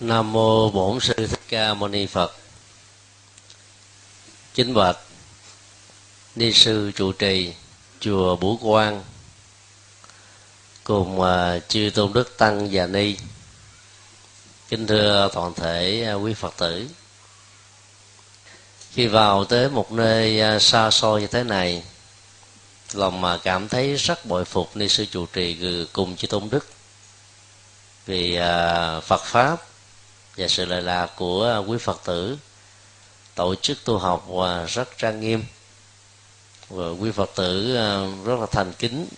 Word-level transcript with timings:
Nam 0.00 0.32
mô 0.32 0.70
Bổn 0.70 1.00
sư 1.00 1.14
Thích 1.16 1.40
Ca 1.48 1.74
Mâu 1.74 1.88
Ni 1.88 2.06
Phật. 2.06 2.32
Chính 4.54 4.74
bạch 4.74 4.96
ni 6.36 6.52
sư 6.52 6.92
trụ 6.96 7.12
trì 7.12 7.54
chùa 8.00 8.36
Bửu 8.36 8.56
Quang 8.56 9.04
cùng 10.84 11.20
uh, 11.20 11.28
chư 11.68 11.90
tôn 11.94 12.12
đức 12.12 12.38
tăng 12.38 12.68
và 12.72 12.86
ni. 12.86 13.16
Kính 14.68 14.86
thưa 14.86 15.28
toàn 15.32 15.54
thể 15.54 16.06
uh, 16.14 16.24
quý 16.24 16.34
Phật 16.34 16.54
tử. 16.56 16.88
Khi 18.92 19.06
vào 19.06 19.44
tới 19.44 19.68
một 19.68 19.92
nơi 19.92 20.56
uh, 20.56 20.62
xa 20.62 20.90
xôi 20.90 21.20
như 21.20 21.26
thế 21.26 21.44
này, 21.44 21.82
lòng 22.92 23.20
mà 23.20 23.38
cảm 23.42 23.68
thấy 23.68 23.94
rất 23.96 24.26
bội 24.26 24.44
phục 24.44 24.76
ni 24.76 24.88
sư 24.88 25.06
trụ 25.06 25.26
trì 25.26 25.56
cùng 25.92 26.16
chư 26.16 26.26
tôn 26.26 26.48
đức 26.50 26.66
vì 28.06 28.38
uh, 28.38 29.04
Phật 29.04 29.22
pháp 29.24 29.69
và 30.36 30.48
sự 30.48 30.64
lợi 30.64 30.82
lạc 30.82 31.06
của 31.16 31.64
quý 31.66 31.78
phật 31.78 32.00
tử 32.04 32.38
tổ 33.34 33.54
chức 33.54 33.84
tu 33.84 33.98
học 33.98 34.24
và 34.28 34.64
rất 34.64 34.98
trang 34.98 35.20
nghiêm. 35.20 35.44
Và 36.68 36.88
quý 36.90 37.10
phật 37.10 37.30
tử 37.34 37.76
ờ, 37.76 38.08
rất 38.24 38.40
là 38.40 38.46
thành 38.46 38.72
kính 38.72 39.08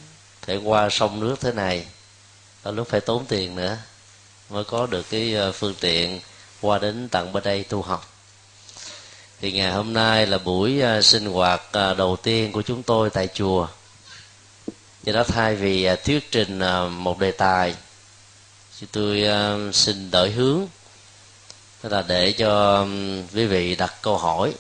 thể 0.43 0.57
qua 0.57 0.89
sông 0.91 1.21
nước 1.21 1.41
thế 1.41 1.53
này. 1.53 1.87
Có 2.63 2.71
lúc 2.71 2.89
phải 2.89 3.01
tốn 3.01 3.27
tiền 3.27 3.57
nữa 3.57 3.77
mới 4.51 4.65
có 4.65 4.87
được 4.87 5.11
cái 5.11 5.35
ờ, 5.35 5.53
phương 5.53 5.75
tiện 5.81 6.21
qua 6.61 6.79
đến 6.79 7.09
tận 7.09 7.33
bên 7.33 7.43
đây 7.43 7.65
tu 7.65 7.83
học. 7.83 8.13
Thì 9.41 9.53
ngày 9.53 9.73
hôm 9.73 9.93
nay 9.93 10.27
là 10.27 10.39
buổi 10.39 10.81
ờ, 10.81 11.03
sinh 11.03 11.27
hoạt 11.27 11.63
đầu 11.73 12.17
tiên 12.23 12.53
của 12.53 12.63
chúng 12.63 12.83
tôi 12.83 13.11
tại 13.11 13.29
chùa. 13.35 13.69
Do 15.03 15.13
đó 15.13 15.25
thay 15.25 15.57
vì 15.57 15.89
thuyết 16.05 16.31
trình 16.31 16.61
một 16.91 17.19
đề 17.19 17.33
tài, 17.33 17.75
thì 18.81 18.87
tôi 18.93 19.25
xin 19.73 20.11
đổi 20.11 20.31
hướng 20.31 20.67
tức 21.83 21.93
là 21.93 22.03
để 22.09 22.33
cho 22.33 22.87
quý 23.35 23.47
vị 23.47 23.75
đặt 23.75 23.95
câu 24.03 24.19
hỏi. 24.19 24.55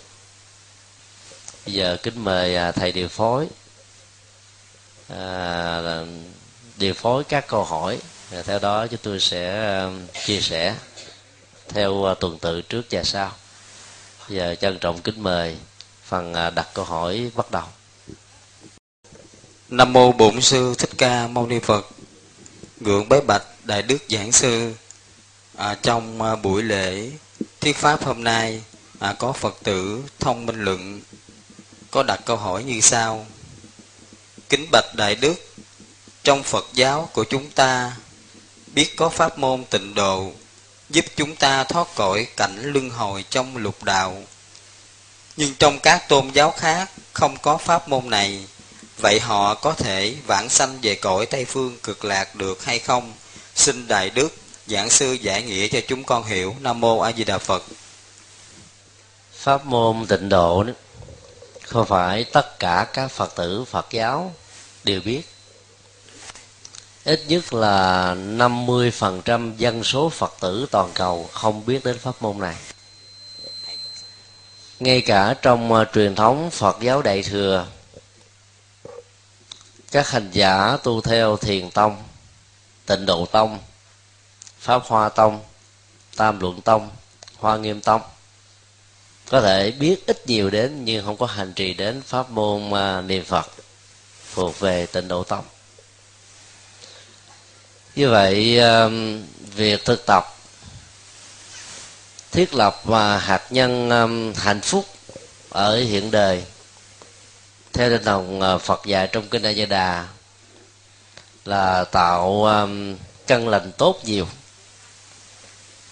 Bây 1.66 1.74
giờ 1.74 1.96
kính 2.02 2.24
mời 2.24 2.56
à, 2.56 2.72
thầy 2.72 2.92
điều 2.92 3.08
phối. 3.08 3.46
À, 5.08 5.80
điều 6.76 6.94
phối 6.94 7.24
các 7.24 7.46
câu 7.46 7.64
hỏi. 7.64 7.98
Và 8.30 8.42
theo 8.42 8.58
đó 8.58 8.86
chúng 8.86 9.00
tôi 9.02 9.20
sẽ 9.20 9.80
chia 10.24 10.40
sẻ 10.40 10.76
theo 11.68 12.04
à, 12.04 12.14
tuần 12.14 12.38
tự 12.38 12.62
trước 12.62 12.82
và 12.90 13.02
sau. 13.04 13.32
Bây 14.28 14.38
giờ 14.38 14.54
trân 14.54 14.78
trọng 14.78 15.02
kính 15.02 15.22
mời 15.22 15.56
phần 16.04 16.34
à, 16.34 16.50
đặt 16.50 16.68
câu 16.74 16.84
hỏi 16.84 17.30
bắt 17.34 17.50
đầu. 17.50 17.64
Nam 19.68 19.92
mô 19.92 20.12
bổn 20.12 20.40
sư 20.40 20.74
thích 20.78 20.90
ca 20.98 21.26
mâu 21.26 21.46
ni 21.46 21.58
phật 21.58 21.86
ngưỡng 22.80 23.08
bái 23.08 23.20
bạch 23.20 23.42
đại 23.64 23.82
đức 23.82 23.98
giảng 24.08 24.32
sư 24.32 24.74
à, 25.62 25.74
trong 25.82 26.22
à, 26.22 26.36
buổi 26.36 26.62
lễ 26.62 27.10
thuyết 27.60 27.76
pháp 27.76 28.04
hôm 28.04 28.24
nay 28.24 28.62
à, 28.98 29.14
có 29.18 29.32
phật 29.32 29.58
tử 29.62 30.02
thông 30.20 30.46
minh 30.46 30.64
luận 30.64 31.00
có 31.90 32.02
đặt 32.02 32.20
câu 32.24 32.36
hỏi 32.36 32.64
như 32.64 32.80
sau. 32.80 33.26
Kính 34.48 34.66
bạch 34.72 34.94
đại 34.94 35.14
đức 35.14 35.34
trong 36.24 36.42
phật 36.42 36.66
giáo 36.72 37.08
của 37.12 37.24
chúng 37.24 37.50
ta 37.50 37.96
biết 38.66 38.96
có 38.96 39.08
pháp 39.08 39.38
môn 39.38 39.64
tịnh 39.64 39.94
độ 39.94 40.32
giúp 40.90 41.04
chúng 41.16 41.36
ta 41.36 41.64
thoát 41.64 41.88
cõi 41.94 42.26
cảnh 42.36 42.62
luân 42.62 42.90
hồi 42.90 43.24
trong 43.30 43.56
lục 43.56 43.82
đạo. 43.84 44.22
Nhưng 45.36 45.54
trong 45.54 45.78
các 45.78 46.08
tôn 46.08 46.28
giáo 46.32 46.50
khác 46.50 46.90
không 47.12 47.36
có 47.42 47.56
pháp 47.56 47.88
môn 47.88 48.10
này 48.10 48.46
vậy 48.98 49.20
họ 49.20 49.54
có 49.54 49.72
thể 49.72 50.14
vãng 50.26 50.48
sanh 50.48 50.78
về 50.82 50.94
cõi 50.94 51.26
tây 51.26 51.44
phương 51.44 51.78
cực 51.82 52.04
lạc 52.04 52.34
được 52.34 52.64
hay 52.64 52.78
không? 52.78 53.12
Xin 53.54 53.88
đại 53.88 54.10
đức 54.10 54.41
giảng 54.66 54.90
sư 54.90 55.12
giải 55.12 55.42
nghĩa 55.42 55.68
cho 55.68 55.80
chúng 55.88 56.04
con 56.04 56.24
hiểu. 56.24 56.54
Nam 56.60 56.80
mô 56.80 57.00
a 57.00 57.12
di 57.12 57.24
đà 57.24 57.38
phật. 57.38 57.62
Pháp 59.32 59.66
môn 59.66 60.06
tịnh 60.06 60.28
độ 60.28 60.64
không 61.62 61.86
phải 61.86 62.24
tất 62.24 62.58
cả 62.58 62.86
các 62.92 63.10
phật 63.10 63.34
tử 63.36 63.64
phật 63.64 63.86
giáo 63.90 64.34
đều 64.84 65.00
biết. 65.00 65.22
Ít 67.04 67.20
nhất 67.28 67.54
là 67.54 68.14
50% 68.14 69.56
dân 69.56 69.84
số 69.84 70.08
Phật 70.08 70.34
tử 70.40 70.66
toàn 70.70 70.90
cầu 70.94 71.28
không 71.32 71.66
biết 71.66 71.84
đến 71.84 71.98
pháp 71.98 72.22
môn 72.22 72.38
này. 72.38 72.56
Ngay 74.80 75.00
cả 75.00 75.34
trong 75.42 75.72
uh, 75.72 75.88
truyền 75.94 76.14
thống 76.14 76.50
Phật 76.50 76.76
giáo 76.80 77.02
Đại 77.02 77.22
thừa, 77.22 77.66
các 79.90 80.08
hành 80.08 80.30
giả 80.32 80.76
tu 80.82 81.00
theo 81.00 81.36
Thiền 81.36 81.70
Tông, 81.70 82.02
Tịnh 82.86 83.06
Độ 83.06 83.26
Tông, 83.26 83.58
pháp 84.62 84.82
hoa 84.86 85.08
tông, 85.08 85.40
tam 86.16 86.40
luận 86.40 86.60
tông, 86.60 86.90
hoa 87.36 87.56
nghiêm 87.56 87.80
tông. 87.80 88.02
Có 89.30 89.40
thể 89.40 89.70
biết 89.70 90.06
ít 90.06 90.26
nhiều 90.26 90.50
đến 90.50 90.84
nhưng 90.84 91.06
không 91.06 91.16
có 91.16 91.26
hành 91.26 91.52
trì 91.52 91.74
đến 91.74 92.02
pháp 92.02 92.30
môn 92.30 92.74
à, 92.74 93.00
niệm 93.00 93.24
phật 93.24 93.46
thuộc 94.34 94.60
về 94.60 94.86
tịnh 94.86 95.08
độ 95.08 95.24
tông. 95.24 95.44
Như 97.94 98.10
vậy 98.10 98.60
à, 98.60 98.88
việc 99.54 99.84
thực 99.84 100.06
tập, 100.06 100.24
thiết 102.30 102.54
lập 102.54 102.80
và 102.84 103.18
hạt 103.18 103.42
nhân 103.50 103.90
à, 103.90 104.06
hạnh 104.36 104.60
phúc 104.60 104.86
ở 105.50 105.76
hiện 105.76 106.10
đời 106.10 106.44
theo 107.72 107.90
tinh 107.90 108.04
thần 108.04 108.40
Phật 108.60 108.86
dạy 108.86 109.08
trong 109.12 109.28
kinh 109.28 109.42
A 109.42 109.52
Di 109.52 109.66
Đà 109.66 110.08
là 111.44 111.84
tạo 111.84 112.46
căn 113.26 113.48
lành 113.48 113.72
tốt 113.78 114.00
nhiều 114.04 114.26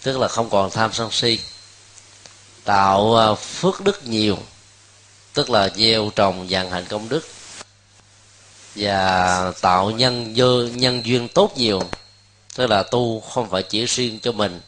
tức 0.03 0.19
là 0.19 0.29
không 0.29 0.51
còn 0.51 0.71
tham 0.71 0.93
sân 0.93 1.11
si. 1.11 1.39
Tạo 2.65 3.17
à, 3.17 3.35
phước 3.35 3.81
đức 3.81 4.09
nhiều. 4.09 4.39
Tức 5.35 5.51
là 5.51 5.69
gieo 5.77 6.11
trồng, 6.17 6.49
dàn 6.51 6.71
hạnh 6.71 6.85
công 6.89 7.09
đức. 7.09 7.29
Và 8.75 9.53
tạo 9.61 9.91
nhân 9.91 10.35
dư 10.37 10.67
nhân 10.75 11.07
duyên 11.07 11.29
tốt 11.29 11.53
nhiều. 11.57 11.83
Tức 12.57 12.67
là 12.67 12.83
tu 12.83 13.21
không 13.21 13.51
phải 13.51 13.63
chỉ 13.63 13.85
riêng 13.85 14.19
cho 14.23 14.33
mình, 14.33 14.61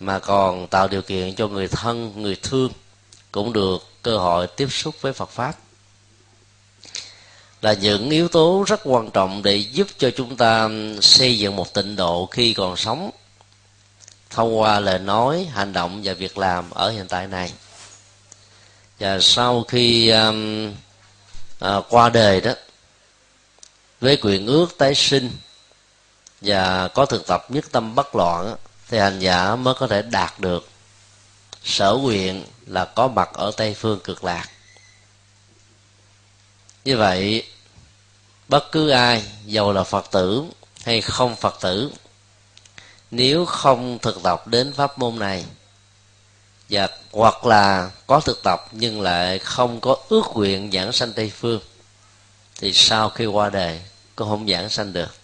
mà 0.00 0.18
còn 0.18 0.66
tạo 0.66 0.88
điều 0.88 1.02
kiện 1.02 1.34
cho 1.34 1.48
người 1.48 1.68
thân, 1.68 2.12
người 2.22 2.36
thương 2.36 2.72
cũng 3.32 3.52
được 3.52 3.82
cơ 4.02 4.18
hội 4.18 4.46
tiếp 4.46 4.68
xúc 4.70 4.94
với 5.00 5.12
phật 5.12 5.30
pháp. 5.30 5.58
Là 7.62 7.72
những 7.72 8.10
yếu 8.10 8.28
tố 8.28 8.64
rất 8.66 8.80
quan 8.84 9.10
trọng 9.10 9.42
để 9.42 9.56
giúp 9.56 9.86
cho 9.98 10.10
chúng 10.16 10.36
ta 10.36 10.68
xây 11.00 11.38
dựng 11.38 11.56
một 11.56 11.74
tịnh 11.74 11.96
độ 11.96 12.26
khi 12.26 12.54
còn 12.54 12.76
sống 12.76 13.10
thông 14.34 14.60
qua 14.60 14.80
lời 14.80 14.98
nói 14.98 15.48
hành 15.52 15.72
động 15.72 16.00
và 16.04 16.12
việc 16.12 16.38
làm 16.38 16.70
ở 16.70 16.90
hiện 16.90 17.06
tại 17.08 17.26
này. 17.26 17.52
Và 18.98 19.18
sau 19.20 19.64
khi 19.68 20.10
um, 20.10 20.72
à, 21.60 21.80
qua 21.88 22.08
đời 22.08 22.40
đó 22.40 22.52
với 24.00 24.18
quyền 24.22 24.46
ước 24.46 24.78
tái 24.78 24.94
sinh 24.94 25.30
và 26.40 26.88
có 26.88 27.06
thực 27.06 27.26
tập 27.26 27.46
nhất 27.48 27.64
tâm 27.72 27.94
bất 27.94 28.14
loạn 28.14 28.56
thì 28.88 28.98
hành 28.98 29.18
giả 29.18 29.56
mới 29.56 29.74
có 29.74 29.86
thể 29.86 30.02
đạt 30.02 30.40
được 30.40 30.68
sở 31.64 31.92
nguyện 31.94 32.44
là 32.66 32.84
có 32.84 33.08
mặt 33.08 33.30
ở 33.32 33.52
tây 33.56 33.74
phương 33.74 34.00
cực 34.04 34.24
lạc. 34.24 34.48
Như 36.84 36.96
vậy 36.96 37.46
bất 38.48 38.72
cứ 38.72 38.90
ai 38.90 39.22
giàu 39.46 39.72
là 39.72 39.82
phật 39.82 40.10
tử 40.10 40.44
hay 40.84 41.00
không 41.00 41.36
phật 41.36 41.58
tử 41.60 41.90
nếu 43.16 43.44
không 43.44 43.98
thực 43.98 44.22
tập 44.22 44.46
đến 44.46 44.72
pháp 44.72 44.98
môn 44.98 45.18
này 45.18 45.44
và 46.70 46.88
hoặc 47.12 47.46
là 47.46 47.90
có 48.06 48.20
thực 48.20 48.42
tập 48.42 48.68
nhưng 48.72 49.00
lại 49.00 49.38
không 49.38 49.80
có 49.80 49.96
ước 50.08 50.24
nguyện 50.34 50.70
giảng 50.72 50.92
sanh 50.92 51.12
tây 51.12 51.32
phương 51.36 51.60
thì 52.60 52.72
sau 52.72 53.08
khi 53.08 53.26
qua 53.26 53.50
đời 53.50 53.80
cũng 54.16 54.28
không 54.28 54.48
giảng 54.48 54.68
sanh 54.68 54.92
được. 54.92 55.14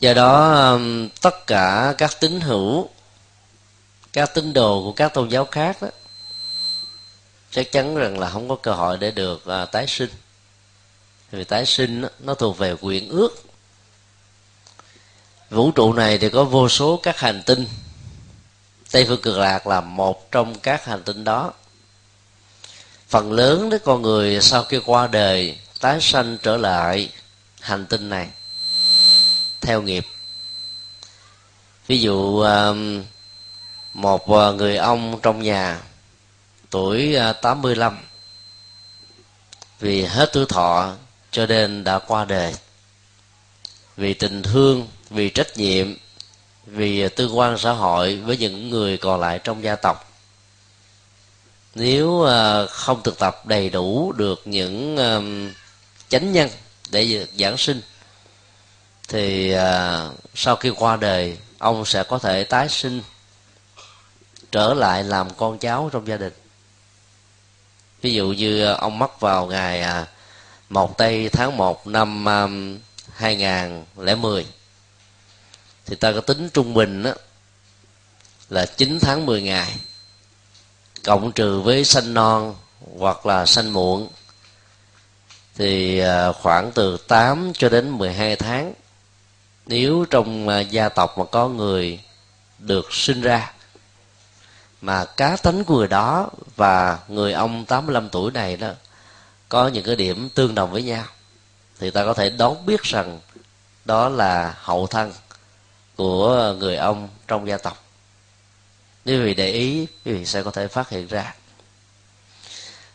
Do 0.00 0.14
đó 0.14 0.54
um, 0.72 1.08
tất 1.08 1.46
cả 1.46 1.94
các 1.98 2.20
tín 2.20 2.40
hữu 2.40 2.88
các 4.12 4.34
tín 4.34 4.52
đồ 4.52 4.82
của 4.82 4.92
các 4.92 5.14
tôn 5.14 5.28
giáo 5.28 5.44
khác 5.44 5.82
đó 5.82 5.88
chắc 7.50 7.72
chắn 7.72 7.96
rằng 7.96 8.18
là 8.18 8.30
không 8.30 8.48
có 8.48 8.56
cơ 8.56 8.72
hội 8.72 8.96
để 8.98 9.10
được 9.10 9.46
à, 9.46 9.64
tái 9.64 9.86
sinh. 9.86 10.10
Vì 11.30 11.44
tái 11.44 11.66
sinh 11.66 12.02
đó, 12.02 12.08
nó 12.18 12.34
thuộc 12.34 12.58
về 12.58 12.74
quyền 12.80 13.08
ước 13.08 13.53
vũ 15.54 15.70
trụ 15.70 15.92
này 15.92 16.18
thì 16.18 16.28
có 16.28 16.44
vô 16.44 16.68
số 16.68 17.00
các 17.02 17.18
hành 17.18 17.42
tinh. 17.46 17.66
Tây 18.90 19.04
phương 19.08 19.22
cực 19.22 19.38
lạc 19.38 19.66
là 19.66 19.80
một 19.80 20.32
trong 20.32 20.58
các 20.58 20.84
hành 20.84 21.02
tinh 21.02 21.24
đó. 21.24 21.52
Phần 23.08 23.32
lớn 23.32 23.70
đấy 23.70 23.80
con 23.84 24.02
người 24.02 24.40
sau 24.40 24.64
khi 24.64 24.80
qua 24.86 25.06
đời 25.06 25.58
tái 25.80 26.00
sanh 26.00 26.38
trở 26.42 26.56
lại 26.56 27.08
hành 27.60 27.86
tinh 27.86 28.08
này 28.08 28.28
theo 29.60 29.82
nghiệp. 29.82 30.06
Ví 31.86 32.00
dụ 32.00 32.40
um, 32.40 33.04
một 33.92 34.30
uh, 34.30 34.54
người 34.54 34.76
ông 34.76 35.20
trong 35.22 35.42
nhà 35.42 35.80
tuổi 36.70 37.16
uh, 37.30 37.36
85 37.42 37.98
vì 39.80 40.02
hết 40.04 40.30
tuổi 40.32 40.46
thọ 40.48 40.94
cho 41.30 41.46
nên 41.46 41.84
đã 41.84 41.98
qua 41.98 42.24
đời. 42.24 42.54
Vì 43.96 44.14
tình 44.14 44.42
thương 44.42 44.88
vì 45.14 45.30
trách 45.30 45.56
nhiệm 45.56 45.94
vì 46.66 47.08
tương 47.08 47.38
quan 47.38 47.58
xã 47.58 47.72
hội 47.72 48.16
với 48.16 48.36
những 48.36 48.70
người 48.70 48.96
còn 48.96 49.20
lại 49.20 49.40
trong 49.44 49.62
gia 49.62 49.76
tộc. 49.76 50.12
Nếu 51.74 52.24
à, 52.24 52.66
không 52.66 53.02
thực 53.02 53.18
tập 53.18 53.46
đầy 53.46 53.70
đủ 53.70 54.12
được 54.12 54.42
những 54.44 54.96
à, 54.96 55.20
chánh 56.08 56.32
nhân 56.32 56.50
để 56.90 57.26
giảng 57.38 57.56
sinh 57.56 57.80
thì 59.08 59.52
à, 59.52 60.08
sau 60.34 60.56
khi 60.56 60.70
qua 60.70 60.96
đời 60.96 61.38
ông 61.58 61.84
sẽ 61.84 62.02
có 62.02 62.18
thể 62.18 62.44
tái 62.44 62.68
sinh 62.68 63.02
trở 64.52 64.74
lại 64.74 65.04
làm 65.04 65.34
con 65.34 65.58
cháu 65.58 65.90
trong 65.92 66.08
gia 66.08 66.16
đình. 66.16 66.32
Ví 68.02 68.12
dụ 68.12 68.32
như 68.32 68.64
ông 68.64 68.98
mất 68.98 69.20
vào 69.20 69.46
ngày 69.46 70.04
một 70.68 70.98
tây 70.98 71.28
tháng 71.28 71.56
một 71.56 71.86
năm 71.86 72.24
um, 72.24 72.78
2010 73.14 74.46
thì 75.86 75.96
ta 75.96 76.12
có 76.12 76.20
tính 76.20 76.48
trung 76.48 76.74
bình 76.74 77.02
đó 77.02 77.12
là 78.50 78.66
9 78.66 78.98
tháng 79.00 79.26
10 79.26 79.42
ngày. 79.42 79.76
Cộng 81.04 81.32
trừ 81.32 81.60
với 81.60 81.84
sanh 81.84 82.14
non 82.14 82.54
hoặc 82.98 83.26
là 83.26 83.46
sanh 83.46 83.72
muộn, 83.72 84.08
thì 85.56 85.98
à, 85.98 86.32
khoảng 86.32 86.72
từ 86.72 86.96
8 86.96 87.52
cho 87.54 87.68
đến 87.68 87.90
12 87.90 88.36
tháng, 88.36 88.72
nếu 89.66 90.04
trong 90.10 90.48
à, 90.48 90.60
gia 90.60 90.88
tộc 90.88 91.18
mà 91.18 91.24
có 91.24 91.48
người 91.48 92.00
được 92.58 92.92
sinh 92.92 93.20
ra, 93.20 93.52
mà 94.80 95.04
cá 95.04 95.36
tính 95.36 95.64
của 95.64 95.78
người 95.78 95.88
đó 95.88 96.30
và 96.56 96.98
người 97.08 97.32
ông 97.32 97.64
85 97.64 98.08
tuổi 98.08 98.30
này 98.30 98.56
đó 98.56 98.70
có 99.48 99.68
những 99.68 99.84
cái 99.84 99.96
điểm 99.96 100.28
tương 100.34 100.54
đồng 100.54 100.70
với 100.70 100.82
nhau, 100.82 101.04
thì 101.78 101.90
ta 101.90 102.04
có 102.04 102.14
thể 102.14 102.30
đoán 102.30 102.66
biết 102.66 102.82
rằng 102.82 103.20
đó 103.84 104.08
là 104.08 104.54
hậu 104.58 104.86
thân 104.86 105.12
của 105.96 106.54
người 106.58 106.76
ông 106.76 107.08
trong 107.28 107.48
gia 107.48 107.56
tộc. 107.56 107.84
Nếu 109.04 109.18
quý 109.18 109.24
vị 109.24 109.34
để 109.34 109.50
ý 109.50 109.86
quý 110.04 110.12
vị 110.12 110.26
sẽ 110.26 110.42
có 110.42 110.50
thể 110.50 110.68
phát 110.68 110.88
hiện 110.88 111.06
ra. 111.06 111.34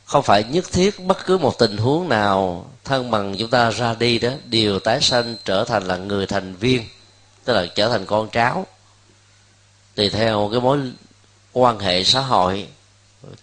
Không 0.05 0.23
phải 0.23 0.43
nhất 0.43 0.65
thiết 0.71 0.99
bất 0.99 1.25
cứ 1.25 1.37
một 1.37 1.57
tình 1.59 1.77
huống 1.77 2.09
nào 2.09 2.65
thân 2.83 3.11
bằng 3.11 3.35
chúng 3.39 3.49
ta 3.49 3.69
ra 3.71 3.95
đi 3.99 4.19
đó 4.19 4.29
đều 4.45 4.79
tái 4.79 5.01
sanh 5.01 5.35
trở 5.45 5.63
thành 5.63 5.83
là 5.83 5.97
người 5.97 6.27
thành 6.27 6.55
viên 6.55 6.85
tức 7.45 7.53
là 7.53 7.65
trở 7.75 7.89
thành 7.89 8.05
con 8.05 8.29
cháu. 8.29 8.67
Tùy 9.95 10.09
theo 10.09 10.49
cái 10.51 10.61
mối 10.61 10.79
quan 11.53 11.79
hệ 11.79 12.03
xã 12.03 12.21
hội 12.21 12.67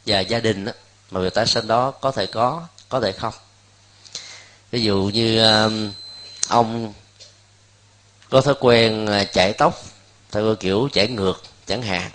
và 0.06 0.20
gia 0.20 0.40
đình 0.40 0.64
đó, 0.64 0.72
mà 1.10 1.20
việc 1.20 1.34
tái 1.34 1.46
sanh 1.46 1.66
đó 1.66 1.90
có 1.90 2.10
thể 2.10 2.26
có 2.26 2.66
có 2.88 3.00
thể 3.00 3.12
không. 3.12 3.34
Ví 4.70 4.82
dụ 4.82 5.10
như 5.14 5.44
um, 5.44 5.92
ông 6.48 6.92
có 8.36 8.42
thói 8.42 8.54
quen 8.60 9.06
chạy 9.06 9.26
chải 9.32 9.52
tóc, 9.52 9.82
theo 10.32 10.54
kiểu 10.54 10.88
chải 10.92 11.08
ngược 11.08 11.42
chẳng 11.66 11.82
hạn 11.82 12.10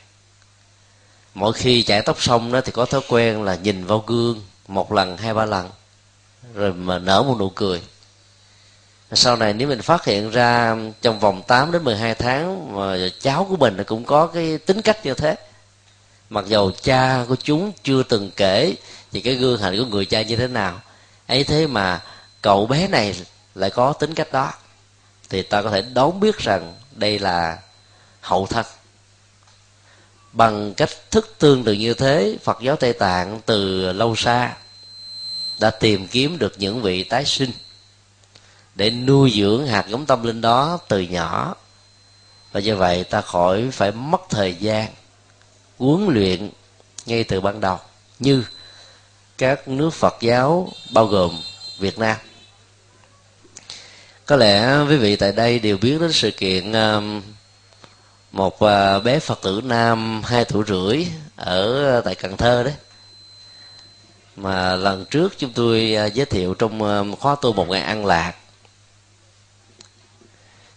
mỗi 1.33 1.53
khi 1.53 1.83
chải 1.83 2.01
tóc 2.01 2.21
xong 2.21 2.51
đó 2.51 2.61
thì 2.61 2.71
có 2.71 2.85
thói 2.85 3.01
quen 3.07 3.43
là 3.43 3.55
nhìn 3.55 3.85
vào 3.85 4.03
gương 4.07 4.41
một 4.67 4.91
lần, 4.91 5.17
hai, 5.17 5.33
ba 5.33 5.45
lần, 5.45 5.69
rồi 6.53 6.73
mà 6.73 6.99
nở 6.99 7.23
một 7.23 7.35
nụ 7.39 7.49
cười. 7.49 7.81
Sau 9.11 9.35
này 9.35 9.53
nếu 9.53 9.67
mình 9.67 9.81
phát 9.81 10.05
hiện 10.05 10.29
ra 10.29 10.75
trong 11.01 11.19
vòng 11.19 11.41
8 11.47 11.71
đến 11.71 11.83
12 11.83 12.15
tháng 12.15 12.75
mà 12.75 12.97
cháu 13.21 13.45
của 13.49 13.57
mình 13.57 13.83
cũng 13.83 14.05
có 14.05 14.27
cái 14.27 14.57
tính 14.57 14.81
cách 14.81 15.05
như 15.05 15.13
thế, 15.13 15.35
mặc 16.29 16.45
dầu 16.47 16.71
cha 16.81 17.25
của 17.27 17.35
chúng 17.35 17.71
chưa 17.83 18.03
từng 18.03 18.31
kể 18.35 18.75
thì 19.11 19.21
cái 19.21 19.35
gương 19.35 19.57
hình 19.57 19.77
của 19.77 19.85
người 19.85 20.05
cha 20.05 20.21
như 20.21 20.35
thế 20.35 20.47
nào, 20.47 20.81
ấy 21.27 21.43
thế 21.43 21.67
mà 21.67 22.01
cậu 22.41 22.65
bé 22.65 22.87
này 22.87 23.15
lại 23.55 23.69
có 23.69 23.93
tính 23.93 24.13
cách 24.13 24.31
đó 24.31 24.53
thì 25.31 25.41
ta 25.41 25.61
có 25.61 25.69
thể 25.69 25.81
đoán 25.81 26.19
biết 26.19 26.37
rằng 26.37 26.75
đây 26.91 27.19
là 27.19 27.59
hậu 28.21 28.47
thân. 28.47 28.65
Bằng 30.31 30.73
cách 30.73 30.89
thức 31.11 31.35
tương 31.39 31.63
tự 31.63 31.73
như 31.73 31.93
thế, 31.93 32.37
phật 32.43 32.57
giáo 32.61 32.75
tây 32.75 32.93
tạng 32.93 33.41
từ 33.45 33.91
lâu 33.91 34.15
xa 34.15 34.57
đã 35.59 35.69
tìm 35.69 36.07
kiếm 36.07 36.37
được 36.37 36.53
những 36.57 36.81
vị 36.81 37.03
tái 37.03 37.25
sinh 37.25 37.51
để 38.75 38.89
nuôi 38.89 39.31
dưỡng 39.35 39.67
hạt 39.67 39.85
giống 39.87 40.05
tâm 40.05 40.23
linh 40.23 40.41
đó 40.41 40.79
từ 40.87 40.99
nhỏ. 40.99 41.55
Và 42.51 42.59
như 42.59 42.75
vậy, 42.75 43.03
ta 43.03 43.21
khỏi 43.21 43.69
phải 43.71 43.91
mất 43.91 44.21
thời 44.29 44.55
gian 44.55 44.87
huấn 45.77 46.07
luyện 46.09 46.49
ngay 47.05 47.23
từ 47.23 47.41
ban 47.41 47.59
đầu, 47.59 47.79
như 48.19 48.43
các 49.37 49.67
nước 49.67 49.89
phật 49.89 50.15
giáo 50.21 50.69
bao 50.93 51.05
gồm 51.05 51.41
việt 51.77 51.99
nam 51.99 52.17
có 54.31 54.37
lẽ 54.37 54.85
quý 54.89 54.97
vị 54.97 55.15
tại 55.15 55.31
đây 55.31 55.59
đều 55.59 55.77
biết 55.77 55.97
đến 56.01 56.11
sự 56.13 56.31
kiện 56.31 56.71
um, 56.71 57.21
một 58.31 58.59
à, 58.59 58.99
bé 58.99 59.19
phật 59.19 59.39
tử 59.41 59.61
nam 59.63 60.21
hai 60.25 60.45
tuổi 60.45 60.63
rưỡi 60.67 61.05
ở 61.35 61.97
à, 61.97 62.01
tại 62.01 62.15
cần 62.15 62.37
thơ 62.37 62.63
đấy. 62.63 62.73
Mà 64.35 64.75
lần 64.75 65.05
trước 65.05 65.33
chúng 65.37 65.53
tôi 65.53 65.95
à, 65.95 66.05
giới 66.05 66.25
thiệu 66.25 66.53
trong 66.53 67.15
khóa 67.19 67.35
tu 67.41 67.53
một 67.53 67.69
ngày 67.69 67.81
ăn 67.81 68.05
lạc. 68.05 68.33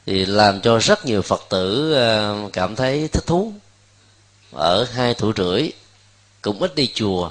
Thì 0.06 0.26
làm 0.26 0.60
cho 0.60 0.78
rất 0.78 1.06
nhiều 1.06 1.22
phật 1.22 1.42
tử 1.50 1.94
cảm 2.52 2.76
thấy 2.76 3.08
thích 3.08 3.26
thú. 3.26 3.52
Ở 4.52 4.84
hai 4.84 5.14
tuổi 5.14 5.32
rưỡi, 5.36 5.70
cũng 6.42 6.62
ít 6.62 6.74
đi 6.74 6.90
chùa. 6.94 7.30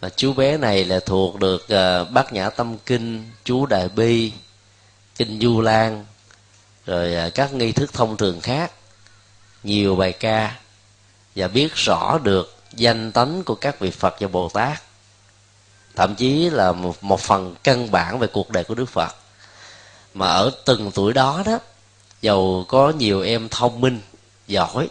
Và 0.00 0.08
chú 0.08 0.32
bé 0.32 0.56
này 0.56 0.84
là 0.84 1.00
thuộc 1.00 1.40
được 1.40 1.66
bát 2.10 2.32
nhã 2.32 2.50
tâm 2.50 2.76
kinh, 2.86 3.30
chú 3.44 3.66
đại 3.66 3.88
bi 3.88 4.32
kinh 5.18 5.38
du 5.40 5.60
lan 5.60 6.04
rồi 6.86 7.14
à, 7.14 7.30
các 7.34 7.52
nghi 7.52 7.72
thức 7.72 7.92
thông 7.92 8.16
thường 8.16 8.40
khác 8.40 8.72
nhiều 9.62 9.96
bài 9.96 10.12
ca 10.12 10.56
và 11.36 11.48
biết 11.48 11.74
rõ 11.74 12.18
được 12.22 12.56
danh 12.72 13.12
tánh 13.12 13.42
của 13.44 13.54
các 13.54 13.80
vị 13.80 13.90
phật 13.90 14.16
và 14.20 14.28
bồ 14.28 14.48
tát. 14.48 14.82
Thậm 15.96 16.14
chí 16.14 16.50
là 16.50 16.72
một, 16.72 17.04
một 17.04 17.20
phần 17.20 17.54
căn 17.64 17.90
bản 17.90 18.18
về 18.18 18.26
cuộc 18.26 18.50
đời 18.50 18.64
của 18.64 18.74
đức 18.74 18.88
phật. 18.88 19.14
Mà 20.14 20.26
ở 20.26 20.50
từng 20.64 20.90
tuổi 20.94 21.12
đó 21.12 21.42
đó 21.46 21.58
dầu 22.20 22.64
có 22.68 22.92
nhiều 22.98 23.22
em 23.22 23.48
thông 23.48 23.80
minh 23.80 24.00
giỏi 24.46 24.88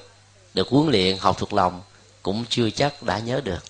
được 0.53 0.67
huấn 0.69 0.87
luyện 0.91 1.17
học 1.17 1.37
thuộc 1.37 1.53
lòng 1.53 1.81
cũng 2.23 2.45
chưa 2.49 2.69
chắc 2.69 3.03
đã 3.03 3.19
nhớ 3.19 3.41
được. 3.43 3.63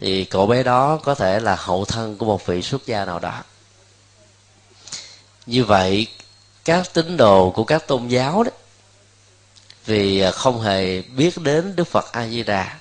Thì 0.00 0.24
cậu 0.24 0.46
bé 0.46 0.62
đó 0.62 0.96
có 0.96 1.14
thể 1.14 1.40
là 1.40 1.56
hậu 1.58 1.84
thân 1.84 2.16
của 2.16 2.26
một 2.26 2.46
vị 2.46 2.62
xuất 2.62 2.86
gia 2.86 3.04
nào 3.04 3.18
đó 3.18 3.42
như 5.48 5.64
vậy, 5.64 6.06
các 6.64 6.94
tín 6.94 7.16
đồ 7.16 7.50
của 7.50 7.64
các 7.64 7.86
tôn 7.86 8.08
giáo 8.08 8.42
đó, 8.42 8.50
vì 9.84 10.20
à, 10.20 10.30
không 10.30 10.60
hề 10.60 11.02
biết 11.02 11.38
đến 11.38 11.76
đức 11.76 11.88
phật 11.88 12.12
a 12.12 12.28
di 12.28 12.42
đà 12.42 12.78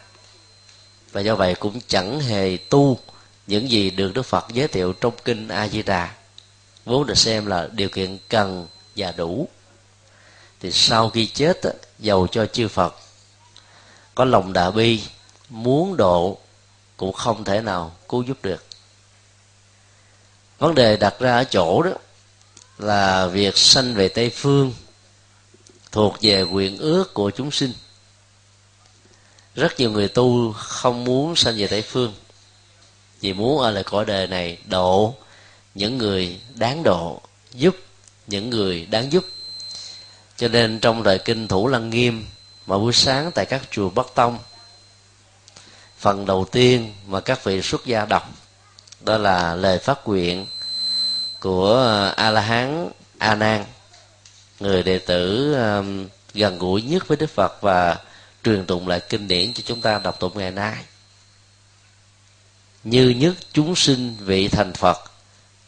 và 1.11 1.21
do 1.21 1.35
vậy 1.35 1.55
cũng 1.55 1.79
chẳng 1.87 2.19
hề 2.19 2.57
tu 2.69 2.99
những 3.47 3.69
gì 3.69 3.89
được 3.89 4.13
đức 4.13 4.23
phật 4.23 4.45
giới 4.49 4.67
thiệu 4.67 4.93
trong 4.93 5.13
kinh 5.25 5.47
a 5.47 5.67
di 5.67 5.83
đà 5.83 6.13
vốn 6.85 7.05
được 7.05 7.17
xem 7.17 7.45
là 7.45 7.69
điều 7.71 7.89
kiện 7.89 8.17
cần 8.29 8.67
và 8.95 9.11
đủ. 9.11 9.47
Thì 10.59 10.71
sau 10.71 11.09
khi 11.09 11.25
chết 11.25 11.61
dầu 11.99 12.27
cho 12.27 12.45
chư 12.45 12.67
phật, 12.67 12.95
có 14.15 14.25
lòng 14.25 14.53
đà 14.53 14.71
bi, 14.71 15.01
muốn 15.49 15.97
độ 15.97 16.37
cũng 16.97 17.13
không 17.13 17.43
thể 17.43 17.61
nào 17.61 17.95
cứu 18.09 18.23
giúp 18.23 18.37
được. 18.43 18.65
Vấn 20.59 20.75
đề 20.75 20.97
đặt 20.97 21.15
ra 21.19 21.35
ở 21.35 21.43
chỗ 21.43 21.81
đó 21.81 21.91
là 22.77 23.27
việc 23.27 23.57
sanh 23.57 23.93
về 23.93 24.07
tây 24.07 24.29
phương, 24.29 24.73
thuộc 25.91 26.17
về 26.21 26.41
quyền 26.41 26.77
ước 26.77 27.13
của 27.13 27.31
chúng 27.31 27.51
sinh. 27.51 27.73
Rất 29.55 29.79
nhiều 29.79 29.91
người 29.91 30.07
tu 30.07 30.53
không 30.53 31.03
muốn 31.03 31.35
sanh 31.35 31.55
về 31.57 31.67
tây 31.67 31.81
phương, 31.81 32.13
vì 33.21 33.33
muốn 33.33 33.61
ở 33.61 33.71
lại 33.71 33.83
cõi 33.83 34.05
đời 34.05 34.27
này 34.27 34.57
độ 34.65 35.15
những 35.75 35.97
người 35.97 36.39
đáng 36.55 36.83
độ, 36.83 37.21
giúp 37.51 37.75
những 38.27 38.49
người 38.49 38.85
đáng 38.85 39.11
giúp. 39.11 39.25
Cho 40.37 40.47
nên 40.47 40.79
trong 40.79 41.03
đời 41.03 41.19
kinh 41.19 41.47
thủ 41.47 41.67
lăng 41.67 41.89
nghiêm, 41.89 42.25
mà 42.65 42.77
buổi 42.77 42.93
sáng 42.93 43.31
tại 43.35 43.45
các 43.45 43.61
chùa 43.71 43.89
bắc 43.89 44.05
tông, 44.15 44.39
phần 45.97 46.25
đầu 46.25 46.45
tiên 46.51 46.93
mà 47.07 47.19
các 47.19 47.43
vị 47.43 47.61
xuất 47.61 47.85
gia 47.85 48.05
đọc 48.05 48.29
đó 48.99 49.17
là 49.17 49.55
lời 49.55 49.79
phát 49.79 50.07
nguyện 50.07 50.45
của 51.47 51.73
ờ, 51.73 52.13
a 52.17 52.29
la 52.29 52.41
hán 52.41 52.89
a 53.17 53.35
nan 53.35 53.65
người 54.59 54.83
đệ 54.83 54.99
tử 54.99 55.53
um, 55.53 56.07
gần 56.33 56.59
gũi 56.59 56.81
nhất 56.81 57.07
với 57.07 57.17
đức 57.17 57.29
phật 57.29 57.61
và 57.61 57.97
truyền 58.43 58.65
tụng 58.65 58.87
lại 58.87 58.99
kinh 59.09 59.27
điển 59.27 59.53
cho 59.53 59.63
chúng 59.65 59.81
ta 59.81 59.99
đọc 60.03 60.19
tụng 60.19 60.37
ngày 60.37 60.51
nay. 60.51 60.83
Như 62.83 63.09
nhất 63.09 63.33
chúng 63.53 63.75
sinh 63.75 64.15
vị 64.19 64.47
thành 64.47 64.73
phật 64.73 64.97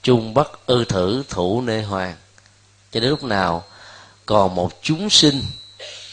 chung 0.01 0.33
bất 0.33 0.65
ư 0.65 0.85
thử 0.85 1.23
thủ 1.29 1.61
nê 1.61 1.81
hoàng. 1.81 2.15
Cho 2.91 2.99
đến 2.99 3.09
lúc 3.09 3.23
nào 3.23 3.63
còn 4.25 4.55
một 4.55 4.71
chúng 4.81 5.09
sinh 5.09 5.43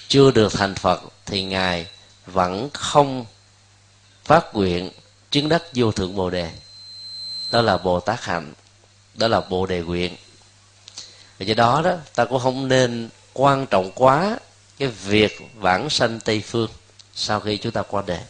chưa 0.08 0.30
được 0.30 0.52
thành 0.52 0.74
phật 0.74 1.02
thì 1.24 1.44
ngài 1.44 1.86
vẫn 2.26 2.70
không 2.72 3.24
phát 4.24 4.54
nguyện 4.54 4.90
chứng 5.30 5.48
đắc 5.48 5.62
vô 5.74 5.92
thượng 5.92 6.16
bồ 6.16 6.30
đề. 6.30 6.50
Đó 7.50 7.62
là 7.62 7.78
bồ 7.78 8.00
tát 8.00 8.24
hạnh 8.24 8.52
đó 9.16 9.28
là 9.28 9.40
bồ 9.40 9.66
đề 9.66 9.82
nguyện 9.82 10.16
do 11.38 11.54
đó 11.54 11.82
đó 11.84 11.94
ta 12.14 12.24
cũng 12.24 12.40
không 12.40 12.68
nên 12.68 13.08
quan 13.34 13.66
trọng 13.66 13.90
quá 13.94 14.38
cái 14.78 14.88
việc 14.88 15.38
vãng 15.54 15.90
sanh 15.90 16.20
tây 16.20 16.42
phương 16.46 16.70
sau 17.14 17.40
khi 17.40 17.56
chúng 17.56 17.72
ta 17.72 17.82
qua 17.82 18.02
đề. 18.06 18.20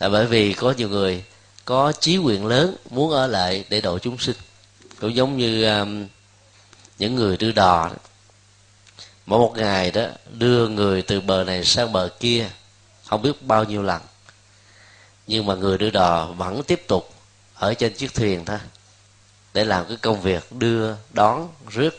là 0.00 0.08
bởi 0.08 0.26
vì 0.26 0.52
có 0.52 0.74
nhiều 0.76 0.88
người 0.88 1.24
có 1.64 1.92
chí 1.92 2.16
quyền 2.16 2.46
lớn 2.46 2.76
muốn 2.90 3.10
ở 3.10 3.26
lại 3.26 3.64
để 3.68 3.80
độ 3.80 3.98
chúng 3.98 4.18
sinh 4.18 4.36
cũng 5.00 5.14
giống 5.14 5.36
như 5.36 5.64
um, 5.64 6.06
những 6.98 7.14
người 7.14 7.36
đưa 7.36 7.52
đò 7.52 7.88
đó. 7.88 7.96
mỗi 9.26 9.38
một 9.38 9.52
ngày 9.56 9.90
đó 9.90 10.02
đưa 10.32 10.68
người 10.68 11.02
từ 11.02 11.20
bờ 11.20 11.44
này 11.44 11.64
sang 11.64 11.92
bờ 11.92 12.08
kia 12.20 12.50
không 13.04 13.22
biết 13.22 13.42
bao 13.42 13.64
nhiêu 13.64 13.82
lần 13.82 14.02
nhưng 15.26 15.46
mà 15.46 15.54
người 15.54 15.78
đưa 15.78 15.90
đò 15.90 16.26
vẫn 16.26 16.62
tiếp 16.62 16.82
tục 16.88 17.14
ở 17.54 17.74
trên 17.74 17.94
chiếc 17.94 18.14
thuyền 18.14 18.44
thôi 18.44 18.58
để 19.54 19.64
làm 19.64 19.84
cái 19.88 19.96
công 19.96 20.20
việc 20.20 20.52
đưa, 20.52 20.94
đón, 21.12 21.48
rước. 21.68 21.98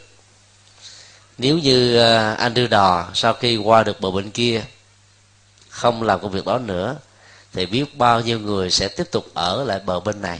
Nếu 1.37 1.57
như 1.57 1.99
à, 1.99 2.33
anh 2.33 2.53
đưa 2.53 2.67
đò 2.67 3.09
sau 3.13 3.33
khi 3.33 3.57
qua 3.57 3.83
được 3.83 4.01
bờ 4.01 4.11
bên 4.11 4.31
kia, 4.31 4.63
không 5.69 6.03
làm 6.03 6.21
công 6.21 6.31
việc 6.31 6.45
đó 6.45 6.57
nữa, 6.57 6.97
thì 7.53 7.65
biết 7.65 7.97
bao 7.97 8.21
nhiêu 8.21 8.39
người 8.39 8.71
sẽ 8.71 8.87
tiếp 8.87 9.11
tục 9.11 9.25
ở 9.33 9.63
lại 9.63 9.79
bờ 9.85 9.99
bên 9.99 10.21
này. 10.21 10.39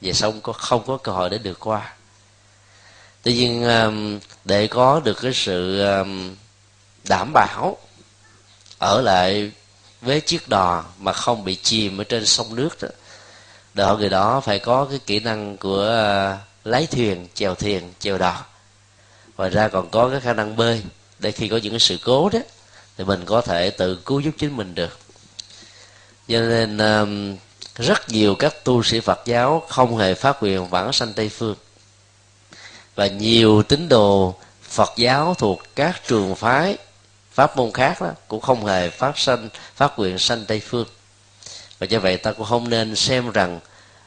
Và 0.00 0.12
xong 0.12 0.40
có, 0.40 0.52
không 0.52 0.86
có 0.86 0.96
cơ 0.96 1.12
hội 1.12 1.30
để 1.30 1.38
được 1.38 1.60
qua. 1.60 1.94
Tuy 3.22 3.34
nhiên 3.34 3.64
à, 3.64 3.90
để 4.44 4.66
có 4.66 5.00
được 5.00 5.20
cái 5.22 5.32
sự 5.34 5.80
à, 5.80 6.04
đảm 7.08 7.32
bảo 7.32 7.76
ở 8.78 9.00
lại 9.00 9.52
với 10.00 10.20
chiếc 10.20 10.48
đò 10.48 10.84
mà 10.98 11.12
không 11.12 11.44
bị 11.44 11.54
chìm 11.54 11.98
ở 11.98 12.04
trên 12.04 12.26
sông 12.26 12.54
nước 12.54 12.82
đó 12.82 12.88
đòi 13.74 13.96
người 13.96 14.08
đó 14.08 14.40
phải 14.40 14.58
có 14.58 14.84
cái 14.84 14.98
kỹ 15.06 15.20
năng 15.20 15.56
của 15.56 15.88
à, 15.88 16.38
lái 16.64 16.86
thuyền, 16.86 17.28
chèo 17.34 17.54
thuyền, 17.54 17.92
chèo 17.98 18.18
đò. 18.18 18.44
Ngoài 19.36 19.50
ra 19.50 19.68
còn 19.68 19.90
có 19.90 20.08
cái 20.08 20.20
khả 20.20 20.32
năng 20.32 20.56
bơi. 20.56 20.82
Để 21.18 21.32
khi 21.32 21.48
có 21.48 21.56
những 21.56 21.72
cái 21.72 21.80
sự 21.80 21.98
cố 22.04 22.28
đó, 22.28 22.38
thì 22.98 23.04
mình 23.04 23.24
có 23.24 23.40
thể 23.40 23.70
tự 23.70 23.94
cứu 23.94 24.20
giúp 24.20 24.30
chính 24.38 24.56
mình 24.56 24.74
được. 24.74 24.98
Cho 26.28 26.40
nên 26.40 26.78
rất 27.76 28.08
nhiều 28.08 28.34
các 28.34 28.64
tu 28.64 28.82
sĩ 28.82 29.00
phật 29.00 29.20
giáo 29.24 29.62
không 29.68 29.96
hề 29.96 30.14
phát 30.14 30.42
nguyện 30.42 30.66
vãng 30.66 30.92
sanh 30.92 31.12
tây 31.12 31.28
phương. 31.28 31.56
Và 32.94 33.06
nhiều 33.06 33.62
tín 33.62 33.88
đồ 33.88 34.34
phật 34.62 34.92
giáo 34.96 35.34
thuộc 35.34 35.62
các 35.74 36.00
trường 36.06 36.34
phái, 36.34 36.76
pháp 37.32 37.56
môn 37.56 37.72
khác 37.72 38.00
đó, 38.00 38.10
cũng 38.28 38.40
không 38.40 38.66
hề 38.66 38.90
phát 38.90 39.18
sanh, 39.18 39.48
phát 39.76 39.98
nguyện 39.98 40.18
sanh 40.18 40.44
tây 40.44 40.60
phương 40.60 40.86
và 41.82 41.86
do 41.86 41.98
vậy 41.98 42.16
ta 42.16 42.32
cũng 42.32 42.46
không 42.46 42.70
nên 42.70 42.96
xem 42.96 43.30
rằng 43.30 43.60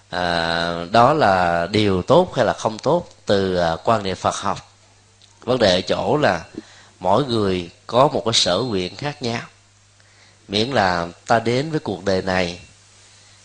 à, 0.09 0.85
đó 0.91 1.13
là 1.13 1.67
điều 1.71 2.01
tốt 2.01 2.35
hay 2.35 2.45
là 2.45 2.53
không 2.53 2.79
tốt 2.79 3.07
từ 3.25 3.55
à, 3.55 3.75
quan 3.83 4.03
niệm 4.03 4.15
phật 4.15 4.35
học. 4.35 4.73
Vấn 5.43 5.59
đề 5.59 5.75
ở 5.75 5.81
chỗ 5.81 6.17
là 6.17 6.45
mỗi 6.99 7.25
người 7.25 7.69
có 7.87 8.07
một 8.07 8.21
cái 8.25 8.33
sở 8.33 8.57
nguyện 8.57 8.95
khác 8.95 9.21
nhau. 9.21 9.41
Miễn 10.47 10.69
là 10.69 11.07
ta 11.27 11.39
đến 11.39 11.71
với 11.71 11.79
cuộc 11.79 12.05
đời 12.05 12.21
này 12.21 12.59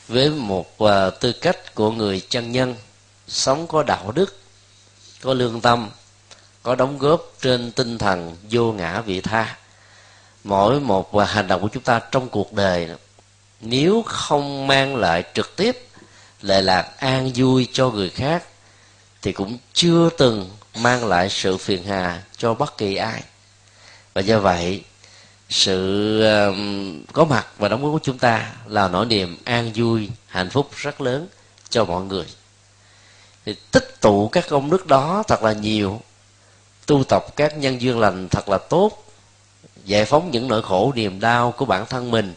với 0.08 0.30
một 0.30 0.78
à, 0.78 1.10
tư 1.10 1.32
cách 1.32 1.74
của 1.74 1.90
người 1.90 2.22
chân 2.28 2.52
nhân 2.52 2.74
sống 3.28 3.66
có 3.66 3.82
đạo 3.82 4.12
đức 4.12 4.38
có 5.22 5.34
lương 5.34 5.60
tâm 5.60 5.90
có 6.62 6.74
đóng 6.74 6.98
góp 6.98 7.32
trên 7.40 7.72
tinh 7.72 7.98
thần 7.98 8.36
vô 8.50 8.72
ngã 8.72 9.00
vị 9.00 9.20
tha. 9.20 9.56
Mỗi 10.44 10.80
một 10.80 11.16
à, 11.16 11.24
hành 11.24 11.46
động 11.46 11.62
của 11.62 11.68
chúng 11.72 11.82
ta 11.82 12.00
trong 12.10 12.28
cuộc 12.28 12.52
đời 12.52 12.88
nếu 13.60 14.02
không 14.06 14.66
mang 14.66 14.96
lại 14.96 15.24
trực 15.34 15.56
tiếp 15.56 15.86
lệ 16.42 16.62
lạc 16.62 16.92
an 16.98 17.30
vui 17.34 17.68
cho 17.72 17.90
người 17.90 18.10
khác, 18.10 18.44
thì 19.22 19.32
cũng 19.32 19.58
chưa 19.72 20.10
từng 20.18 20.50
mang 20.76 21.06
lại 21.06 21.30
sự 21.30 21.56
phiền 21.56 21.84
hà 21.84 22.22
cho 22.36 22.54
bất 22.54 22.78
kỳ 22.78 22.96
ai. 22.96 23.22
Và 24.14 24.20
do 24.20 24.38
vậy, 24.38 24.84
sự 25.48 26.22
có 27.12 27.24
mặt 27.24 27.46
và 27.58 27.68
đóng 27.68 27.82
góp 27.82 27.92
của 27.92 28.00
chúng 28.02 28.18
ta 28.18 28.52
là 28.66 28.88
nỗi 28.88 29.06
niềm 29.06 29.38
an 29.44 29.72
vui, 29.74 30.08
hạnh 30.26 30.50
phúc 30.50 30.70
rất 30.76 31.00
lớn 31.00 31.28
cho 31.68 31.84
mọi 31.84 32.04
người. 32.04 32.26
Thì 33.44 33.54
tích 33.70 34.00
tụ 34.00 34.28
các 34.28 34.46
công 34.48 34.70
đức 34.70 34.86
đó 34.86 35.22
thật 35.28 35.42
là 35.42 35.52
nhiều, 35.52 36.00
tu 36.86 37.04
tập 37.04 37.36
các 37.36 37.58
nhân 37.58 37.80
duyên 37.80 37.98
lành 37.98 38.28
thật 38.28 38.48
là 38.48 38.58
tốt, 38.58 39.04
giải 39.84 40.04
phóng 40.04 40.30
những 40.30 40.48
nỗi 40.48 40.62
khổ 40.62 40.92
niềm 40.96 41.20
đau 41.20 41.52
của 41.52 41.64
bản 41.64 41.86
thân 41.86 42.10
mình 42.10 42.34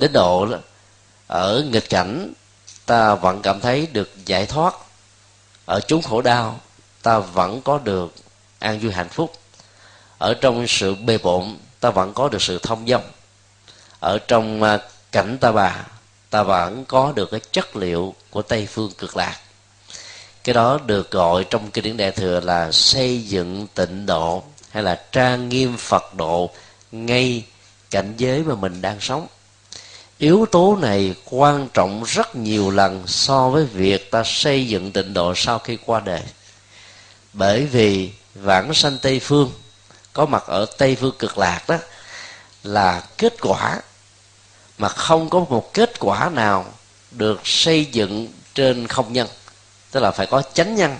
đến 0.00 0.12
độ 0.12 0.48
ở 1.26 1.64
nghịch 1.70 1.90
cảnh, 1.90 2.32
ta 2.86 3.14
vẫn 3.14 3.42
cảm 3.42 3.60
thấy 3.60 3.88
được 3.92 4.10
giải 4.26 4.46
thoát. 4.46 4.74
Ở 5.66 5.80
chốn 5.80 6.02
khổ 6.02 6.22
đau, 6.22 6.60
ta 7.02 7.18
vẫn 7.18 7.60
có 7.62 7.78
được 7.78 8.14
an 8.58 8.78
vui 8.78 8.92
hạnh 8.92 9.08
phúc. 9.08 9.32
Ở 10.18 10.34
trong 10.34 10.66
sự 10.68 10.94
bề 10.94 11.18
bộn, 11.18 11.56
ta 11.80 11.90
vẫn 11.90 12.14
có 12.14 12.28
được 12.28 12.42
sự 12.42 12.58
thông 12.58 12.86
dong 12.88 13.02
ở 14.00 14.18
trong 14.28 14.62
à, 14.62 14.78
cảnh 15.12 15.38
ta 15.40 15.52
bà, 15.52 15.86
ta 16.30 16.42
vẫn 16.42 16.84
có 16.84 17.12
được 17.16 17.30
cái 17.30 17.40
chất 17.52 17.76
liệu 17.76 18.14
của 18.30 18.42
tây 18.42 18.66
phương 18.66 18.92
cực 18.98 19.16
lạc. 19.16 19.36
Cái 20.44 20.54
đó 20.54 20.78
được 20.86 21.10
gọi 21.10 21.44
trong 21.50 21.70
kinh 21.70 21.84
điển 21.84 21.96
đại 21.96 22.10
thừa 22.10 22.40
là 22.40 22.72
xây 22.72 23.22
dựng 23.22 23.66
tịnh 23.74 24.06
độ 24.06 24.42
hay 24.70 24.82
là 24.82 25.04
trang 25.12 25.48
nghiêm 25.48 25.76
phật 25.76 26.14
độ 26.14 26.50
ngay 26.92 27.44
cảnh 27.90 28.14
giới 28.16 28.42
mà 28.42 28.54
mình 28.54 28.82
đang 28.82 29.00
sống 29.00 29.26
yếu 30.20 30.46
tố 30.46 30.76
này 30.80 31.14
quan 31.24 31.68
trọng 31.74 32.04
rất 32.06 32.36
nhiều 32.36 32.70
lần 32.70 33.02
so 33.06 33.48
với 33.48 33.64
việc 33.64 34.10
ta 34.10 34.22
xây 34.24 34.68
dựng 34.68 34.92
tịnh 34.92 35.14
độ 35.14 35.34
sau 35.36 35.58
khi 35.58 35.78
qua 35.86 36.00
đời. 36.00 36.22
Bởi 37.32 37.66
vì 37.66 38.10
vãng 38.34 38.74
sanh 38.74 38.98
tây 39.02 39.20
phương, 39.20 39.52
có 40.12 40.26
mặt 40.26 40.44
ở 40.46 40.66
tây 40.78 40.96
phương 41.00 41.14
cực 41.18 41.38
lạc 41.38 41.62
đó, 41.68 41.76
là 42.62 43.02
kết 43.18 43.34
quả, 43.40 43.80
mà 44.78 44.88
không 44.88 45.30
có 45.30 45.40
một 45.40 45.74
kết 45.74 46.00
quả 46.00 46.30
nào 46.30 46.66
được 47.10 47.40
xây 47.44 47.84
dựng 47.84 48.28
trên 48.54 48.86
không 48.86 49.12
nhân, 49.12 49.28
tức 49.90 50.00
là 50.00 50.10
phải 50.10 50.26
có 50.26 50.42
chánh 50.54 50.74
nhân, 50.74 50.96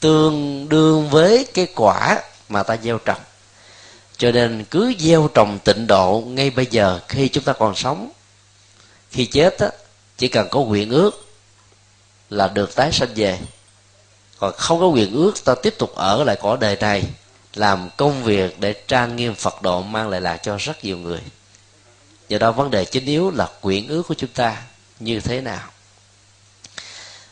tương 0.00 0.68
đương 0.68 1.10
với 1.10 1.46
cái 1.54 1.66
quả 1.74 2.22
mà 2.48 2.62
ta 2.62 2.76
gieo 2.82 2.98
trồng 2.98 3.20
cho 4.22 4.32
nên 4.32 4.64
cứ 4.64 4.92
gieo 4.98 5.28
trồng 5.34 5.58
tịnh 5.64 5.86
độ 5.86 6.22
ngay 6.26 6.50
bây 6.50 6.66
giờ 6.66 7.00
khi 7.08 7.28
chúng 7.28 7.44
ta 7.44 7.52
còn 7.52 7.74
sống. 7.74 8.10
Khi 9.10 9.26
chết 9.26 9.58
á 9.58 9.68
chỉ 10.18 10.28
cần 10.28 10.48
có 10.50 10.60
nguyện 10.60 10.90
ước 10.90 11.26
là 12.30 12.48
được 12.48 12.74
tái 12.74 12.92
sanh 12.92 13.08
về. 13.16 13.38
Còn 14.38 14.52
không 14.56 14.80
có 14.80 14.86
quyền 14.86 15.12
ước 15.12 15.44
ta 15.44 15.54
tiếp 15.62 15.74
tục 15.78 15.94
ở 15.94 16.24
lại 16.24 16.36
cõi 16.40 16.56
đời 16.60 16.76
này 16.80 17.02
làm 17.54 17.88
công 17.96 18.22
việc 18.22 18.60
để 18.60 18.74
trang 18.88 19.16
nghiêm 19.16 19.34
phật 19.34 19.62
độ 19.62 19.82
mang 19.82 20.08
lại 20.08 20.20
lạc 20.20 20.36
cho 20.36 20.56
rất 20.56 20.84
nhiều 20.84 20.98
người. 20.98 21.20
Do 22.28 22.38
đó 22.38 22.52
vấn 22.52 22.70
đề 22.70 22.84
chính 22.84 23.06
yếu 23.06 23.30
là 23.30 23.48
quyển 23.60 23.88
ước 23.88 24.02
của 24.08 24.14
chúng 24.14 24.30
ta 24.30 24.62
như 25.00 25.20
thế 25.20 25.40
nào. 25.40 25.68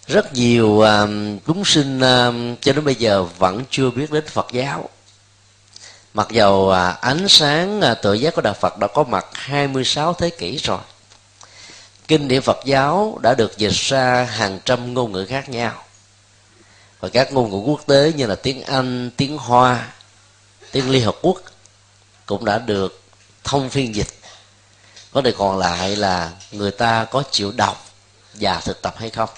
Rất 0.07 0.35
nhiều 0.35 0.69
uh, 0.69 1.11
chúng 1.47 1.65
sinh 1.65 2.01
um, 2.01 2.57
cho 2.61 2.73
đến 2.73 2.85
bây 2.85 2.95
giờ 2.95 3.23
vẫn 3.39 3.63
chưa 3.71 3.91
biết 3.91 4.11
đến 4.11 4.25
phật 4.27 4.47
giáo 4.53 4.89
mặc 6.14 6.29
dầu 6.31 6.71
à, 6.71 6.90
ánh 6.90 7.29
sáng 7.29 7.81
à, 7.81 7.95
tự 7.95 8.12
giác 8.12 8.35
của 8.35 8.43
đạo 8.43 8.55
phật 8.55 8.79
đã 8.79 8.87
có 8.87 9.05
mặt 9.05 9.26
26 9.33 10.14
thế 10.14 10.31
kỷ 10.31 10.57
rồi, 10.57 10.79
kinh 12.09 12.29
điển 12.29 12.43
phật 12.43 12.59
giáo 12.64 13.19
đã 13.23 13.35
được 13.35 13.59
dịch 13.59 13.73
ra 13.73 14.25
hàng 14.25 14.59
trăm 14.64 14.95
ngôn 14.95 15.12
ngữ 15.12 15.26
khác 15.26 15.49
nhau. 15.49 15.85
Và 17.00 17.09
các 17.09 17.33
ngôn 17.33 17.50
ngữ 17.50 17.57
quốc 17.57 17.81
tế 17.87 18.12
như 18.17 18.26
là 18.26 18.35
tiếng 18.35 18.62
anh, 18.62 19.11
tiếng 19.17 19.38
hoa, 19.38 19.88
tiếng 20.73 20.90
liên 20.90 21.05
hợp 21.05 21.17
quốc 21.23 21.40
cũng 22.26 22.45
đã 22.45 22.59
được 22.59 23.02
thông 23.45 23.71
phiên 23.71 23.95
dịch. 23.95 24.09
Vấn 25.12 25.25
đề 25.25 25.33
còn 25.38 25.59
lại 25.59 25.97
là 25.97 26.31
người 26.50 26.71
ta 26.71 27.05
có 27.05 27.23
chịu 27.31 27.52
đọc 27.52 27.87
và 28.35 28.61
thực 28.61 28.83
tập 28.83 28.95
hay 28.99 29.11
không? 29.11 29.29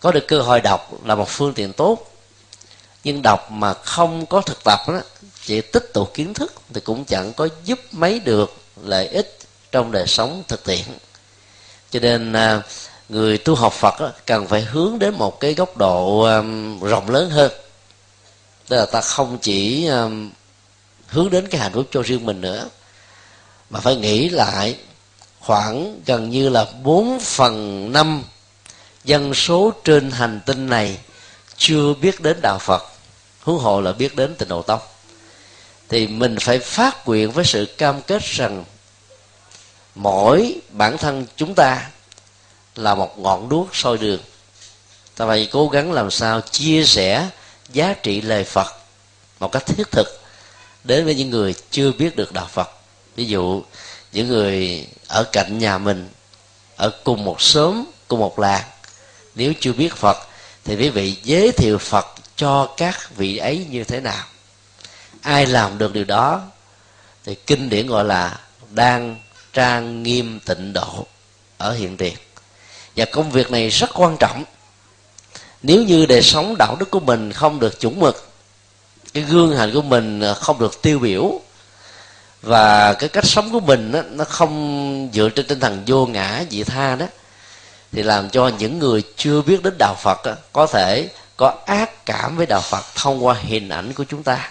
Có 0.00 0.12
được 0.12 0.28
cơ 0.28 0.40
hội 0.40 0.60
đọc 0.60 0.90
là 1.04 1.14
một 1.14 1.28
phương 1.28 1.54
tiện 1.54 1.72
tốt, 1.72 2.10
nhưng 3.04 3.22
đọc 3.22 3.50
mà 3.50 3.74
không 3.74 4.26
có 4.26 4.40
thực 4.40 4.64
tập 4.64 4.80
đó 4.88 5.00
chỉ 5.46 5.60
tích 5.60 5.90
tụ 5.92 6.04
kiến 6.04 6.34
thức 6.34 6.52
thì 6.74 6.80
cũng 6.80 7.04
chẳng 7.04 7.32
có 7.32 7.48
giúp 7.64 7.80
mấy 7.92 8.20
được 8.20 8.56
lợi 8.82 9.08
ích 9.08 9.38
trong 9.72 9.92
đời 9.92 10.06
sống 10.06 10.42
thực 10.48 10.64
tiễn. 10.64 10.84
Cho 11.90 12.00
nên 12.00 12.32
à, 12.32 12.62
người 13.08 13.38
tu 13.38 13.54
học 13.54 13.72
phật 13.72 13.94
cần 14.26 14.46
phải 14.46 14.60
hướng 14.60 14.98
đến 14.98 15.14
một 15.14 15.40
cái 15.40 15.54
góc 15.54 15.76
độ 15.76 16.22
à, 16.22 16.42
rộng 16.80 17.10
lớn 17.10 17.30
hơn. 17.30 17.52
Tức 18.68 18.76
là 18.76 18.86
ta 18.86 19.00
không 19.00 19.38
chỉ 19.42 19.88
à, 19.88 20.08
hướng 21.08 21.30
đến 21.30 21.48
cái 21.48 21.60
hạnh 21.60 21.72
phúc 21.72 21.86
cho 21.90 22.02
riêng 22.02 22.26
mình 22.26 22.40
nữa, 22.40 22.68
mà 23.70 23.80
phải 23.80 23.96
nghĩ 23.96 24.28
lại 24.28 24.76
khoảng 25.40 26.00
gần 26.06 26.30
như 26.30 26.48
là 26.48 26.66
4 26.82 27.20
phần 27.20 27.92
năm 27.92 28.22
dân 29.04 29.34
số 29.34 29.72
trên 29.84 30.10
hành 30.10 30.40
tinh 30.46 30.66
này 30.66 30.98
chưa 31.56 31.94
biết 31.94 32.20
đến 32.20 32.36
đạo 32.42 32.58
Phật, 32.60 32.82
huống 33.42 33.58
hộ 33.58 33.80
là 33.80 33.92
biết 33.92 34.16
đến 34.16 34.34
tịnh 34.34 34.48
độ 34.48 34.62
tông 34.62 34.80
thì 35.88 36.06
mình 36.06 36.36
phải 36.40 36.58
phát 36.58 37.08
nguyện 37.08 37.30
với 37.30 37.44
sự 37.44 37.66
cam 37.78 38.02
kết 38.02 38.22
rằng 38.22 38.64
mỗi 39.94 40.60
bản 40.70 40.98
thân 40.98 41.26
chúng 41.36 41.54
ta 41.54 41.90
là 42.74 42.94
một 42.94 43.18
ngọn 43.18 43.48
đuốc 43.48 43.68
soi 43.72 43.98
đường. 43.98 44.20
Ta 45.16 45.26
phải 45.26 45.48
cố 45.52 45.68
gắng 45.68 45.92
làm 45.92 46.10
sao 46.10 46.40
chia 46.40 46.84
sẻ 46.84 47.28
giá 47.72 47.94
trị 48.02 48.20
lời 48.20 48.44
phật 48.44 48.76
một 49.40 49.52
cách 49.52 49.66
thiết 49.66 49.90
thực 49.90 50.20
đến 50.84 51.04
với 51.04 51.14
những 51.14 51.30
người 51.30 51.54
chưa 51.70 51.92
biết 51.92 52.16
được 52.16 52.32
đạo 52.32 52.48
phật. 52.52 52.70
Ví 53.16 53.24
dụ, 53.24 53.62
những 54.12 54.28
người 54.28 54.86
ở 55.08 55.24
cạnh 55.32 55.58
nhà 55.58 55.78
mình, 55.78 56.08
ở 56.76 56.90
cùng 57.04 57.24
một 57.24 57.40
xóm, 57.40 57.84
cùng 58.08 58.20
một 58.20 58.38
làng, 58.38 58.64
nếu 59.34 59.52
chưa 59.60 59.72
biết 59.72 59.94
phật 59.94 60.16
thì 60.64 60.76
quý 60.76 60.88
vị 60.88 61.16
giới 61.22 61.52
thiệu 61.52 61.78
phật 61.78 62.06
cho 62.36 62.74
các 62.76 63.16
vị 63.16 63.36
ấy 63.36 63.66
như 63.70 63.84
thế 63.84 64.00
nào 64.00 64.24
ai 65.26 65.46
làm 65.46 65.78
được 65.78 65.92
điều 65.92 66.04
đó? 66.04 66.42
Thì 67.24 67.34
kinh 67.34 67.68
điển 67.68 67.86
gọi 67.86 68.04
là 68.04 68.40
đang 68.70 69.16
trang 69.52 70.02
nghiêm 70.02 70.40
tịnh 70.40 70.72
độ 70.72 71.06
ở 71.58 71.72
hiện 71.72 71.96
tiền. 71.96 72.14
Và 72.96 73.04
công 73.04 73.30
việc 73.30 73.50
này 73.50 73.68
rất 73.68 73.90
quan 73.94 74.16
trọng. 74.20 74.44
Nếu 75.62 75.82
như 75.82 76.06
đời 76.06 76.22
sống 76.22 76.54
đạo 76.58 76.76
đức 76.80 76.90
của 76.90 77.00
mình 77.00 77.32
không 77.32 77.60
được 77.60 77.80
chuẩn 77.80 78.00
mực 78.00 78.28
cái 79.14 79.22
gương 79.22 79.56
hành 79.56 79.72
của 79.74 79.82
mình 79.82 80.22
không 80.40 80.58
được 80.58 80.82
tiêu 80.82 80.98
biểu 80.98 81.40
và 82.42 82.92
cái 82.92 83.08
cách 83.08 83.24
sống 83.24 83.52
của 83.52 83.60
mình 83.60 83.92
đó, 83.92 84.02
nó 84.10 84.24
không 84.24 85.10
dựa 85.12 85.28
trên 85.28 85.46
tinh 85.46 85.60
thần 85.60 85.82
vô 85.86 86.06
ngã 86.06 86.44
dị 86.50 86.64
tha 86.64 86.96
đó 86.96 87.06
thì 87.92 88.02
làm 88.02 88.30
cho 88.30 88.50
những 88.58 88.78
người 88.78 89.02
chưa 89.16 89.42
biết 89.42 89.62
đến 89.62 89.74
đạo 89.78 89.94
phật 89.94 90.26
đó, 90.26 90.32
có 90.52 90.66
thể 90.66 91.08
có 91.36 91.54
ác 91.66 92.06
cảm 92.06 92.36
với 92.36 92.46
đạo 92.46 92.60
phật 92.60 92.84
thông 92.94 93.26
qua 93.26 93.34
hình 93.34 93.68
ảnh 93.68 93.92
của 93.92 94.04
chúng 94.04 94.22
ta 94.22 94.50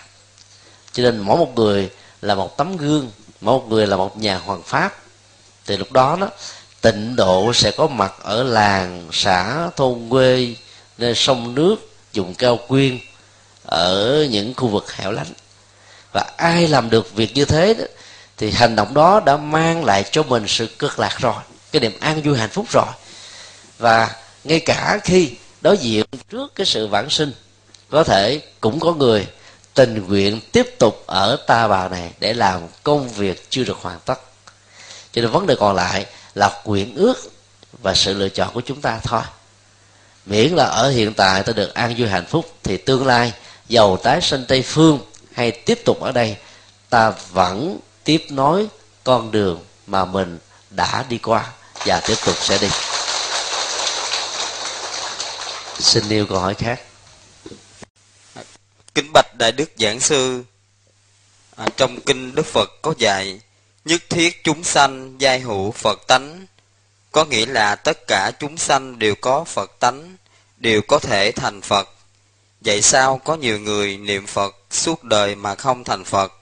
cho 0.96 1.04
nên 1.04 1.20
mỗi 1.20 1.38
một 1.38 1.56
người 1.56 1.90
là 2.22 2.36
một 2.36 2.58
tấm 2.58 2.78
gương 2.78 3.12
mỗi 3.42 3.60
một 3.60 3.66
người 3.70 3.88
là 3.88 3.98
một 3.98 4.18
nhà 4.18 4.38
hoàng 4.38 4.62
pháp. 4.66 4.98
Thì 5.66 5.78
lúc 5.78 5.92
đó 5.92 6.18
đó 6.22 6.30
tịnh 6.82 7.16
độ 7.16 7.54
sẽ 7.54 7.72
có 7.72 7.88
mặt 7.88 8.14
ở 8.24 8.44
làng 8.44 9.10
xã 9.12 9.70
thôn 9.76 10.08
quê 10.10 10.56
nơi 10.98 11.16
sông 11.16 11.56
nước 11.56 11.76
dùng 12.14 12.34
cao 12.34 12.60
quyên 12.68 13.00
ở 13.66 14.26
những 14.30 14.54
khu 14.54 14.68
vực 14.68 14.94
hẻo 14.94 15.12
lánh. 15.12 15.34
Và 16.14 16.26
ai 16.38 16.68
làm 16.68 16.90
được 16.90 17.16
việc 17.16 17.36
như 17.36 17.46
thế 17.46 17.74
đó, 17.74 17.86
thì 18.38 18.52
hành 18.52 18.76
động 18.76 18.94
đó 18.94 19.22
đã 19.26 19.38
mang 19.38 19.86
lại 19.86 20.04
cho 20.12 20.24
mình 20.24 20.44
sự 20.48 20.68
cực 20.80 21.00
lạc 21.00 21.20
rồi 21.20 21.44
cái 21.72 21.80
niềm 21.80 22.00
an 22.00 22.22
vui 22.22 22.38
hạnh 22.38 22.50
phúc 22.50 22.66
rồi. 22.70 22.86
Và 23.78 24.16
ngay 24.44 24.60
cả 24.60 25.00
khi 25.04 25.32
đối 25.62 25.78
diện 25.78 26.06
trước 26.30 26.56
cái 26.56 26.66
sự 26.66 26.88
vãng 26.88 27.10
sinh 27.10 27.34
có 27.90 28.04
thể 28.04 28.42
cũng 28.62 28.80
có 28.80 28.94
người 28.94 29.28
tình 29.76 30.08
nguyện 30.08 30.40
tiếp 30.52 30.76
tục 30.80 31.04
ở 31.06 31.38
ta 31.48 31.68
bà 31.68 31.88
này 31.88 32.12
để 32.20 32.34
làm 32.34 32.62
công 32.84 33.10
việc 33.10 33.48
chưa 33.50 33.64
được 33.64 33.78
hoàn 33.82 34.00
tất. 34.06 34.20
Cho 35.12 35.22
nên 35.22 35.32
vấn 35.32 35.48
đề 35.48 35.56
còn 35.60 35.76
lại 35.76 36.06
là 36.36 36.62
quyển 36.64 36.96
ước 36.96 37.18
và 37.82 37.94
sự 37.94 38.14
lựa 38.14 38.30
chọn 38.30 38.54
của 38.54 38.62
chúng 38.62 38.82
ta 38.82 39.00
thôi. 39.04 39.22
Miễn 40.26 40.52
là 40.52 40.66
ở 40.66 40.90
hiện 40.90 41.14
tại 41.14 41.44
ta 41.44 41.54
được 41.54 41.74
an 41.74 41.96
vui 41.98 42.10
hạnh 42.10 42.26
phúc, 42.26 42.54
thì 42.64 42.78
tương 42.78 43.06
lai 43.08 43.34
giàu 43.70 43.98
tái 43.98 44.22
sinh 44.22 44.46
tây 44.48 44.62
phương 44.62 45.00
hay 45.34 45.52
tiếp 45.52 45.82
tục 45.86 46.02
ở 46.02 46.12
đây, 46.12 46.38
ta 46.90 47.14
vẫn 47.32 47.80
tiếp 48.04 48.26
nối 48.30 48.68
con 49.04 49.32
đường 49.32 49.64
mà 49.88 50.06
mình 50.06 50.40
đã 50.70 51.06
đi 51.10 51.18
qua 51.18 51.46
và 51.86 52.00
tiếp 52.00 52.16
tục 52.26 52.36
sẽ 52.42 52.58
đi. 52.58 52.70
Xin 55.80 56.10
yêu 56.10 56.26
câu 56.26 56.40
hỏi 56.40 56.54
khác 56.54 56.80
đại 59.38 59.52
đức 59.52 59.72
giảng 59.80 60.00
sư. 60.00 60.44
À, 61.56 61.66
trong 61.78 62.02
kinh 62.02 62.36
đức 62.36 62.46
phật 62.46 62.70
có 62.82 62.94
dạy 62.98 63.40
nhất 63.86 64.02
thiết 64.10 64.44
chúng 64.44 64.64
sanh 64.64 65.16
giai 65.18 65.40
hữu 65.40 65.72
phật 65.72 66.08
tánh. 66.08 66.46
Có 67.12 67.26
nghĩa 67.26 67.46
là 67.46 67.76
tất 67.76 68.08
cả 68.08 68.32
chúng 68.40 68.58
sanh 68.58 69.00
đều 69.00 69.16
có 69.16 69.44
phật 69.44 69.72
tánh 69.80 70.16
đều 70.58 70.82
có 70.88 71.00
thể 71.00 71.32
thành 71.32 71.62
phật. 71.62 71.90
Vậy 72.62 72.82
sao 72.82 73.18
có 73.18 73.36
nhiều 73.36 73.60
người 73.60 73.98
niệm 73.98 74.26
phật 74.28 74.56
suốt 74.72 75.04
đời 75.04 75.36
mà 75.36 75.56
không 75.56 75.84
thành 75.84 76.04
phật? 76.04 76.34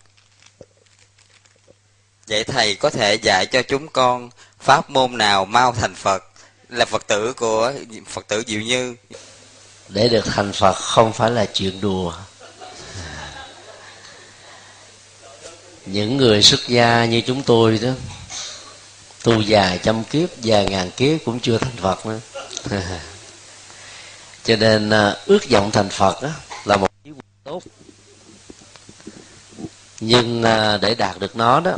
Vậy 2.27 2.43
thầy 2.43 2.75
có 2.75 2.89
thể 2.89 3.15
dạy 3.15 3.45
cho 3.45 3.61
chúng 3.61 3.87
con 3.87 4.29
pháp 4.59 4.89
môn 4.89 5.17
nào 5.17 5.45
mau 5.45 5.71
thành 5.71 5.95
phật? 5.95 6.23
Là 6.69 6.85
phật 6.85 7.07
tử 7.07 7.33
của 7.33 7.73
phật 8.07 8.27
tử 8.27 8.43
diệu 8.47 8.61
như. 8.61 8.95
Để 9.89 10.09
được 10.09 10.25
thành 10.25 10.51
phật 10.53 10.73
không 10.73 11.13
phải 11.13 11.31
là 11.31 11.45
chuyện 11.53 11.81
đùa. 11.81 12.13
Những 15.85 16.17
người 16.17 16.43
xuất 16.43 16.67
gia 16.67 17.05
như 17.05 17.21
chúng 17.21 17.43
tôi 17.43 17.79
đó, 17.81 17.89
tu 19.23 19.41
dài 19.41 19.79
trăm 19.83 20.03
kiếp 20.03 20.41
dài 20.41 20.65
ngàn 20.65 20.91
kiếp 20.91 21.19
cũng 21.25 21.39
chưa 21.39 21.57
thành 21.57 21.75
phật 21.77 22.05
nữa. 22.05 22.19
Cho 24.43 24.55
nên 24.55 24.89
à, 24.89 25.15
ước 25.25 25.49
vọng 25.49 25.71
thành 25.71 25.89
phật 25.89 26.21
đó 26.21 26.29
là 26.65 26.77
một 26.77 26.91
điều 27.03 27.15
tốt. 27.43 27.63
Nhưng 29.99 30.43
à, 30.43 30.77
để 30.77 30.95
đạt 30.95 31.19
được 31.19 31.35
nó 31.35 31.59
đó 31.59 31.77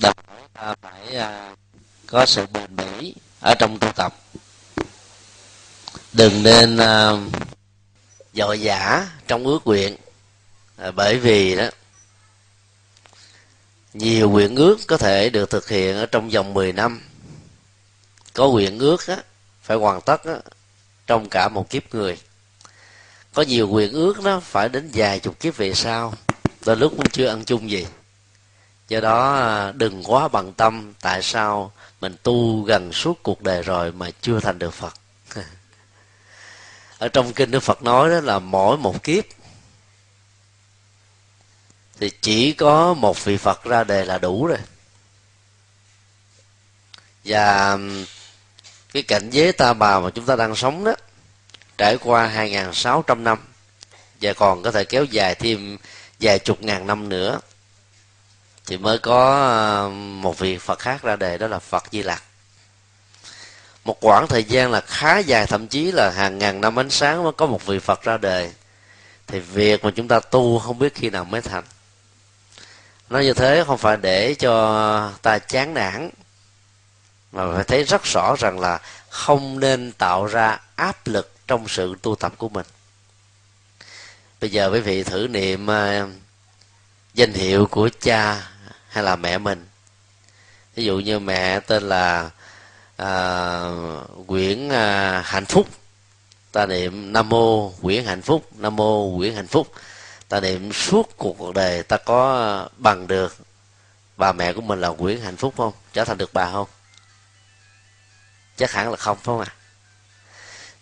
đòi 0.00 0.12
hỏi 0.26 0.40
ta 0.54 0.74
phải 0.82 1.16
à, 1.16 1.54
có 2.06 2.26
sự 2.26 2.46
bền 2.46 2.76
bỉ 2.76 3.14
ở 3.40 3.54
trong 3.58 3.78
tu 3.78 3.88
tập. 3.96 4.16
Đừng 6.12 6.42
nên 6.42 6.78
dội 8.34 8.60
dã 8.60 9.06
trong 9.28 9.46
ước 9.46 9.66
nguyện. 9.66 9.96
Bởi 10.94 11.18
vì 11.18 11.56
đó 11.56 11.68
nhiều 13.94 14.30
nguyện 14.30 14.56
ước 14.56 14.76
có 14.86 14.96
thể 14.96 15.30
được 15.30 15.50
thực 15.50 15.68
hiện 15.68 15.96
ở 15.96 16.06
trong 16.06 16.28
vòng 16.28 16.54
10 16.54 16.72
năm. 16.72 17.00
Có 18.34 18.48
nguyện 18.48 18.78
ước 18.78 19.06
á, 19.06 19.16
phải 19.62 19.76
hoàn 19.76 20.00
tất 20.00 20.24
á, 20.24 20.34
trong 21.06 21.28
cả 21.28 21.48
một 21.48 21.70
kiếp 21.70 21.94
người. 21.94 22.18
Có 23.34 23.42
nhiều 23.42 23.68
nguyện 23.68 23.92
ước 23.92 24.22
đó 24.24 24.40
phải 24.40 24.68
đến 24.68 24.90
vài 24.94 25.20
chục 25.20 25.40
kiếp 25.40 25.56
về 25.56 25.74
sau 25.74 26.14
đôi 26.64 26.76
lúc 26.76 26.92
cũng 26.96 27.08
chưa 27.08 27.28
ăn 27.28 27.44
chung 27.44 27.70
gì. 27.70 27.86
Do 28.88 29.00
đó 29.00 29.34
à, 29.34 29.72
đừng 29.72 30.02
quá 30.04 30.28
bằng 30.28 30.52
tâm 30.52 30.92
tại 31.00 31.22
sao 31.22 31.72
mình 32.00 32.16
tu 32.22 32.62
gần 32.62 32.92
suốt 32.92 33.22
cuộc 33.22 33.42
đời 33.42 33.62
rồi 33.62 33.92
mà 33.92 34.10
chưa 34.20 34.40
thành 34.40 34.58
được 34.58 34.74
phật. 34.74 34.94
Ở 36.98 37.08
trong 37.08 37.32
kinh 37.32 37.50
đức 37.50 37.60
phật 37.60 37.82
nói 37.82 38.10
đó 38.10 38.20
là 38.20 38.38
mỗi 38.38 38.76
một 38.76 39.02
kiếp 39.02 39.24
thì 42.02 42.10
chỉ 42.22 42.52
có 42.52 42.94
một 42.94 43.24
vị 43.24 43.36
phật 43.36 43.64
ra 43.64 43.84
đề 43.84 44.04
là 44.04 44.18
đủ 44.18 44.46
rồi. 44.46 44.58
Và 47.24 47.78
cái 48.92 49.02
cảnh 49.02 49.30
giới 49.30 49.52
ta 49.52 49.72
bà 49.72 50.00
mà 50.00 50.10
chúng 50.10 50.26
ta 50.26 50.36
đang 50.36 50.56
sống 50.56 50.84
đó, 50.84 50.94
trải 51.78 51.96
qua 51.96 52.32
2.600 52.36 53.22
năm, 53.22 53.38
và 54.20 54.32
còn 54.32 54.62
có 54.62 54.70
thể 54.70 54.84
kéo 54.84 55.04
dài 55.04 55.34
thêm 55.34 55.78
vài 56.20 56.38
chục 56.38 56.62
ngàn 56.62 56.86
năm 56.86 57.08
nữa, 57.08 57.40
thì 58.66 58.76
mới 58.76 58.98
có 58.98 59.88
một 59.94 60.38
vị 60.38 60.58
Phật 60.58 60.78
khác 60.78 61.02
ra 61.02 61.16
đề, 61.16 61.38
đó 61.38 61.46
là 61.46 61.58
Phật 61.58 61.84
Di 61.92 62.02
Lặc. 62.02 62.22
Một 63.84 63.96
quãng 64.00 64.26
thời 64.28 64.44
gian 64.44 64.70
là 64.70 64.80
khá 64.80 65.18
dài, 65.18 65.46
thậm 65.46 65.68
chí 65.68 65.92
là 65.92 66.10
hàng 66.10 66.38
ngàn 66.38 66.60
năm 66.60 66.78
ánh 66.78 66.90
sáng 66.90 67.22
mới 67.22 67.32
có 67.32 67.46
một 67.46 67.66
vị 67.66 67.78
Phật 67.78 68.02
ra 68.02 68.16
đời 68.16 68.52
thì 69.26 69.40
việc 69.40 69.84
mà 69.84 69.90
chúng 69.96 70.08
ta 70.08 70.20
tu 70.20 70.58
không 70.58 70.78
biết 70.78 70.94
khi 70.94 71.10
nào 71.10 71.24
mới 71.24 71.42
thành 71.42 71.64
nói 73.12 73.24
như 73.24 73.34
thế 73.34 73.64
không 73.66 73.78
phải 73.78 73.96
để 73.96 74.34
cho 74.34 75.12
ta 75.22 75.38
chán 75.38 75.74
nản 75.74 76.10
mà 77.32 77.54
phải 77.54 77.64
thấy 77.64 77.84
rất 77.84 78.04
rõ 78.04 78.36
rằng 78.38 78.58
là 78.60 78.80
không 79.08 79.60
nên 79.60 79.92
tạo 79.92 80.26
ra 80.26 80.60
áp 80.76 81.06
lực 81.06 81.32
trong 81.46 81.68
sự 81.68 81.94
tu 82.02 82.14
tập 82.14 82.32
của 82.36 82.48
mình. 82.48 82.66
Bây 84.40 84.50
giờ 84.50 84.70
quý 84.72 84.80
vị 84.80 85.02
thử 85.02 85.28
niệm 85.30 85.66
ờ, 85.66 86.08
danh 87.14 87.32
hiệu 87.32 87.66
của 87.66 87.88
cha 88.00 88.50
hay 88.88 89.04
là 89.04 89.16
mẹ 89.16 89.38
mình. 89.38 89.66
Ví 90.74 90.84
dụ 90.84 90.98
như 90.98 91.18
mẹ 91.18 91.60
tên 91.60 91.82
là 91.82 92.30
à, 92.96 93.60
Nguyễn 94.26 94.70
à, 94.70 95.22
Hạnh 95.24 95.46
Phúc. 95.46 95.68
Ta 96.52 96.66
niệm 96.66 97.12
Nam 97.12 97.28
mô 97.28 97.72
Nguyễn 97.80 98.04
Hạnh 98.04 98.22
Phúc 98.22 98.46
Nam 98.56 98.76
mô 98.76 99.10
Nguyễn 99.10 99.34
Hạnh 99.34 99.46
Phúc 99.46 99.72
ta 100.32 100.40
niệm 100.40 100.72
suốt 100.72 101.16
cuộc 101.16 101.54
đời, 101.54 101.82
ta 101.82 101.96
có 101.96 102.68
bằng 102.76 103.06
được 103.06 103.36
bà 104.16 104.32
mẹ 104.32 104.52
của 104.52 104.60
mình 104.60 104.80
là 104.80 104.88
Nguyễn 104.88 105.20
Hạnh 105.20 105.36
Phúc 105.36 105.54
không? 105.56 105.72
Trở 105.92 106.04
thành 106.04 106.18
được 106.18 106.30
bà 106.32 106.50
không? 106.52 106.66
Chắc 108.56 108.72
hẳn 108.72 108.90
là 108.90 108.96
không, 108.96 109.16
phải 109.16 109.24
không 109.24 109.40
ạ? 109.40 109.46
À? 109.48 109.56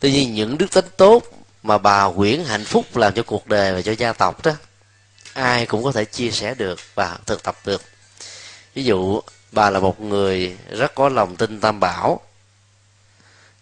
tuy 0.00 0.12
nhiên 0.12 0.34
những 0.34 0.58
đức 0.58 0.72
tính 0.72 0.84
tốt 0.96 1.22
mà 1.62 1.78
bà 1.78 2.04
Nguyễn 2.04 2.44
hạnh 2.44 2.64
phúc 2.64 2.96
làm 2.96 3.14
cho 3.14 3.22
cuộc 3.22 3.46
đời 3.46 3.74
và 3.74 3.82
cho 3.82 3.92
gia 3.92 4.12
tộc 4.12 4.44
đó, 4.44 4.52
ai 5.32 5.66
cũng 5.66 5.84
có 5.84 5.92
thể 5.92 6.04
chia 6.04 6.30
sẻ 6.30 6.54
được 6.54 6.80
và 6.94 7.18
thực 7.26 7.42
tập 7.42 7.56
được. 7.64 7.82
Ví 8.74 8.84
dụ, 8.84 9.20
bà 9.52 9.70
là 9.70 9.80
một 9.80 10.00
người 10.00 10.56
rất 10.70 10.94
có 10.94 11.08
lòng 11.08 11.36
tin 11.36 11.60
tam 11.60 11.80
bảo. 11.80 12.20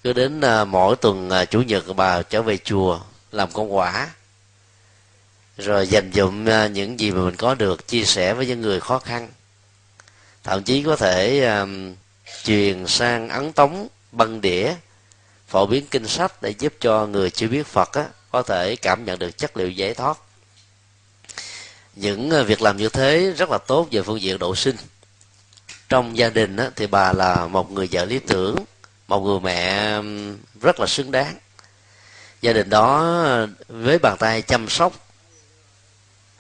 Cứ 0.03 0.13
đến 0.13 0.41
à, 0.41 0.65
mỗi 0.65 0.97
tuần 0.97 1.31
à, 1.31 1.45
chủ 1.45 1.63
nhật 1.63 1.85
bà 1.97 2.23
trở 2.23 2.43
về 2.43 2.57
chùa 2.57 3.01
làm 3.33 3.53
con 3.53 3.77
quả 3.77 4.09
rồi 5.59 5.87
dành 5.87 6.11
dụm 6.15 6.49
à, 6.49 6.67
những 6.67 7.01
gì 7.01 7.11
mà 7.11 7.21
mình 7.25 7.37
có 7.37 7.55
được 7.55 7.89
chia 7.89 8.05
sẻ 8.05 8.35
với 8.35 8.47
những 8.47 8.61
người 8.61 8.81
khó 8.81 8.99
khăn. 8.99 9.29
Thậm 10.45 10.63
chí 10.63 10.83
có 10.83 10.97
thể 10.97 11.47
um, 11.47 11.95
truyền 12.45 12.87
sang 12.87 13.29
ấn 13.29 13.53
tống 13.53 13.89
băng 14.13 14.41
đĩa 14.41 14.75
phổ 15.49 15.67
biến 15.67 15.87
kinh 15.91 16.09
sách 16.09 16.43
để 16.43 16.55
giúp 16.59 16.75
cho 16.81 17.07
người 17.07 17.31
chưa 17.31 17.49
biết 17.49 17.67
phật 17.67 17.93
á, 17.93 18.05
có 18.31 18.43
thể 18.43 18.77
cảm 18.77 19.05
nhận 19.05 19.19
được 19.19 19.39
chất 19.39 19.57
liệu 19.57 19.71
giải 19.71 19.95
thoát. 19.95 20.19
Những 21.95 22.31
à, 22.31 22.43
việc 22.43 22.63
làm 22.63 22.77
như 22.77 22.89
thế 22.89 23.33
rất 23.37 23.51
là 23.51 23.59
tốt 23.59 23.89
về 23.91 24.03
phương 24.03 24.21
diện 24.21 24.39
độ 24.39 24.55
sinh. 24.55 24.77
Trong 25.89 26.17
gia 26.17 26.29
đình 26.31 26.57
á, 26.57 26.71
thì 26.77 26.87
bà 26.87 27.13
là 27.13 27.47
một 27.47 27.71
người 27.71 27.89
vợ 27.93 28.05
lý 28.05 28.19
tưởng 28.19 28.57
một 29.09 29.21
người 29.21 29.41
mẹ 29.41 30.01
rất 30.61 30.81
là 30.81 30.87
xứng 30.87 31.11
đáng. 31.11 31.37
Gia 32.41 32.53
đình 32.53 32.71
đó 32.71 33.17
với 33.69 33.99
bàn 33.99 34.17
tay 34.19 34.43
chăm 34.43 34.69
sóc 34.69 35.08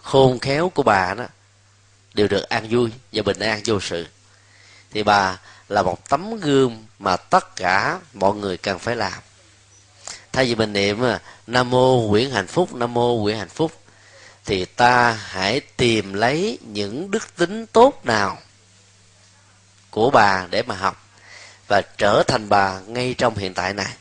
khôn 0.08 0.38
khéo 0.38 0.68
của 0.68 0.82
bà 0.82 1.14
đó, 1.14 1.24
đều 2.14 2.28
được 2.28 2.42
an 2.42 2.66
vui 2.70 2.90
và 3.12 3.22
bình 3.22 3.38
an 3.38 3.60
vô 3.64 3.80
sự. 3.80 4.06
Thì 4.90 5.02
bà 5.02 5.38
là 5.68 5.82
một 5.82 6.08
tấm 6.08 6.40
gương 6.40 6.86
mà 6.98 7.16
tất 7.16 7.56
cả 7.56 8.00
mọi 8.12 8.34
người 8.34 8.56
cần 8.56 8.78
phải 8.78 8.96
làm. 8.96 9.12
Thay 10.32 10.44
vì 10.44 10.54
mình 10.54 10.72
niệm 10.72 11.04
à, 11.04 11.20
nam 11.46 11.70
mô 11.70 12.00
nguyễn 12.00 12.30
hạnh 12.30 12.46
phúc, 12.46 12.74
nam 12.74 12.94
mô 12.94 13.16
nguyễn 13.16 13.38
hạnh 13.38 13.48
phúc, 13.48 13.72
thì 14.44 14.64
ta 14.64 15.12
hãy 15.12 15.60
tìm 15.60 16.12
lấy 16.12 16.58
những 16.62 17.10
đức 17.10 17.36
tính 17.36 17.66
tốt 17.66 18.00
nào 18.04 18.38
của 19.90 20.10
bà 20.10 20.46
để 20.50 20.62
mà 20.62 20.74
học 20.74 21.08
và 21.68 21.82
trở 21.98 22.22
thành 22.26 22.48
bà 22.48 22.80
ngay 22.86 23.14
trong 23.18 23.36
hiện 23.36 23.54
tại 23.54 23.74
này. 23.74 23.92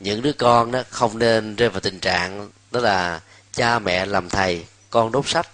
Những 0.00 0.22
đứa 0.22 0.32
con 0.32 0.72
đó 0.72 0.82
không 0.90 1.18
nên 1.18 1.56
rơi 1.56 1.68
vào 1.68 1.80
tình 1.80 2.00
trạng 2.00 2.50
đó 2.70 2.80
là 2.80 3.20
cha 3.52 3.78
mẹ 3.78 4.06
làm 4.06 4.28
thầy 4.28 4.64
con 4.94 5.12
đốt 5.12 5.28
sách. 5.28 5.48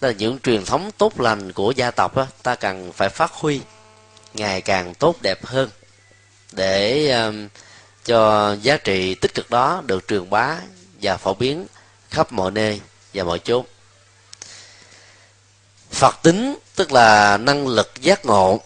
Là 0.00 0.10
những 0.10 0.38
truyền 0.38 0.64
thống 0.64 0.90
tốt 0.98 1.20
lành 1.20 1.52
của 1.52 1.70
gia 1.70 1.90
tộc 1.90 2.16
đó, 2.16 2.26
ta 2.42 2.54
cần 2.54 2.92
phải 2.92 3.08
phát 3.08 3.32
huy 3.32 3.60
ngày 4.34 4.60
càng 4.60 4.94
tốt 4.94 5.16
đẹp 5.22 5.46
hơn 5.46 5.70
để 6.52 7.10
um, 7.10 7.48
cho 8.04 8.52
giá 8.62 8.76
trị 8.76 9.14
tích 9.14 9.34
cực 9.34 9.50
đó 9.50 9.82
được 9.86 10.08
truyền 10.08 10.30
bá 10.30 10.56
và 11.02 11.16
phổ 11.16 11.34
biến 11.34 11.66
khắp 12.10 12.32
mọi 12.32 12.50
nơi 12.50 12.80
và 13.14 13.24
mọi 13.24 13.38
chốn. 13.38 13.66
Phật 15.90 16.22
tính 16.22 16.58
tức 16.74 16.92
là 16.92 17.36
năng 17.36 17.66
lực 17.66 17.92
giác 18.00 18.26
ngộ 18.26 18.60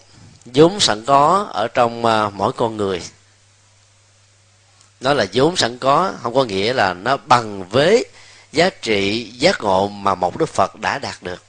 vốn 0.45 0.79
sẵn 0.79 1.05
có 1.05 1.49
ở 1.53 1.67
trong 1.67 2.05
uh, 2.05 2.33
mỗi 2.33 2.53
con 2.53 2.77
người. 2.77 3.01
Nó 4.99 5.13
là 5.13 5.25
vốn 5.33 5.55
sẵn 5.55 5.77
có 5.77 6.13
không 6.21 6.33
có 6.33 6.43
nghĩa 6.43 6.73
là 6.73 6.93
nó 6.93 7.17
bằng 7.17 7.69
với 7.69 8.05
giá 8.53 8.69
trị 8.69 9.23
giác 9.23 9.61
ngộ 9.61 9.87
mà 9.87 10.15
một 10.15 10.37
đức 10.37 10.49
phật 10.49 10.75
đã 10.75 10.99
đạt 10.99 11.23
được. 11.23 11.43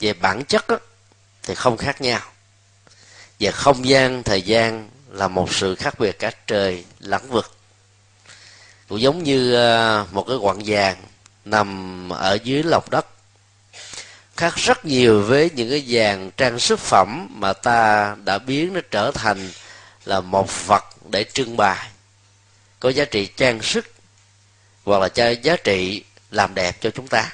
Về 0.00 0.12
bản 0.12 0.44
chất 0.44 0.68
đó, 0.68 0.78
thì 1.42 1.54
không 1.54 1.76
khác 1.76 2.00
nhau. 2.00 2.20
Về 3.38 3.50
không 3.50 3.88
gian 3.88 4.22
thời 4.22 4.42
gian 4.42 4.90
là 5.08 5.28
một 5.28 5.54
sự 5.54 5.74
khác 5.74 5.98
biệt 5.98 6.18
cả 6.18 6.30
trời 6.46 6.84
lẫn 6.98 7.30
vực. 7.30 7.56
Cũng 8.88 9.00
giống 9.00 9.22
như 9.22 9.54
ờ, 9.54 10.06
một 10.12 10.24
cái 10.28 10.36
quặng 10.42 10.62
vàng 10.66 10.96
nằm 11.44 12.08
ở 12.12 12.38
dưới 12.44 12.62
lòng 12.62 12.84
đất 12.90 13.06
khác 14.36 14.56
rất 14.56 14.84
nhiều 14.84 15.22
với 15.22 15.50
những 15.54 15.70
cái 15.70 15.84
vàng 15.86 16.30
trang 16.36 16.58
sức 16.58 16.78
phẩm 16.78 17.28
mà 17.30 17.52
ta 17.52 18.16
đã 18.24 18.38
biến 18.38 18.72
nó 18.72 18.80
trở 18.90 19.10
thành 19.14 19.50
là 20.04 20.20
một 20.20 20.66
vật 20.66 20.84
để 21.10 21.24
trưng 21.24 21.56
bày 21.56 21.88
có 22.80 22.88
giá 22.88 23.04
trị 23.04 23.26
trang 23.26 23.62
sức 23.62 23.91
hoặc 24.84 24.98
là 24.98 25.08
cho 25.08 25.30
giá 25.30 25.56
trị 25.56 26.04
làm 26.30 26.54
đẹp 26.54 26.76
cho 26.80 26.90
chúng 26.90 27.08
ta. 27.08 27.32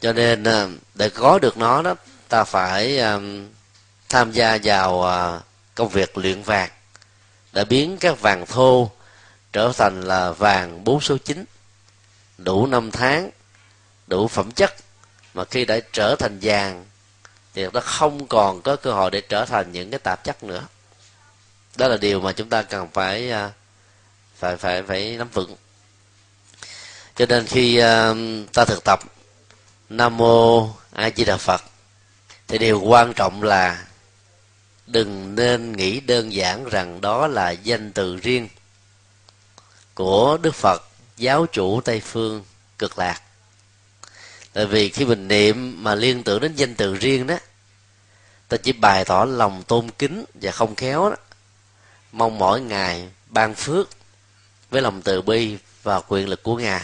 Cho 0.00 0.12
nên 0.12 0.44
ờ, 0.44 0.68
để 0.94 1.10
có 1.10 1.38
được 1.38 1.56
nó 1.56 1.82
đó 1.82 1.94
ta 2.28 2.44
phải 2.44 2.98
um, 2.98 3.48
tham 4.08 4.32
gia 4.32 4.58
vào 4.62 4.94
uh, 4.94 5.42
công 5.74 5.88
việc 5.88 6.18
luyện 6.18 6.42
vàng. 6.42 6.70
Để 7.52 7.64
biến 7.64 7.96
các 8.00 8.20
vàng 8.20 8.46
thô 8.46 8.90
trở 9.52 9.72
thành 9.76 10.02
là 10.02 10.30
vàng 10.30 10.84
bốn 10.84 11.00
số 11.00 11.16
chín. 11.24 11.44
Đủ 12.38 12.66
năm 12.66 12.90
tháng 12.90 13.30
đủ 14.06 14.28
phẩm 14.28 14.50
chất 14.50 14.74
mà 15.34 15.44
khi 15.44 15.64
đã 15.64 15.78
trở 15.92 16.16
thành 16.18 16.38
vàng 16.42 16.86
thì 17.54 17.66
nó 17.72 17.80
không 17.80 18.26
còn 18.26 18.62
có 18.62 18.76
cơ 18.76 18.92
hội 18.92 19.10
để 19.10 19.20
trở 19.20 19.44
thành 19.44 19.72
những 19.72 19.90
cái 19.90 19.98
tạp 19.98 20.24
chất 20.24 20.42
nữa. 20.42 20.66
Đó 21.76 21.88
là 21.88 21.96
điều 21.96 22.20
mà 22.20 22.32
chúng 22.32 22.48
ta 22.48 22.62
cần 22.62 22.88
phải 22.92 23.32
phải 24.36 24.56
phải 24.56 24.82
phải 24.82 25.16
nắm 25.16 25.28
vững 25.28 25.56
cho 27.18 27.26
nên 27.26 27.46
khi 27.46 27.80
uh, 27.82 28.52
ta 28.52 28.64
thực 28.64 28.84
tập 28.84 29.00
nam 29.88 30.16
mô 30.16 30.68
a 30.92 31.10
di 31.16 31.24
đà 31.24 31.36
phật 31.36 31.62
thì 32.48 32.58
điều 32.58 32.80
quan 32.80 33.14
trọng 33.14 33.42
là 33.42 33.86
đừng 34.86 35.34
nên 35.34 35.72
nghĩ 35.72 36.00
đơn 36.00 36.32
giản 36.32 36.64
rằng 36.64 37.00
đó 37.00 37.26
là 37.26 37.50
danh 37.50 37.92
từ 37.92 38.16
riêng 38.16 38.48
của 39.94 40.38
đức 40.42 40.54
phật 40.54 40.82
giáo 41.16 41.46
chủ 41.52 41.80
tây 41.80 42.00
phương 42.00 42.44
cực 42.78 42.98
lạc. 42.98 43.22
Tại 44.52 44.66
vì 44.66 44.88
khi 44.88 45.04
mình 45.04 45.28
niệm 45.28 45.84
mà 45.84 45.94
liên 45.94 46.22
tưởng 46.22 46.40
đến 46.40 46.54
danh 46.54 46.74
từ 46.74 46.94
riêng 46.94 47.26
đó 47.26 47.38
ta 48.48 48.56
chỉ 48.56 48.72
bày 48.72 49.04
tỏ 49.04 49.24
lòng 49.24 49.62
tôn 49.62 49.90
kính 49.90 50.24
và 50.34 50.50
không 50.50 50.74
khéo 50.74 51.10
đó. 51.10 51.16
Mong 52.12 52.38
mỗi 52.38 52.60
ngày 52.60 53.08
ban 53.26 53.54
phước 53.54 53.88
với 54.70 54.82
lòng 54.82 55.02
từ 55.02 55.22
bi 55.22 55.58
và 55.82 56.00
quyền 56.00 56.28
lực 56.28 56.42
của 56.42 56.56
ngài 56.56 56.82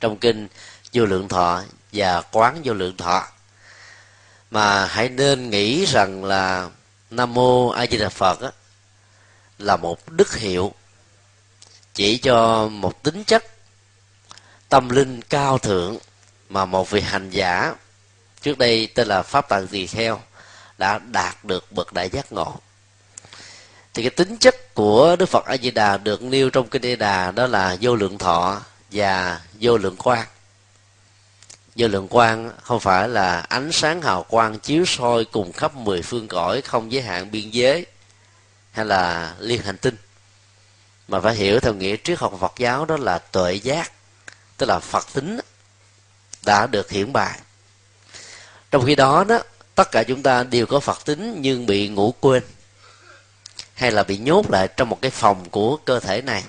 trong 0.00 0.16
kinh 0.18 0.48
vô 0.92 1.04
lượng 1.04 1.28
thọ 1.28 1.62
và 1.92 2.20
quán 2.20 2.60
vô 2.64 2.74
lượng 2.74 2.96
thọ. 2.96 3.26
Mà 4.50 4.86
hãy 4.86 5.08
nên 5.08 5.50
nghĩ 5.50 5.84
rằng 5.86 6.24
là 6.24 6.68
nam 7.10 7.34
mô 7.34 7.68
a 7.68 7.86
di 7.86 7.98
đà 7.98 8.08
phật 8.08 8.40
á, 8.40 8.50
là 9.58 9.76
một 9.76 10.08
đức 10.08 10.34
hiệu 10.34 10.74
chỉ 11.94 12.18
cho 12.18 12.68
một 12.68 13.02
tính 13.02 13.24
chất 13.24 13.44
tâm 14.68 14.88
linh 14.88 15.22
cao 15.22 15.58
thượng 15.58 15.98
mà 16.48 16.64
một 16.64 16.90
vị 16.90 17.00
hành 17.00 17.30
giả 17.30 17.74
trước 18.42 18.58
đây 18.58 18.88
tên 18.94 19.08
là 19.08 19.22
pháp 19.22 19.48
tạng 19.48 19.66
tỳ 19.66 19.86
kheo 19.86 20.20
đã 20.78 20.98
đạt 20.98 21.44
được 21.44 21.72
bậc 21.72 21.92
đại 21.92 22.10
giác 22.10 22.32
ngộ. 22.32 22.56
Thì 23.94 24.02
cái 24.02 24.10
tính 24.10 24.36
chất 24.36 24.74
của 24.74 25.16
đức 25.16 25.26
phật 25.26 25.44
a 25.46 25.56
di 25.56 25.70
đà 25.70 25.96
được 25.96 26.22
nêu 26.22 26.50
trong 26.50 26.68
kinh 26.68 26.82
a 26.82 26.96
đà 26.96 27.30
đó 27.30 27.46
là 27.46 27.76
vô 27.80 27.94
lượng 27.96 28.18
thọ 28.18 28.60
và 28.92 29.40
vô 29.60 29.76
lượng 29.76 29.96
quang. 29.96 30.26
Vô 31.76 31.88
lượng 31.88 32.08
quang 32.08 32.50
không 32.62 32.80
phải 32.80 33.08
là 33.08 33.40
ánh 33.40 33.72
sáng 33.72 34.02
hào 34.02 34.22
quang 34.22 34.58
chiếu 34.58 34.84
soi 34.86 35.24
cùng 35.24 35.52
khắp 35.52 35.74
mười 35.74 36.02
phương 36.02 36.28
cõi 36.28 36.60
không 36.60 36.92
giới 36.92 37.02
hạn 37.02 37.30
biên 37.30 37.50
giới 37.50 37.86
hay 38.72 38.84
là 38.84 39.34
liên 39.38 39.62
hành 39.62 39.76
tinh. 39.76 39.96
Mà 41.08 41.20
phải 41.20 41.34
hiểu 41.34 41.60
theo 41.60 41.74
nghĩa 41.74 41.96
triết 42.04 42.18
học 42.18 42.34
Phật 42.40 42.52
giáo 42.58 42.84
đó 42.84 42.96
là 42.96 43.18
tuệ 43.18 43.54
giác, 43.54 43.92
tức 44.56 44.66
là 44.66 44.78
Phật 44.78 45.06
tính 45.12 45.40
đã 46.44 46.66
được 46.66 46.90
hiển 46.90 47.12
bài 47.12 47.40
trong 48.70 48.86
khi 48.86 48.94
đó 48.94 49.24
đó, 49.24 49.40
tất 49.74 49.90
cả 49.92 50.02
chúng 50.02 50.22
ta 50.22 50.42
đều 50.42 50.66
có 50.66 50.80
Phật 50.80 51.04
tính 51.04 51.38
nhưng 51.40 51.66
bị 51.66 51.88
ngủ 51.88 52.14
quên 52.20 52.42
hay 53.74 53.90
là 53.90 54.02
bị 54.02 54.18
nhốt 54.18 54.50
lại 54.50 54.68
trong 54.76 54.88
một 54.88 54.98
cái 55.02 55.10
phòng 55.10 55.50
của 55.50 55.76
cơ 55.76 56.00
thể 56.00 56.22
này 56.22 56.44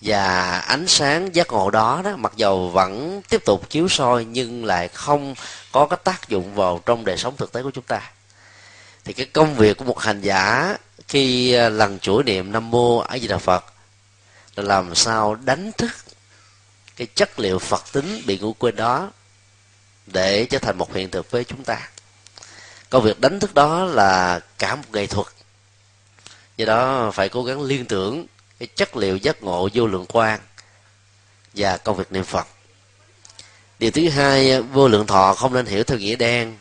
và 0.00 0.58
ánh 0.58 0.88
sáng 0.88 1.34
giác 1.34 1.48
ngộ 1.52 1.70
đó 1.70 2.02
đó, 2.04 2.16
mặc 2.16 2.32
dầu 2.36 2.70
vẫn 2.70 3.22
tiếp 3.28 3.44
tục 3.44 3.70
chiếu 3.70 3.88
soi 3.88 4.24
nhưng 4.24 4.64
lại 4.64 4.88
không 4.88 5.34
có 5.72 5.86
cái 5.86 5.98
tác 6.04 6.28
dụng 6.28 6.54
vào 6.54 6.82
trong 6.86 7.04
đời 7.04 7.16
sống 7.16 7.36
thực 7.36 7.52
tế 7.52 7.62
của 7.62 7.70
chúng 7.70 7.84
ta. 7.84 8.10
Thì 9.04 9.12
cái 9.12 9.26
công 9.26 9.54
việc 9.54 9.76
của 9.76 9.84
một 9.84 9.98
hành 10.00 10.20
giả 10.20 10.76
khi 11.08 11.52
à, 11.52 11.68
lần 11.68 11.98
chuỗi 11.98 12.24
niệm 12.24 12.52
nam 12.52 12.70
mô 12.70 12.98
a 12.98 13.18
di 13.18 13.28
đà 13.28 13.38
phật 13.38 13.64
là 14.56 14.62
làm 14.62 14.94
sao 14.94 15.34
đánh 15.34 15.72
thức 15.72 15.90
cái 16.96 17.06
chất 17.14 17.38
liệu 17.38 17.58
phật 17.58 17.84
tính 17.92 18.22
bị 18.26 18.38
ngủ 18.38 18.52
quên 18.58 18.76
đó 18.76 19.10
để 20.06 20.46
trở 20.50 20.58
thành 20.58 20.78
một 20.78 20.94
hiện 20.94 21.10
thực 21.10 21.30
với 21.30 21.44
chúng 21.44 21.64
ta. 21.64 21.88
Công 22.90 23.04
việc 23.04 23.20
đánh 23.20 23.40
thức 23.40 23.54
đó 23.54 23.84
là 23.84 24.40
cả 24.58 24.74
một 24.74 24.82
nghệ 24.92 25.06
thuật. 25.06 25.26
Do 26.56 26.66
đó 26.66 27.10
phải 27.10 27.28
cố 27.28 27.44
gắng 27.44 27.62
liên 27.62 27.84
tưởng 27.84 28.26
cái 28.58 28.68
chất 28.76 28.96
liệu 28.96 29.16
giác 29.16 29.42
ngộ 29.42 29.68
vô 29.74 29.86
lượng 29.86 30.06
quan 30.08 30.40
và 31.54 31.76
công 31.76 31.96
việc 31.96 32.12
niệm 32.12 32.24
phật. 32.24 32.46
Điều 33.78 33.90
thứ 33.90 34.08
hai, 34.08 34.62
vô 34.62 34.88
lượng 34.88 35.06
thọ 35.06 35.34
không 35.34 35.54
nên 35.54 35.66
hiểu 35.66 35.84
theo 35.84 35.98
nghĩa 35.98 36.16
đen, 36.16 36.56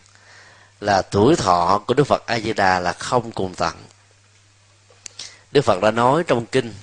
là 0.79 1.01
tuổi 1.01 1.36
thọ 1.36 1.83
của 1.88 1.93
đức 1.93 2.03
phật 2.03 2.25
a 2.25 2.39
di 2.39 2.53
đà 2.53 2.79
là 2.79 2.93
không 2.93 3.31
cùng 3.31 3.55
tận. 3.55 3.75
Đức 5.51 5.62
phật 5.62 5.81
đã 5.81 5.91
nói 5.91 6.23
trong 6.27 6.45
kinh, 6.45 6.73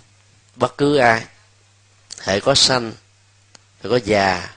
bất 0.56 0.76
cứ 0.78 0.96
ai 0.96 1.24
hệ 2.20 2.40
có 2.40 2.54
sanh 2.54 2.92
hệ 3.82 3.90
có 3.90 3.98
già, 4.04 4.50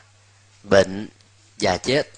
bệnh, 0.64 1.10
già 1.58 1.78
chết, 1.78 2.10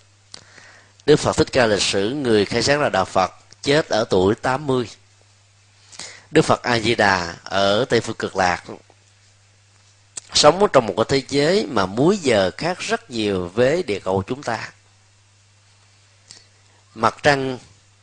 đức 1.06 1.16
phật 1.16 1.36
thích 1.36 1.48
ca 1.52 1.66
lịch 1.66 1.82
sử, 1.82 2.10
người 2.10 2.46
khai 2.46 2.64
sáng 2.64 2.82
là 2.82 2.90
đạo 2.90 3.06
phật, 3.06 3.32
chết 3.62 3.90
ở 3.90 4.06
tuổi 4.10 4.36
80 4.36 4.90
đức 6.32 6.42
phật 6.42 6.64
a 6.64 6.80
di 6.80 6.96
đà 6.96 7.36
ở 7.44 7.86
tây 7.90 8.02
phương 8.02 8.16
cực 8.16 8.36
lạc. 8.36 8.64
Sống 10.34 10.68
trong 10.74 10.86
một 10.86 10.94
cái 10.98 11.06
thế 11.10 11.22
giới 11.30 11.66
mà 11.66 11.86
múi 11.86 12.18
giờ 12.18 12.52
khác 12.58 12.80
rất 12.80 13.12
nhiều 13.12 13.48
với 13.48 13.84
địa 13.84 14.00
cầu 14.00 14.24
chúng 14.28 14.44
ta. 14.44 14.72
Mặt 16.96 17.18
trăng 17.24 17.58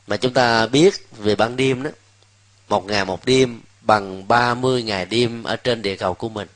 mà 0.07 0.17
chúng 0.17 0.33
ta 0.35 0.67
biết 0.67 1.07
về 1.19 1.35
ban 1.35 1.57
đêm 1.57 1.83
đó, 1.83 1.91
một 2.69 2.87
ngày 2.87 3.05
một 3.05 3.25
đêm 3.25 3.61
bằng 3.81 4.29
30 4.29 4.83
ngày 4.83 5.05
đêm 5.05 5.43
ở 5.43 5.57
trên 5.57 5.83
địa 5.83 5.97
cầu 5.97 6.15
của 6.15 6.29
mình. 6.29 6.49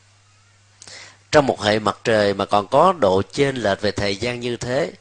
Trong 1.33 1.46
một 1.46 1.62
hệ 1.62 1.78
mặt 1.78 1.98
trời 2.04 2.35
mà 2.35 2.44
còn 2.44 2.68
có 2.68 2.92
độ 2.92 3.22
chênh 3.33 3.56
lệch 3.56 3.80
về 3.80 3.90
thời 3.90 4.16
gian 4.16 4.40
như 4.40 4.56
thế, 4.56 4.92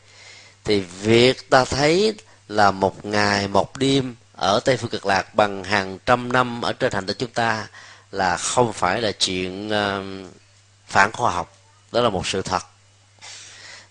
thì 0.63 0.79
việc 0.79 1.49
ta 1.49 1.65
thấy 1.65 2.13
là 2.47 2.71
một 2.71 3.05
ngày 3.05 3.47
một 3.47 3.77
đêm 3.77 4.15
ở 4.39 4.60
tây 4.60 4.78
phương 4.78 4.89
cực 4.89 5.06
lạc 5.06 5.36
bằng 5.36 5.63
hàng 5.63 5.99
trăm 6.06 6.32
năm 6.32 6.62
ở 6.62 6.73
trên 6.73 6.93
hành 6.93 7.06
tinh 7.06 7.17
chúng 7.19 7.32
ta 7.32 7.67
là 8.12 8.38
không 8.38 8.73
phải 8.73 9.02
là 9.02 9.12
chuyện 9.12 9.69
um, 9.69 10.30
phản 10.88 11.12
khoa 11.12 11.32
học. 11.32 11.58
Đó 11.91 12.02
là 12.02 12.10
một 12.10 12.28
sự 12.28 12.41
thật. 12.41 12.63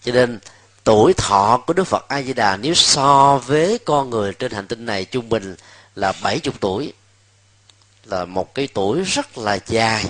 Cho 0.04 0.12
nên 0.12 0.38
tuổi 0.84 1.12
thọ 1.16 1.62
của 1.66 1.72
đức 1.72 1.84
phật 1.84 2.08
a 2.08 2.22
di 2.22 2.32
đà 2.32 2.56
nếu 2.56 2.74
so 2.74 3.38
với 3.46 3.78
con 3.78 4.10
người 4.10 4.32
trên 4.32 4.52
hành 4.52 4.66
tinh 4.66 4.86
này 4.86 5.04
trung 5.04 5.28
bình 5.28 5.56
là 5.94 6.12
70 6.22 6.54
tuổi, 6.60 6.92
là 8.04 8.24
một 8.24 8.54
cái 8.54 8.68
tuổi 8.74 9.02
rất 9.02 9.38
là 9.38 9.58
dài. 9.66 10.04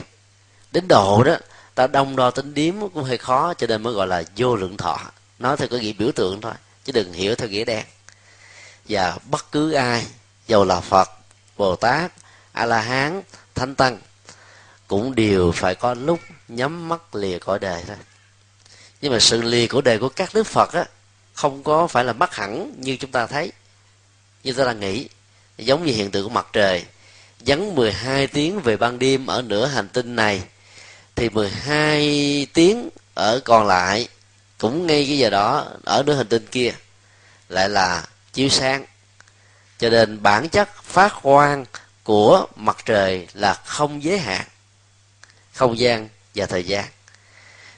Đến 0.72 0.88
độ 0.88 1.22
đó, 1.22 1.36
ta 1.74 1.86
đông 1.86 2.16
đo 2.16 2.30
tính 2.30 2.54
điếm 2.54 2.80
cũng 2.80 3.04
hơi 3.04 3.18
khó, 3.18 3.54
cho 3.54 3.66
nên 3.66 3.82
mới 3.82 3.94
gọi 3.94 4.06
là 4.06 4.22
vô 4.36 4.56
lượng 4.56 4.76
thọ. 4.76 5.00
Nói 5.38 5.56
theo 5.56 5.68
cái 5.68 5.80
nghĩa 5.80 5.92
biểu 5.92 6.12
tượng 6.12 6.40
thôi, 6.40 6.52
chứ 6.84 6.92
đừng 6.92 7.12
hiểu 7.12 7.34
theo 7.34 7.48
nghĩa 7.48 7.64
đen. 7.64 7.84
Và 8.88 9.18
bất 9.30 9.52
cứ 9.52 9.72
ai 9.72 10.06
dầu 10.48 10.64
là 10.64 10.80
phật, 10.80 11.10
bồ 11.56 11.76
tát 11.76 12.12
a 12.52 12.66
la 12.66 12.80
hán 12.80 13.22
thánh 13.54 13.74
tăng, 13.74 13.98
cũng 14.86 15.14
đều 15.14 15.52
phải 15.52 15.74
có 15.74 15.94
lúc 15.94 16.20
nhắm 16.48 16.88
mắt 16.88 17.14
lìa 17.14 17.38
cõi 17.38 17.58
đời 17.58 17.84
thôi. 17.86 17.96
Nhưng 19.00 19.12
mà 19.12 19.18
sự 19.18 19.42
lìa 19.42 19.66
của 19.66 19.80
đời 19.80 19.98
của 19.98 20.08
các 20.08 20.30
đức 20.34 20.46
phật 20.46 20.72
á, 20.72 20.84
không 21.34 21.62
có 21.62 21.86
phải 21.86 22.04
là 22.04 22.12
mất 22.12 22.34
hẳn 22.34 22.72
như 22.76 22.96
chúng 22.96 23.10
ta 23.10 23.26
thấy. 23.26 23.52
Như 24.44 24.52
ta 24.52 24.64
đang 24.64 24.80
nghĩ, 24.80 25.08
giống 25.58 25.86
như 25.86 25.92
hiện 25.92 26.10
tượng 26.10 26.24
của 26.24 26.30
mặt 26.30 26.46
trời 26.52 26.84
dắn 27.46 27.74
12 27.74 28.26
tiếng 28.26 28.60
về 28.60 28.76
ban 28.76 28.98
đêm 28.98 29.26
ở 29.26 29.42
nửa 29.42 29.66
hành 29.66 29.88
tinh 29.88 30.16
này, 30.16 30.42
thì 31.14 31.28
12 31.28 32.46
tiếng 32.54 32.88
ở 33.14 33.40
còn 33.44 33.66
lại, 33.66 34.08
cũng 34.58 34.86
ngay 34.86 35.04
cái 35.08 35.18
giờ 35.18 35.30
đó, 35.30 35.66
ở 35.84 36.02
nửa 36.02 36.14
hành 36.14 36.26
tinh 36.26 36.46
kia, 36.46 36.74
lại 37.48 37.68
là 37.68 38.06
chiếu 38.32 38.48
sáng 38.48 38.86
cho 39.78 39.90
nên 39.90 40.22
bản 40.22 40.48
chất 40.48 40.82
phát 40.82 41.12
quang 41.22 41.64
của 42.02 42.46
mặt 42.56 42.76
trời 42.84 43.28
là 43.34 43.54
không 43.54 44.02
giới 44.02 44.18
hạn, 44.18 44.46
không 45.52 45.78
gian 45.78 46.08
và 46.34 46.46
thời 46.46 46.64
gian. 46.64 46.84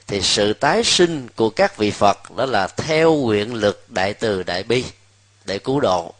Thì 0.07 0.21
sự 0.21 0.53
tái 0.53 0.83
sinh 0.83 1.27
của 1.35 1.49
các 1.49 1.77
vị 1.77 1.91
phật 1.91 2.35
đó 2.35 2.45
là 2.45 2.67
theo 2.67 3.13
nguyện 3.15 3.53
lực 3.53 3.85
đại 3.89 4.13
từ 4.13 4.43
đại 4.43 4.63
bi, 4.63 4.85
để 5.45 5.59
cứu 5.59 5.79
độ. 5.79 6.13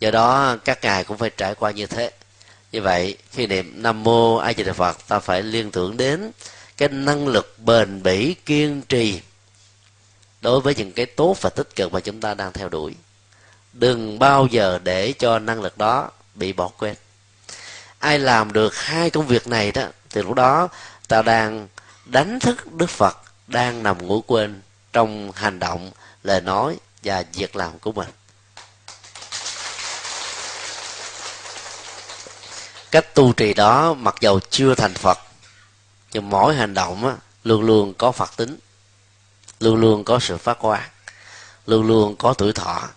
Do 0.00 0.10
đó 0.10 0.56
các 0.64 0.78
ngài 0.82 1.04
cũng 1.04 1.18
phải 1.18 1.30
trải 1.30 1.54
qua 1.54 1.70
như 1.70 1.86
thế. 1.86 2.10
Như 2.72 2.82
vậy, 2.82 3.16
khi 3.30 3.46
niệm 3.46 3.82
nam 3.82 4.02
mô 4.02 4.36
a 4.36 4.52
di 4.52 4.62
đà 4.62 4.72
phật, 4.72 5.08
ta 5.08 5.18
phải 5.18 5.42
liên 5.42 5.70
tưởng 5.70 5.96
đến 5.96 6.30
cái 6.76 6.88
năng 6.88 7.28
lực 7.28 7.58
bền 7.58 8.02
bỉ 8.02 8.34
kiên 8.46 8.82
trì 8.82 9.20
đối 10.40 10.60
với 10.60 10.74
những 10.74 10.92
cái 10.92 11.06
tốt 11.06 11.36
và 11.40 11.50
tích 11.50 11.76
cực 11.76 11.92
mà 11.92 12.00
chúng 12.00 12.20
ta 12.20 12.34
đang 12.34 12.52
theo 12.52 12.68
đuổi 12.68 12.94
đừng 13.72 14.18
bao 14.18 14.46
giờ 14.46 14.78
để 14.82 15.12
cho 15.18 15.38
năng 15.38 15.62
lực 15.62 15.78
đó 15.78 16.10
bị 16.34 16.52
bỏ 16.52 16.68
quên. 16.78 16.94
Ai 17.98 18.18
làm 18.18 18.52
được 18.52 18.76
hai 18.76 19.10
công 19.10 19.26
việc 19.26 19.46
này 19.46 19.72
đó 19.72 19.82
thì 20.10 20.22
lúc 20.22 20.34
đó 20.34 20.68
ta 21.08 21.22
đang 21.22 21.68
đánh 22.04 22.40
thức 22.40 22.72
đức 22.72 22.90
phật 22.90 23.18
đang 23.46 23.82
nằm 23.82 24.06
ngủ 24.06 24.24
quên 24.26 24.60
trong 24.92 25.32
hành 25.32 25.58
động 25.58 25.90
lời 26.22 26.40
nói 26.40 26.76
và 27.02 27.24
việc 27.32 27.56
làm 27.56 27.78
của 27.78 27.92
mình. 27.92 28.08
Cách 32.90 33.14
tu 33.14 33.32
trì 33.32 33.54
đó 33.54 33.94
mặc 33.94 34.14
dầu 34.20 34.40
chưa 34.50 34.74
thành 34.74 34.94
phật 34.94 35.18
nhưng 36.12 36.30
mỗi 36.30 36.54
hành 36.54 36.74
động 36.74 37.06
á, 37.06 37.16
luôn 37.44 37.62
luôn 37.62 37.94
có 37.94 38.12
phật 38.12 38.36
tính 38.36 38.58
luôn 39.60 39.76
luôn 39.76 40.04
có 40.04 40.18
sự 40.18 40.36
phát 40.36 40.58
quang 40.58 40.90
luôn 41.66 41.86
luôn 41.86 42.16
có 42.16 42.34
tuổi 42.34 42.52
thọ 42.52 42.88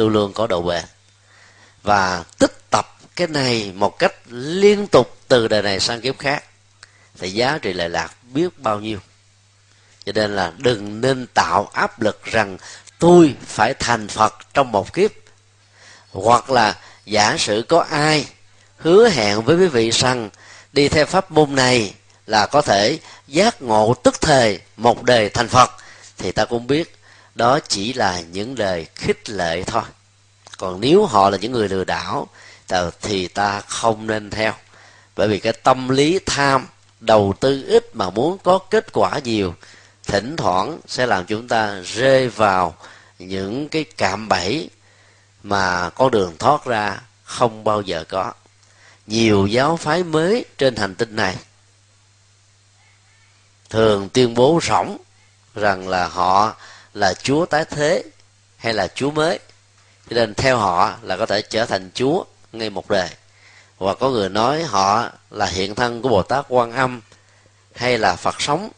luôn 0.00 0.12
luôn 0.12 0.32
có 0.32 0.46
độ 0.46 0.62
bền 0.62 0.84
và 1.82 2.24
tích 2.38 2.70
tập 2.70 2.96
cái 3.16 3.26
này 3.26 3.72
một 3.74 3.98
cách 3.98 4.14
liên 4.30 4.86
tục 4.86 5.16
từ 5.28 5.48
đời 5.48 5.62
này 5.62 5.80
sang 5.80 6.00
kiếp 6.00 6.18
khác, 6.18 6.44
thì 7.18 7.30
giá 7.30 7.58
trị 7.62 7.72
lệ 7.72 7.88
lạc 7.88 8.14
biết 8.22 8.58
bao 8.58 8.80
nhiêu. 8.80 8.98
Cho 10.04 10.12
nên 10.12 10.36
là 10.36 10.52
đừng 10.58 11.00
nên 11.00 11.26
tạo 11.26 11.70
áp 11.72 12.00
lực 12.00 12.24
rằng 12.24 12.58
tôi 12.98 13.34
phải 13.46 13.74
thành 13.74 14.08
phật 14.08 14.34
trong 14.54 14.72
một 14.72 14.94
kiếp. 14.94 15.10
Hoặc 16.10 16.50
là 16.50 16.78
giả 17.04 17.36
sử 17.38 17.64
có 17.68 17.80
ai 17.90 18.26
hứa 18.76 19.08
hẹn 19.08 19.42
với 19.42 19.56
quý 19.56 19.66
vị 19.66 19.90
rằng 19.90 20.30
đi 20.72 20.88
theo 20.88 21.06
pháp 21.06 21.30
môn 21.30 21.54
này 21.54 21.94
là 22.26 22.46
có 22.46 22.62
thể 22.62 22.98
giác 23.26 23.62
ngộ 23.62 23.94
tức 23.94 24.20
thời 24.20 24.60
một 24.76 25.02
đời 25.02 25.28
thành 25.28 25.48
phật, 25.48 25.70
thì 26.18 26.32
ta 26.32 26.44
cũng 26.44 26.66
biết 26.66 26.99
đó 27.34 27.58
chỉ 27.68 27.92
là 27.92 28.20
những 28.20 28.58
lời 28.58 28.86
khích 28.94 29.30
lệ 29.30 29.62
thôi. 29.62 29.82
Còn 30.58 30.80
nếu 30.80 31.06
họ 31.06 31.30
là 31.30 31.38
những 31.38 31.52
người 31.52 31.68
lừa 31.68 31.84
đảo 31.84 32.28
thì 33.02 33.28
ta 33.28 33.60
không 33.60 34.06
nên 34.06 34.30
theo. 34.30 34.52
Bởi 35.16 35.28
vì 35.28 35.40
cái 35.40 35.52
tâm 35.52 35.88
lý 35.88 36.18
tham, 36.26 36.66
đầu 37.00 37.34
tư 37.40 37.64
ít 37.68 37.96
mà 37.96 38.10
muốn 38.10 38.38
có 38.38 38.58
kết 38.58 38.92
quả 38.92 39.18
nhiều, 39.24 39.54
thỉnh 40.06 40.36
thoảng 40.36 40.80
sẽ 40.86 41.06
làm 41.06 41.24
chúng 41.24 41.48
ta 41.48 41.80
rơi 41.84 42.28
vào 42.28 42.74
những 43.18 43.68
cái 43.68 43.84
cạm 43.84 44.28
bẫy 44.28 44.70
mà 45.42 45.90
con 45.90 46.10
đường 46.10 46.36
thoát 46.38 46.64
ra 46.64 47.00
không 47.24 47.64
bao 47.64 47.82
giờ 47.82 48.04
có. 48.08 48.32
Nhiều 49.06 49.46
giáo 49.46 49.76
phái 49.76 50.02
mới 50.02 50.44
trên 50.58 50.76
hành 50.76 50.94
tinh 50.94 51.16
này 51.16 51.36
thường 53.70 54.08
tuyên 54.08 54.34
bố 54.34 54.60
rỗng 54.62 54.96
rằng 55.54 55.88
là 55.88 56.08
họ 56.08 56.56
là 56.94 57.14
chúa 57.14 57.46
tái 57.46 57.64
thế 57.64 58.04
hay 58.56 58.74
là 58.74 58.88
chúa 58.94 59.10
mới. 59.10 59.38
Cho 60.10 60.14
nên 60.14 60.34
theo 60.34 60.56
họ 60.56 60.94
là 61.02 61.16
có 61.16 61.26
thể 61.26 61.42
trở 61.42 61.66
thành 61.66 61.90
chúa 61.94 62.24
ngay 62.52 62.70
một 62.70 62.90
đời. 62.90 63.08
Và 63.78 63.94
có 63.94 64.10
người 64.10 64.28
nói 64.28 64.62
họ 64.62 65.10
là 65.30 65.46
hiện 65.46 65.74
thân 65.74 66.02
của 66.02 66.08
bồ 66.08 66.22
tát 66.22 66.44
quan 66.48 66.72
âm 66.72 67.00
hay 67.74 67.98
là 67.98 68.16
phật 68.16 68.40
sống. 68.40 68.70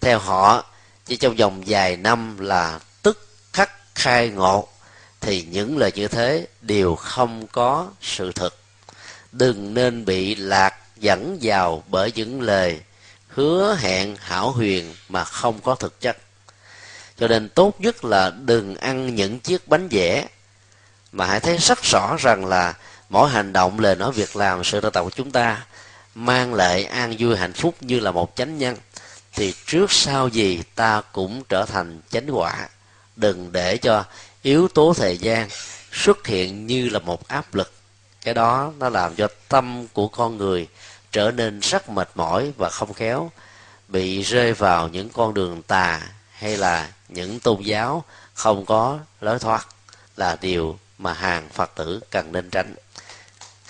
Theo 0.00 0.18
họ, 0.18 0.64
chỉ 1.06 1.16
trong 1.16 1.36
vòng 1.36 1.62
vài 1.66 1.96
năm 1.96 2.38
là 2.38 2.80
tức 3.02 3.28
khắc 3.52 3.70
khai 3.94 4.28
ngộ, 4.28 4.68
thì 5.20 5.46
những 5.50 5.78
lời 5.78 5.92
như 5.94 6.08
thế 6.08 6.46
đều 6.60 6.94
không 6.94 7.46
có 7.46 7.88
sự 8.00 8.32
thực. 8.32 8.58
Đừng 9.32 9.74
nên 9.74 10.04
bị 10.04 10.34
lạc 10.34 10.74
dẫn 10.96 11.38
vào 11.42 11.82
bởi 11.86 12.12
những 12.14 12.40
lời 12.40 12.80
hứa 13.28 13.76
hẹn 13.80 14.16
hảo 14.20 14.50
huyền 14.50 14.94
mà 15.08 15.24
không 15.24 15.60
có 15.60 15.74
thực 15.74 16.00
chất 16.00 16.16
cho 17.18 17.28
nên 17.28 17.48
tốt 17.48 17.74
nhất 17.78 18.04
là 18.04 18.30
đừng 18.30 18.76
ăn 18.76 19.14
những 19.14 19.40
chiếc 19.40 19.68
bánh 19.68 19.88
vẽ 19.90 20.26
mà 21.12 21.26
hãy 21.26 21.40
thấy 21.40 21.56
rất 21.56 21.82
rõ 21.82 22.16
rằng 22.18 22.44
là 22.46 22.74
mỗi 23.08 23.30
hành 23.30 23.52
động 23.52 23.80
lời 23.80 23.96
nói 23.96 24.12
việc 24.12 24.36
làm 24.36 24.64
sự 24.64 24.80
tạo 24.80 25.04
của 25.04 25.10
chúng 25.10 25.30
ta 25.30 25.64
mang 26.14 26.54
lại 26.54 26.84
an 26.84 27.16
vui 27.18 27.36
hạnh 27.36 27.52
phúc 27.52 27.74
như 27.80 28.00
là 28.00 28.10
một 28.10 28.32
chánh 28.36 28.58
nhân, 28.58 28.76
thì 29.32 29.54
trước 29.66 29.92
sau 29.92 30.28
gì 30.28 30.62
ta 30.74 31.02
cũng 31.12 31.42
trở 31.48 31.64
thành 31.64 32.00
chánh 32.10 32.26
quả. 32.32 32.68
Đừng 33.16 33.52
để 33.52 33.76
cho 33.76 34.04
yếu 34.42 34.68
tố 34.68 34.94
thời 34.96 35.18
gian 35.18 35.48
xuất 35.92 36.26
hiện 36.26 36.66
như 36.66 36.88
là 36.88 36.98
một 36.98 37.28
áp 37.28 37.54
lực. 37.54 37.72
Cái 38.22 38.34
đó 38.34 38.72
nó 38.78 38.88
làm 38.88 39.14
cho 39.14 39.28
tâm 39.48 39.86
của 39.92 40.08
con 40.08 40.36
người 40.36 40.68
trở 41.12 41.30
nên 41.30 41.60
rất 41.60 41.88
mệt 41.88 42.10
mỏi 42.14 42.52
và 42.56 42.68
không 42.68 42.94
khéo, 42.94 43.30
bị 43.88 44.22
rơi 44.22 44.52
vào 44.52 44.88
những 44.88 45.08
con 45.08 45.34
đường 45.34 45.62
tà 45.62 46.00
hay 46.32 46.56
là 46.56 46.88
những 47.14 47.40
tôn 47.40 47.62
giáo 47.62 48.04
không 48.34 48.66
có 48.66 48.98
lối 49.20 49.38
thoát 49.38 49.66
là 50.16 50.36
điều 50.40 50.78
mà 50.98 51.12
hàng 51.12 51.48
phật 51.54 51.70
tử 51.74 52.00
cần 52.10 52.32
nên 52.32 52.50
tránh. 52.50 52.74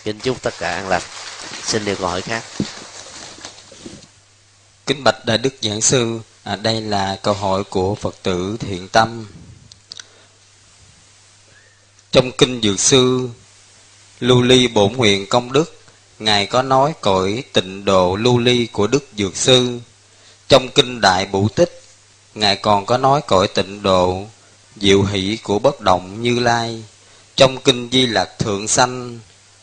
Kính 0.04 0.18
chúc 0.18 0.42
tất 0.42 0.54
cả 0.58 0.74
an 0.74 0.88
lành. 0.88 1.02
Xin 1.62 1.84
điều 1.84 1.96
câu 1.96 2.08
hỏi 2.08 2.22
khác. 2.22 2.42
Kính 4.86 5.04
bạch 5.04 5.24
đại 5.24 5.38
đức 5.38 5.54
giảng 5.62 5.80
sư 5.80 6.20
à, 6.42 6.56
đây 6.56 6.80
là 6.80 7.18
câu 7.22 7.34
hỏi 7.34 7.64
của 7.64 7.94
phật 7.94 8.14
tử 8.22 8.56
thiện 8.60 8.88
tâm. 8.88 9.26
Trong 12.12 12.32
kinh 12.38 12.60
dược 12.62 12.80
sư 12.80 13.28
lưu 14.20 14.42
ly 14.42 14.68
bổn 14.68 14.92
nguyện 14.92 15.26
công 15.26 15.52
đức 15.52 15.80
ngài 16.18 16.46
có 16.46 16.62
nói 16.62 16.94
cõi 17.00 17.44
tịnh 17.52 17.84
độ 17.84 18.16
lưu 18.16 18.38
ly 18.38 18.66
của 18.66 18.86
đức 18.86 19.04
dược 19.18 19.36
sư. 19.36 19.80
Trong 20.48 20.68
kinh 20.74 21.00
đại 21.00 21.26
bủ 21.26 21.48
tích 21.48 21.81
ngài 22.34 22.56
còn 22.56 22.86
có 22.86 22.98
nói 22.98 23.20
cõi 23.26 23.48
tịnh 23.48 23.82
độ, 23.82 24.24
diệu 24.76 25.02
hỷ 25.02 25.38
của 25.42 25.58
bất 25.58 25.80
động 25.80 26.22
như 26.22 26.38
lai. 26.38 26.84
Trong 27.36 27.60
kinh 27.60 27.88
di 27.92 28.06
lạc 28.06 28.38
thượng 28.38 28.68
sanh, 28.68 29.18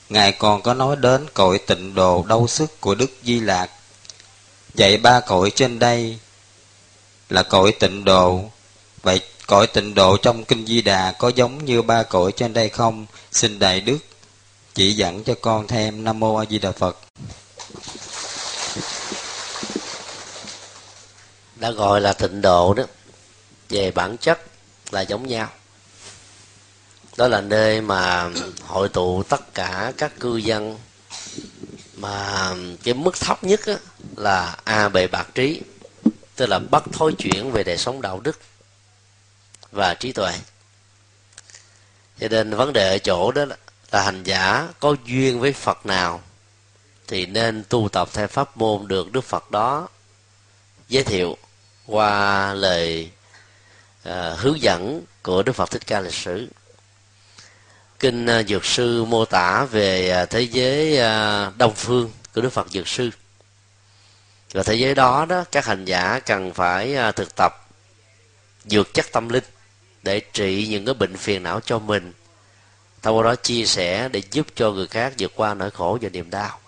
ngài 0.09 0.31
còn 0.31 0.61
có 0.61 0.73
nói 0.73 0.95
đến 0.95 1.25
cõi 1.33 1.57
tịnh 1.57 1.95
độ 1.95 2.25
đau 2.27 2.47
sức 2.47 2.81
của 2.81 2.95
đức 2.95 3.11
di 3.23 3.39
lạc 3.39 3.69
vậy 4.73 4.97
ba 4.97 5.19
cõi 5.19 5.51
trên 5.55 5.79
đây 5.79 6.17
là 7.29 7.43
cõi 7.43 7.71
tịnh 7.71 8.05
độ. 8.05 8.43
Vậy 9.03 9.21
cõi 9.47 9.67
tịnh 9.67 9.93
độ 9.93 10.17
trong 10.17 10.43
kinh 10.43 10.65
di 10.65 10.81
đà 10.81 11.11
có 11.11 11.31
giống 11.35 11.65
như 11.65 11.81
ba 11.81 12.03
cõi 12.03 12.31
trên 12.31 12.53
đây 12.53 12.69
không? 12.69 13.05
Xin 13.31 13.59
đại 13.59 13.81
đức 13.81 13.97
chỉ 14.75 14.93
dẫn 14.93 15.23
cho 15.23 15.35
con 15.41 15.67
thêm 15.67 16.03
nam 16.03 16.19
mô 16.19 16.35
a 16.35 16.45
di 16.49 16.59
đà 16.59 16.71
phật. 16.71 16.97
Đã 21.59 21.71
gọi 21.71 22.01
là 22.01 22.13
tịnh 22.13 22.41
độ 22.41 22.73
đó. 22.73 22.83
Về 23.69 23.91
bản 23.91 24.17
chất 24.17 24.39
là 24.91 25.01
giống 25.01 25.27
nhau. 25.27 25.49
Đó 27.17 27.27
là 27.27 27.41
nơi 27.41 27.81
mà 27.81 28.29
hội 28.67 28.89
tụ 28.89 29.23
tất 29.23 29.53
cả 29.53 29.93
các 29.97 30.19
cư 30.19 30.37
dân. 30.37 30.79
Mà 31.95 32.51
cái 32.83 32.93
mức 32.93 33.19
thấp 33.19 33.43
nhất 33.43 33.65
á, 33.65 33.73
là 34.17 34.57
a 34.63 34.89
bề 34.89 35.07
bạc 35.07 35.27
trí 35.35 35.61
tức 36.35 36.45
là 36.45 36.59
bắt 36.59 36.83
thối 36.93 37.13
chuyển 37.17 37.51
về 37.51 37.63
đời 37.63 37.77
sống 37.77 38.01
đạo 38.01 38.19
đức 38.19 38.39
và 39.71 39.93
trí 39.93 40.11
tuệ. 40.11 40.33
Cho 42.19 42.27
nên 42.27 42.55
vấn 42.55 42.73
đề 42.73 42.89
ở 42.89 42.97
chỗ 42.97 43.31
đó 43.31 43.45
là 43.91 44.03
hành 44.03 44.23
giả 44.23 44.67
có 44.79 44.95
duyên 45.05 45.39
với 45.39 45.53
phật 45.53 45.85
nào 45.85 46.21
thì 47.07 47.25
nên 47.25 47.63
tu 47.69 47.89
tập 47.89 48.09
theo 48.13 48.27
pháp 48.27 48.57
môn 48.57 48.87
được 48.87 49.11
đức 49.11 49.23
phật 49.23 49.51
đó 49.51 49.87
giới 50.87 51.03
thiệu 51.03 51.37
qua 51.89 52.53
lời 52.53 53.11
à, 54.03 54.35
hướng 54.37 54.61
dẫn 54.61 55.03
của 55.23 55.43
đức 55.43 55.53
phật 55.53 55.71
thích 55.71 55.87
ca 55.87 55.99
lịch 55.99 56.13
sử. 56.13 56.47
Kinh 57.99 58.25
à, 58.25 58.43
dược 58.43 58.65
sư 58.65 59.05
mô 59.05 59.25
tả 59.25 59.65
về 59.65 60.09
à, 60.09 60.25
thế 60.25 60.41
giới 60.41 60.99
à, 60.99 61.51
đông 61.57 61.73
phương 61.75 62.11
của 62.33 62.41
đức 62.41 62.49
phật 62.49 62.69
dược 62.69 62.87
sư. 62.87 63.09
Và 64.51 64.63
thế 64.63 64.75
giới 64.75 64.95
đó 64.95 65.25
đó 65.25 65.43
các 65.51 65.65
hành 65.65 65.85
giả 65.85 66.19
cần 66.25 66.53
phải 66.53 66.95
à, 66.95 67.11
thực 67.11 67.35
tập 67.35 67.67
dược 68.65 68.93
chất 68.93 69.05
tâm 69.11 69.29
linh 69.29 69.43
để 70.03 70.19
trị 70.33 70.67
những 70.69 70.85
cái 70.85 70.93
bệnh 70.93 71.17
phiền 71.17 71.43
não 71.43 71.59
cho 71.59 71.79
mình. 71.79 72.13
Thông 73.01 73.17
qua 73.17 73.23
đó 73.23 73.35
chia 73.35 73.65
sẻ 73.65 74.09
để 74.09 74.21
giúp 74.31 74.47
cho 74.55 74.71
người 74.71 74.87
khác 74.87 75.13
vượt 75.19 75.31
qua 75.35 75.53
nỗi 75.53 75.71
khổ 75.71 75.97
và 76.01 76.09
niềm 76.09 76.29
đau. 76.29 76.59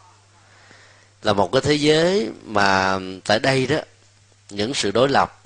Là 1.23 1.33
một 1.33 1.51
cái 1.51 1.61
thế 1.61 1.73
giới 1.73 2.29
mà 2.45 2.99
tại 3.25 3.39
đây 3.39 3.67
đó 3.67 3.77
những 4.51 4.73
sự 4.73 4.91
đối 4.91 5.09
lập 5.09 5.41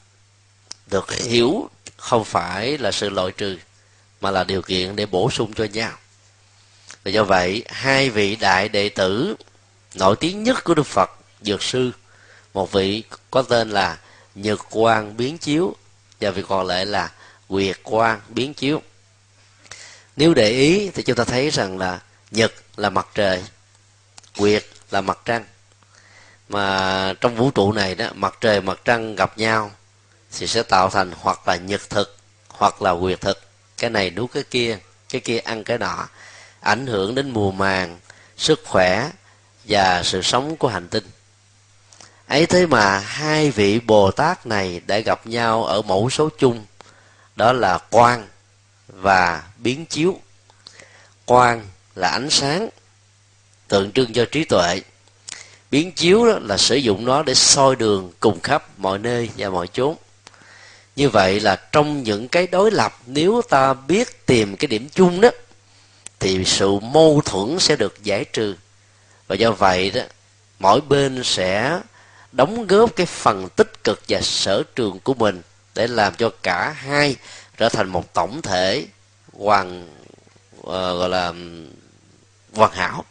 được 0.87 1.11
hiểu 1.11 1.69
không 1.97 2.25
phải 2.25 2.77
là 2.77 2.91
sự 2.91 3.09
loại 3.09 3.31
trừ, 3.31 3.57
mà 4.21 4.31
là 4.31 4.43
điều 4.43 4.61
kiện 4.61 4.95
để 4.95 5.05
bổ 5.05 5.31
sung 5.31 5.53
cho 5.53 5.63
nhau. 5.63 5.91
Và 7.03 7.11
do 7.11 7.23
vậy, 7.23 7.63
hai 7.67 8.09
vị 8.09 8.35
đại 8.35 8.69
đệ 8.69 8.89
tử 8.89 9.35
nổi 9.95 10.15
tiếng 10.19 10.43
nhất 10.43 10.63
của 10.63 10.73
đức 10.73 10.85
phật, 10.85 11.09
dược 11.41 11.63
sư, 11.63 11.91
một 12.53 12.71
vị 12.71 13.03
có 13.31 13.41
tên 13.41 13.69
là 13.69 13.97
nhật 14.35 14.59
quang 14.69 15.17
biến 15.17 15.37
chiếu, 15.37 15.75
và 16.21 16.31
vị 16.31 16.43
còn 16.47 16.67
lại 16.67 16.85
là 16.85 17.11
quyệt 17.47 17.79
quang 17.83 18.21
biến 18.27 18.53
chiếu. 18.53 18.81
Nếu 20.15 20.33
để 20.33 20.49
ý 20.49 20.89
thì 20.89 21.03
chúng 21.03 21.15
ta 21.15 21.23
thấy 21.23 21.49
rằng 21.49 21.77
là 21.77 21.99
nhật 22.31 22.53
là 22.75 22.89
mặt 22.89 23.07
trời 23.13 23.43
quyệt 24.37 24.65
là 24.91 25.01
mặt 25.01 25.19
trăng 25.25 25.45
mà 26.49 27.13
trong 27.21 27.35
vũ 27.35 27.51
trụ 27.51 27.71
này 27.71 27.95
đó, 27.95 28.07
mặt 28.13 28.37
trời, 28.41 28.61
mặt 28.61 28.79
trăng 28.85 29.15
gặp 29.15 29.37
nhau 29.37 29.71
thì 30.31 30.47
sẽ 30.47 30.63
tạo 30.63 30.89
thành 30.89 31.11
hoặc 31.19 31.47
là 31.47 31.55
nhật 31.55 31.89
thực, 31.89 32.17
hoặc 32.47 32.81
là 32.81 32.95
quyệt 33.01 33.21
thực. 33.21 33.41
Cái 33.77 33.89
này 33.89 34.09
đú 34.09 34.27
cái 34.27 34.43
kia 34.43 34.77
cái 35.09 35.21
kia 35.21 35.37
ăn 35.37 35.63
cái 35.63 35.77
nọ. 35.77 36.07
Ảnh 36.59 36.87
hưởng 36.87 37.15
đến 37.15 37.29
mùa 37.29 37.51
màng, 37.51 37.99
sức 38.37 38.61
khỏe 38.65 39.09
và 39.63 40.03
sự 40.03 40.21
sống 40.21 40.55
của 40.55 40.67
hành 40.67 40.87
tinh. 40.87 41.03
Ấy 42.27 42.45
thế 42.45 42.65
mà 42.65 42.99
hai 42.99 43.51
vị 43.51 43.79
bồ 43.79 44.11
tát 44.11 44.47
này 44.47 44.81
đã 44.87 44.99
gặp 44.99 45.27
nhau 45.27 45.63
ở 45.63 45.81
mẫu 45.81 46.09
số 46.09 46.29
chung, 46.37 46.65
đó 47.35 47.53
là 47.53 47.77
quan 47.89 48.27
và 48.87 49.43
biến 49.57 49.85
chiếu. 49.85 50.19
Quan 51.25 51.67
là 51.95 52.09
ánh 52.09 52.29
sáng 52.29 52.69
tượng 53.67 53.91
trưng 53.91 54.13
cho 54.13 54.25
trí 54.31 54.43
tuệ 54.43 54.81
biến 55.71 55.91
chiếu 55.91 56.25
đó 56.25 56.39
là 56.41 56.57
sử 56.57 56.75
dụng 56.75 57.05
nó 57.05 57.23
để 57.23 57.33
soi 57.33 57.75
đường 57.75 58.11
cùng 58.19 58.39
khắp 58.41 58.79
mọi 58.79 58.99
nơi 58.99 59.29
và 59.37 59.49
mọi 59.49 59.67
chốn. 59.67 59.95
Như 60.95 61.09
vậy 61.09 61.39
là 61.39 61.55
trong 61.71 62.03
những 62.03 62.27
cái 62.27 62.47
đối 62.47 62.71
lập 62.71 62.99
nếu 63.05 63.41
ta 63.49 63.73
biết 63.73 64.25
tìm 64.25 64.55
cái 64.57 64.67
điểm 64.67 64.89
chung 64.89 65.21
đó 65.21 65.29
thì 66.19 66.45
sự 66.45 66.79
mâu 66.79 67.21
thuẫn 67.25 67.59
sẽ 67.59 67.75
được 67.75 68.03
giải 68.03 68.25
trừ. 68.25 68.55
Và 69.27 69.35
do 69.35 69.51
vậy 69.51 69.91
đó 69.91 70.01
mỗi 70.59 70.81
bên 70.81 71.23
sẽ 71.23 71.79
đóng 72.31 72.67
góp 72.67 72.95
cái 72.95 73.05
phần 73.05 73.49
tích 73.55 73.83
cực 73.83 74.01
và 74.09 74.21
sở 74.21 74.63
trường 74.75 74.99
của 74.99 75.13
mình 75.13 75.41
để 75.75 75.87
làm 75.87 76.15
cho 76.15 76.29
cả 76.43 76.69
hai 76.69 77.15
trở 77.57 77.69
thành 77.69 77.89
một 77.89 78.13
tổng 78.13 78.41
thể 78.41 78.85
hoàn 79.33 79.87
uh, 80.59 80.65
gọi 80.67 81.09
là 81.09 81.33
hoàn 82.53 82.71
hảo 82.71 83.05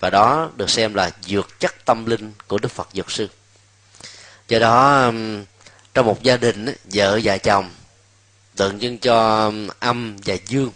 và 0.00 0.10
đó 0.10 0.50
được 0.56 0.70
xem 0.70 0.94
là 0.94 1.10
dược 1.20 1.60
chất 1.60 1.84
tâm 1.84 2.06
linh 2.06 2.32
của 2.46 2.58
đức 2.58 2.72
phật 2.72 2.88
dược 2.92 3.10
sư. 3.10 3.28
Do 4.48 4.58
đó 4.58 5.10
trong 5.94 6.06
một 6.06 6.22
gia 6.22 6.36
đình 6.36 6.74
vợ 6.84 7.20
và 7.24 7.38
chồng 7.38 7.70
tượng 8.56 8.80
trưng 8.80 8.98
cho 8.98 9.50
âm 9.78 10.16
và 10.24 10.34
dương. 10.46 10.72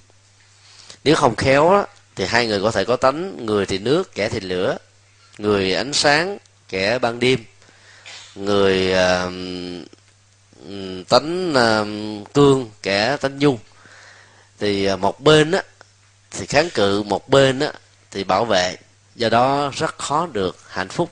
Nếu 1.04 1.14
không 1.14 1.36
khéo 1.36 1.84
thì 2.16 2.24
hai 2.24 2.46
người 2.46 2.62
có 2.62 2.70
thể 2.70 2.84
có 2.84 2.96
tánh 2.96 3.46
người 3.46 3.66
thì 3.66 3.78
nước 3.78 4.14
kẻ 4.14 4.28
thì 4.28 4.40
lửa 4.40 4.78
người 5.38 5.74
ánh 5.74 5.92
sáng 5.92 6.38
kẻ 6.68 6.98
ban 6.98 7.20
đêm 7.20 7.44
người 8.34 8.92
uh, 8.92 9.32
tánh 11.08 11.52
uh, 11.52 12.32
cương 12.34 12.70
kẻ 12.82 13.16
tánh 13.16 13.38
nhung 13.38 13.58
thì 14.58 14.84
à, 14.84 14.96
một 14.96 15.20
bên 15.20 15.50
á 15.50 15.62
thì 16.30 16.46
kháng 16.46 16.70
cự 16.70 17.02
một 17.02 17.28
bên 17.28 17.60
á 17.60 17.72
thì 18.10 18.24
bảo 18.24 18.44
vệ 18.44 18.76
do 19.14 19.28
đó 19.28 19.70
rất 19.74 19.98
khó 19.98 20.26
được 20.26 20.56
hạnh 20.68 20.88
phúc. 20.88 21.10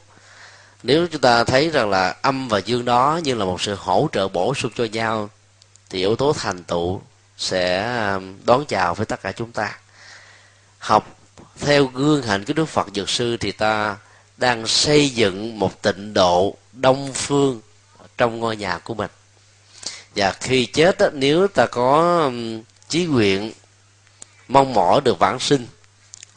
Nếu 0.83 1.07
chúng 1.07 1.21
ta 1.21 1.45
thấy 1.45 1.71
rằng 1.71 1.91
là 1.91 2.17
âm 2.23 2.49
và 2.49 2.59
dương 2.59 2.85
đó 2.85 3.21
như 3.25 3.35
là 3.35 3.45
một 3.45 3.61
sự 3.61 3.75
hỗ 3.75 4.09
trợ 4.13 4.29
bổ 4.29 4.55
sung 4.55 4.73
cho 4.77 4.85
nhau, 4.85 5.31
thì 5.91 5.99
yếu 5.99 6.17
tố 6.17 6.33
thành 6.33 6.65
tựu 6.65 7.01
sẽ 7.37 7.97
um, 8.15 8.37
đón 8.45 8.65
chào 8.67 8.95
với 8.95 9.07
tất 9.07 9.23
cả 9.23 9.33
chúng 9.33 9.53
ta. 9.53 9.79
Học 10.79 11.17
theo 11.61 11.87
gương 11.87 12.23
hạnh 12.23 12.45
của 12.45 12.53
đức 12.53 12.65
phật 12.65 12.87
dược 12.95 13.11
sư 13.11 13.37
thì 13.37 13.53
ta 13.53 13.97
đang 14.37 14.67
xây 14.67 15.11
dựng 15.11 15.59
một 15.59 15.83
tịnh 15.83 16.15
độ 16.15 16.57
đông 16.73 17.13
phương 17.15 17.61
trong 18.19 18.41
ngôi 18.41 18.57
nhà 18.57 18.79
của 18.79 18.95
mình. 18.95 19.11
Và 20.17 20.33
khi 20.33 20.67
chết 20.67 20.97
nếu 21.13 21.49
ta 21.49 21.67
có 21.67 22.21
um, 22.25 22.63
chí 22.89 23.07
nguyện 23.07 23.53
mong 24.49 24.75
mỏi 24.75 25.01
được 25.01 25.19
vãng 25.19 25.41
sinh 25.41 25.67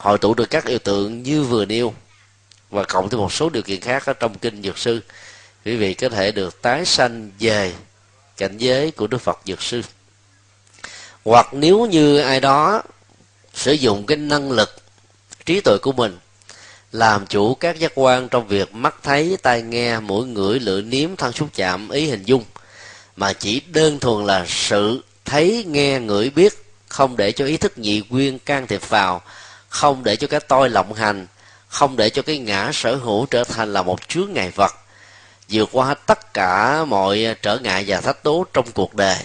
hội 0.06 0.18
tụ 0.18 0.34
được 0.34 0.50
các 0.50 0.66
yêu 0.66 0.78
tượng 0.78 1.22
như 1.22 1.42
vừa 1.42 1.64
nêu, 1.64 1.94
và 2.70 2.84
cộng 2.84 3.08
thêm 3.08 3.20
một 3.20 3.32
số 3.32 3.50
điều 3.50 3.62
kiện 3.62 3.80
khác 3.80 4.06
ở 4.06 4.12
trong 4.12 4.38
kinh 4.38 4.62
dược 4.62 4.78
sư. 4.78 5.00
Quý 5.64 5.76
vị 5.76 5.94
có 5.94 6.08
thể 6.08 6.32
được 6.32 6.62
tái 6.62 6.84
sanh 6.84 7.30
về 7.40 7.72
cảnh 8.36 8.58
giới 8.58 8.90
của 8.90 9.06
đức 9.06 9.18
phật 9.18 9.38
dược 9.44 9.62
sư. 9.62 9.82
Hoặc 11.24 11.48
nếu 11.52 11.86
như 11.86 12.18
ai 12.18 12.40
đó 12.40 12.82
sử 13.54 13.72
dụng 13.72 14.06
cái 14.06 14.16
năng 14.16 14.50
lực, 14.52 14.76
trí 15.46 15.60
tuệ 15.60 15.76
của 15.82 15.92
mình, 15.92 16.18
làm 16.92 17.26
chủ 17.26 17.54
các 17.54 17.78
giác 17.78 17.92
quan 17.94 18.28
trong 18.28 18.48
việc 18.48 18.74
mắt 18.74 18.94
thấy, 19.02 19.36
tai 19.42 19.62
nghe, 19.62 20.00
mũi 20.00 20.26
ngửi, 20.26 20.60
lưỡi 20.60 20.82
nếm, 20.82 21.16
thân 21.16 21.32
xúc 21.32 21.48
chạm, 21.54 21.88
ý 21.88 22.08
hình 22.08 22.22
dung, 22.24 22.44
mà 23.16 23.32
chỉ 23.32 23.62
đơn 23.68 24.00
thuần 24.00 24.26
là 24.26 24.44
sự 24.48 25.02
thấy, 25.24 25.64
nghe, 25.68 26.00
ngửi, 26.00 26.30
biết, 26.30 26.52
không 26.88 27.16
để 27.16 27.32
cho 27.32 27.44
ý 27.44 27.56
thức 27.56 27.78
nhị 27.78 28.00
quyên 28.00 28.38
can 28.38 28.66
thiệp 28.66 28.88
vào 28.88 29.22
không 29.68 30.04
để 30.04 30.16
cho 30.16 30.26
cái 30.26 30.40
tôi 30.40 30.70
lộng 30.70 30.92
hành, 30.92 31.26
không 31.68 31.96
để 31.96 32.10
cho 32.10 32.22
cái 32.22 32.38
ngã 32.38 32.70
sở 32.74 32.96
hữu 32.96 33.26
trở 33.26 33.44
thành 33.44 33.72
là 33.72 33.82
một 33.82 34.08
chướng 34.08 34.32
ngại 34.32 34.50
vật. 34.50 34.72
Vượt 35.48 35.68
qua 35.72 35.94
tất 35.94 36.34
cả 36.34 36.84
mọi 36.84 37.36
trở 37.42 37.58
ngại 37.58 37.84
và 37.86 38.00
thách 38.00 38.24
đố 38.24 38.44
trong 38.52 38.72
cuộc 38.72 38.94
đời, 38.94 39.18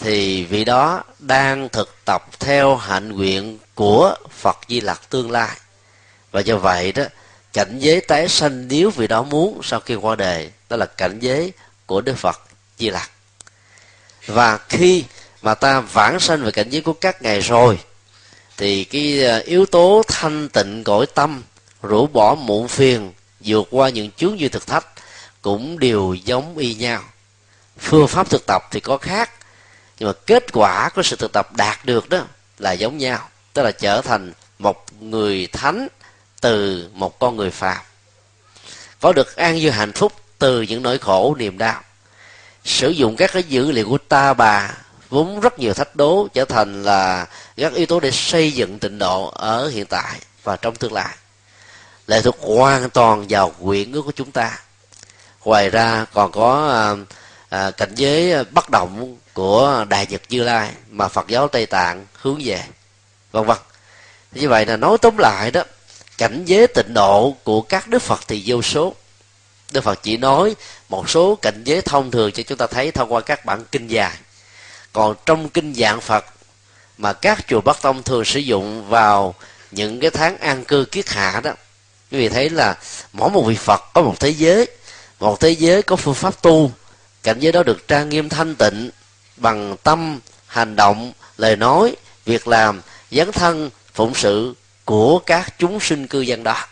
thì 0.00 0.44
vị 0.44 0.64
đó 0.64 1.02
đang 1.18 1.68
thực 1.68 1.96
tập 2.04 2.26
theo 2.38 2.76
hạnh 2.76 3.12
nguyện 3.12 3.58
của 3.74 4.14
Phật 4.30 4.58
Di 4.68 4.80
Lặc 4.80 5.00
tương 5.10 5.30
lai. 5.30 5.56
Và 6.30 6.40
do 6.40 6.56
vậy 6.56 6.92
đó, 6.92 7.04
cảnh 7.52 7.78
giới 7.78 8.00
tái 8.00 8.28
sanh 8.28 8.68
nếu 8.68 8.90
vị 8.90 9.06
đó 9.06 9.22
muốn 9.22 9.60
sau 9.62 9.80
khi 9.80 9.94
qua 9.94 10.16
đời, 10.16 10.50
đó 10.68 10.76
là 10.76 10.86
cảnh 10.86 11.18
giới 11.18 11.52
của 11.86 12.00
Đức 12.00 12.18
Phật 12.18 12.40
Di 12.78 12.90
Lặc. 12.90 13.10
Và 14.26 14.58
khi 14.68 15.04
mà 15.42 15.54
ta 15.54 15.80
vãng 15.80 16.20
sanh 16.20 16.44
về 16.44 16.50
cảnh 16.50 16.70
giới 16.70 16.82
của 16.82 16.92
các 16.92 17.22
ngài 17.22 17.40
rồi 17.40 17.78
thì 18.56 18.84
cái 18.84 19.24
ờ, 19.24 19.38
yếu 19.38 19.66
tố 19.66 20.02
thanh 20.08 20.48
tịnh 20.48 20.84
cõi 20.84 21.06
tâm, 21.14 21.42
rũ 21.82 22.06
bỏ 22.06 22.34
muộn 22.34 22.68
phiền, 22.68 23.12
vượt 23.40 23.68
qua 23.70 23.88
những 23.88 24.10
chướng 24.10 24.36
như 24.36 24.48
thực 24.48 24.66
thách 24.66 24.86
cũng 25.42 25.78
đều 25.78 26.14
giống 26.24 26.58
y 26.58 26.74
nhau. 26.74 27.02
Phương 27.78 28.08
pháp 28.08 28.30
thực 28.30 28.46
tập 28.46 28.62
thì 28.70 28.80
có 28.80 28.98
khác, 28.98 29.30
nhưng 29.98 30.06
mà 30.06 30.12
kết 30.26 30.52
quả 30.52 30.88
của 30.94 31.02
sự 31.02 31.16
thực 31.16 31.32
tập 31.32 31.56
đạt 31.56 31.84
được 31.84 32.08
đó 32.08 32.24
là 32.58 32.72
giống 32.72 32.98
nhau, 32.98 33.28
tức 33.52 33.62
là 33.62 33.70
trở 33.70 34.00
thành 34.00 34.32
một 34.58 34.86
người 35.00 35.48
thánh 35.52 35.88
từ 36.40 36.88
một 36.94 37.18
con 37.18 37.36
người 37.36 37.50
phàm. 37.50 37.78
Có 39.00 39.12
được 39.12 39.36
an 39.36 39.58
vui 39.62 39.70
hạnh 39.70 39.92
phúc 39.92 40.12
từ 40.38 40.62
những 40.62 40.82
nỗi 40.82 40.98
khổ 40.98 41.34
niềm 41.38 41.58
đau. 41.58 41.80
Sử 42.64 42.90
dụng 42.90 43.16
các 43.16 43.30
cái 43.32 43.42
dữ 43.42 43.72
liệu 43.72 43.88
của 43.88 43.98
ta 43.98 44.34
bà 44.34 44.70
vốn 45.12 45.40
rất 45.40 45.58
nhiều 45.58 45.74
thách 45.74 45.96
đố 45.96 46.28
trở 46.34 46.44
thành 46.44 46.82
là 46.82 47.26
các 47.56 47.74
yếu 47.74 47.86
tố 47.86 48.00
để 48.00 48.10
xây 48.10 48.52
dựng 48.52 48.78
tịnh 48.78 48.98
độ 48.98 49.26
ở 49.26 49.68
hiện 49.68 49.86
tại 49.86 50.20
và 50.42 50.56
trong 50.56 50.76
tương 50.76 50.92
lai. 50.92 51.14
Lệ 52.06 52.22
thuộc 52.22 52.36
hoàn 52.40 52.90
toàn 52.90 53.26
vào 53.28 53.52
quyển 53.62 53.92
ước 53.92 54.02
của 54.02 54.12
chúng 54.12 54.30
ta. 54.30 54.58
Ngoài 55.44 55.70
ra 55.70 56.06
còn 56.12 56.32
có 56.32 56.68
à, 56.70 56.84
à, 57.48 57.70
cảnh 57.70 57.94
giới 57.94 58.44
bất 58.44 58.70
động 58.70 59.16
của 59.32 59.84
đại 59.88 60.06
nhật 60.06 60.22
như 60.28 60.42
lai 60.42 60.70
mà 60.90 61.08
phật 61.08 61.28
giáo 61.28 61.48
tây 61.48 61.66
tạng 61.66 62.06
hướng 62.14 62.40
về 62.44 62.62
vân 63.32 63.44
vân. 63.44 63.58
Như 64.32 64.48
vậy 64.48 64.66
là 64.66 64.76
nói 64.76 64.98
tóm 65.02 65.16
lại 65.18 65.50
đó 65.50 65.62
cảnh 66.18 66.44
giới 66.46 66.66
tịnh 66.66 66.94
độ 66.94 67.36
của 67.44 67.62
các 67.62 67.88
đức 67.88 68.02
phật 68.02 68.20
thì 68.28 68.42
vô 68.46 68.62
số. 68.62 68.94
Đức 69.72 69.80
phật 69.84 70.02
chỉ 70.02 70.16
nói 70.16 70.56
một 70.88 71.10
số 71.10 71.34
cảnh 71.42 71.62
giới 71.64 71.82
thông 71.82 72.10
thường 72.10 72.32
cho 72.32 72.42
chúng 72.42 72.58
ta 72.58 72.66
thấy 72.66 72.90
thông 72.90 73.12
qua 73.12 73.20
các 73.20 73.44
bản 73.44 73.64
kinh 73.72 73.88
dài 73.88 74.16
còn 74.92 75.14
trong 75.26 75.48
kinh 75.48 75.74
dạng 75.74 76.00
phật, 76.00 76.24
mà 76.98 77.12
các 77.12 77.44
chùa 77.48 77.60
bắc 77.60 77.82
tông 77.82 78.02
thường 78.02 78.24
sử 78.24 78.40
dụng 78.40 78.88
vào 78.88 79.34
những 79.70 80.00
cái 80.00 80.10
tháng 80.10 80.38
an 80.38 80.64
cư 80.64 80.84
kiết 80.84 81.08
hạ 81.10 81.40
đó, 81.44 81.50
quý 82.10 82.18
vị 82.18 82.28
thấy 82.28 82.50
là 82.50 82.78
mỗi 83.12 83.30
một 83.30 83.42
vị 83.42 83.56
phật 83.56 83.82
có 83.94 84.02
một 84.02 84.20
thế 84.20 84.28
giới, 84.28 84.66
một 85.20 85.40
thế 85.40 85.50
giới 85.50 85.82
có 85.82 85.96
phương 85.96 86.14
pháp 86.14 86.42
tu, 86.42 86.72
cảnh 87.22 87.38
giới 87.40 87.52
đó 87.52 87.62
được 87.62 87.88
trang 87.88 88.08
nghiêm 88.08 88.28
thanh 88.28 88.54
tịnh, 88.54 88.90
bằng 89.36 89.76
tâm, 89.82 90.20
hành 90.46 90.76
động, 90.76 91.12
lời 91.36 91.56
nói, 91.56 91.96
việc 92.24 92.48
làm, 92.48 92.80
dấn 93.10 93.32
thân, 93.32 93.70
phụng 93.94 94.14
sự 94.14 94.54
của 94.84 95.18
các 95.18 95.54
chúng 95.58 95.80
sinh 95.80 96.06
cư 96.06 96.20
dân 96.20 96.42
đó. 96.42 96.66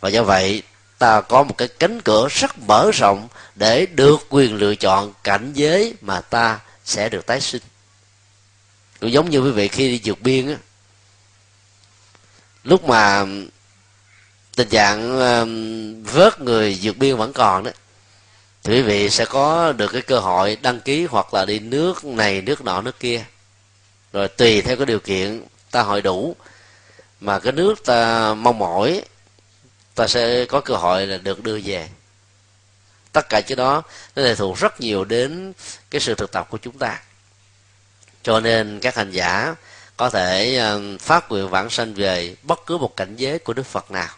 Và 0.00 0.08
do 0.08 0.22
vậy, 0.22 0.62
ta 0.98 1.20
có 1.20 1.42
một 1.42 1.58
cái 1.58 1.68
cánh 1.68 2.00
cửa 2.00 2.28
rất 2.30 2.58
mở 2.58 2.90
rộng 2.94 3.28
để 3.54 3.86
được 3.86 4.26
quyền 4.28 4.56
lựa 4.56 4.74
chọn 4.74 5.12
cảnh 5.24 5.52
giới 5.54 5.94
mà 6.00 6.20
ta 6.20 6.58
sẽ 6.84 7.08
được 7.08 7.26
tái 7.26 7.40
sinh. 7.40 7.62
Cũng 9.00 9.12
giống 9.12 9.30
như 9.30 9.40
quý 9.40 9.50
vị 9.50 9.68
khi 9.68 9.90
đi 9.90 10.00
vượt 10.04 10.22
biên 10.22 10.48
á, 10.48 10.56
lúc 12.64 12.88
mà 12.88 13.26
tình 14.56 14.68
trạng 14.68 15.18
vớt 16.04 16.40
người 16.40 16.78
vượt 16.82 16.96
biên 16.96 17.16
vẫn 17.16 17.32
còn 17.32 17.64
đó, 17.64 17.70
thì 18.62 18.74
quý 18.74 18.82
vị 18.82 19.10
sẽ 19.10 19.24
có 19.24 19.72
được 19.72 19.92
cái 19.92 20.02
cơ 20.02 20.18
hội 20.18 20.56
đăng 20.62 20.80
ký 20.80 21.04
hoặc 21.04 21.34
là 21.34 21.44
đi 21.44 21.58
nước 21.58 22.04
này, 22.04 22.42
nước 22.42 22.64
nọ, 22.64 22.82
nước 22.82 23.00
kia. 23.00 23.24
Rồi 24.12 24.28
tùy 24.28 24.62
theo 24.62 24.76
cái 24.76 24.86
điều 24.86 25.00
kiện 25.00 25.42
ta 25.70 25.82
hội 25.82 26.02
đủ. 26.02 26.36
Mà 27.20 27.38
cái 27.38 27.52
nước 27.52 27.84
ta 27.84 28.34
mong 28.34 28.58
mỏi, 28.58 29.02
ta 29.94 30.06
sẽ 30.06 30.44
có 30.44 30.60
cơ 30.60 30.74
hội 30.74 31.06
là 31.06 31.16
được 31.16 31.42
đưa 31.42 31.60
về 31.64 31.88
tất 33.12 33.28
cả 33.28 33.40
cái 33.40 33.56
đó 33.56 33.82
nó 34.16 34.22
lệ 34.22 34.34
thuộc 34.34 34.58
rất 34.58 34.80
nhiều 34.80 35.04
đến 35.04 35.52
cái 35.90 36.00
sự 36.00 36.14
thực 36.14 36.32
tập 36.32 36.46
của 36.50 36.58
chúng 36.58 36.78
ta. 36.78 37.00
Cho 38.22 38.40
nên 38.40 38.80
các 38.80 38.96
hành 38.96 39.10
giả 39.10 39.54
có 39.96 40.10
thể 40.10 40.56
ờ, 40.56 40.80
phát 41.00 41.30
nguyện 41.30 41.48
vãng 41.48 41.70
sanh 41.70 41.94
về 41.94 42.36
bất 42.42 42.66
cứ 42.66 42.78
một 42.78 42.96
cảnh 42.96 43.16
giới 43.16 43.38
của 43.38 43.52
đức 43.52 43.66
phật 43.66 43.90
nào. 43.90 44.08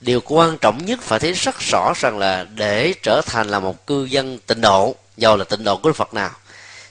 Điều 0.00 0.20
quan 0.24 0.58
trọng 0.58 0.84
nhất 0.86 1.00
phải 1.02 1.18
thấy 1.18 1.32
rất 1.32 1.60
rõ 1.60 1.92
rằng 1.96 2.18
là 2.18 2.44
để 2.44 2.94
trở 3.02 3.20
thành 3.26 3.48
là 3.48 3.60
một 3.60 3.86
cư 3.86 4.04
dân 4.04 4.38
tịnh 4.38 4.60
độ, 4.60 4.94
giàu 5.16 5.36
là 5.36 5.44
tịnh 5.44 5.64
độ 5.64 5.76
của 5.76 5.88
đức 5.88 5.96
phật 5.96 6.14
nào, 6.14 6.30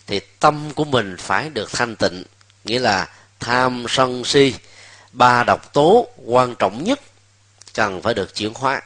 thì 0.08 0.20
tâm 0.40 0.74
của 0.74 0.84
mình 0.84 1.18
phải 1.20 1.50
được 1.50 1.72
thanh 1.72 1.96
tịnh. 1.96 2.24
Nghĩa 2.64 2.80
là 2.80 3.08
tham 3.40 3.86
sân 3.90 4.26
si, 4.26 4.54
ba 5.12 5.44
độc 5.44 5.74
tố 5.74 6.08
quan 6.26 6.56
trọng 6.56 6.84
nhất 6.84 7.00
cần 7.74 8.02
phải 8.02 8.14
được 8.14 8.36
chuyển 8.36 8.54
hóa 8.54 8.82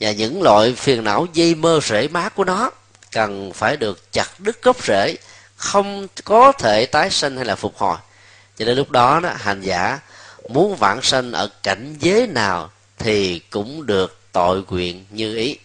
và 0.00 0.12
những 0.12 0.42
loại 0.42 0.74
phiền 0.74 1.04
não 1.04 1.26
dây 1.32 1.54
mơ 1.54 1.80
rễ 1.82 2.08
má 2.08 2.28
của 2.28 2.44
nó 2.44 2.70
cần 3.12 3.52
phải 3.52 3.76
được 3.76 4.12
chặt 4.12 4.40
đứt 4.40 4.62
gốc 4.62 4.84
rễ 4.84 5.16
không 5.56 6.08
có 6.24 6.52
thể 6.52 6.86
tái 6.86 7.10
sinh 7.10 7.36
hay 7.36 7.44
là 7.44 7.56
phục 7.56 7.76
hồi. 7.76 7.96
Cho 8.56 8.64
nên 8.64 8.76
lúc 8.76 8.90
đó, 8.90 9.20
đó 9.20 9.30
hành 9.36 9.60
giả 9.60 9.98
muốn 10.48 10.76
vãng 10.76 11.02
sanh 11.02 11.32
ở 11.32 11.50
cảnh 11.62 11.96
giới 12.00 12.26
nào 12.26 12.70
thì 12.98 13.38
cũng 13.38 13.86
được 13.86 14.20
tội 14.32 14.62
nguyện 14.68 15.04
như 15.10 15.36
ý. 15.36 15.58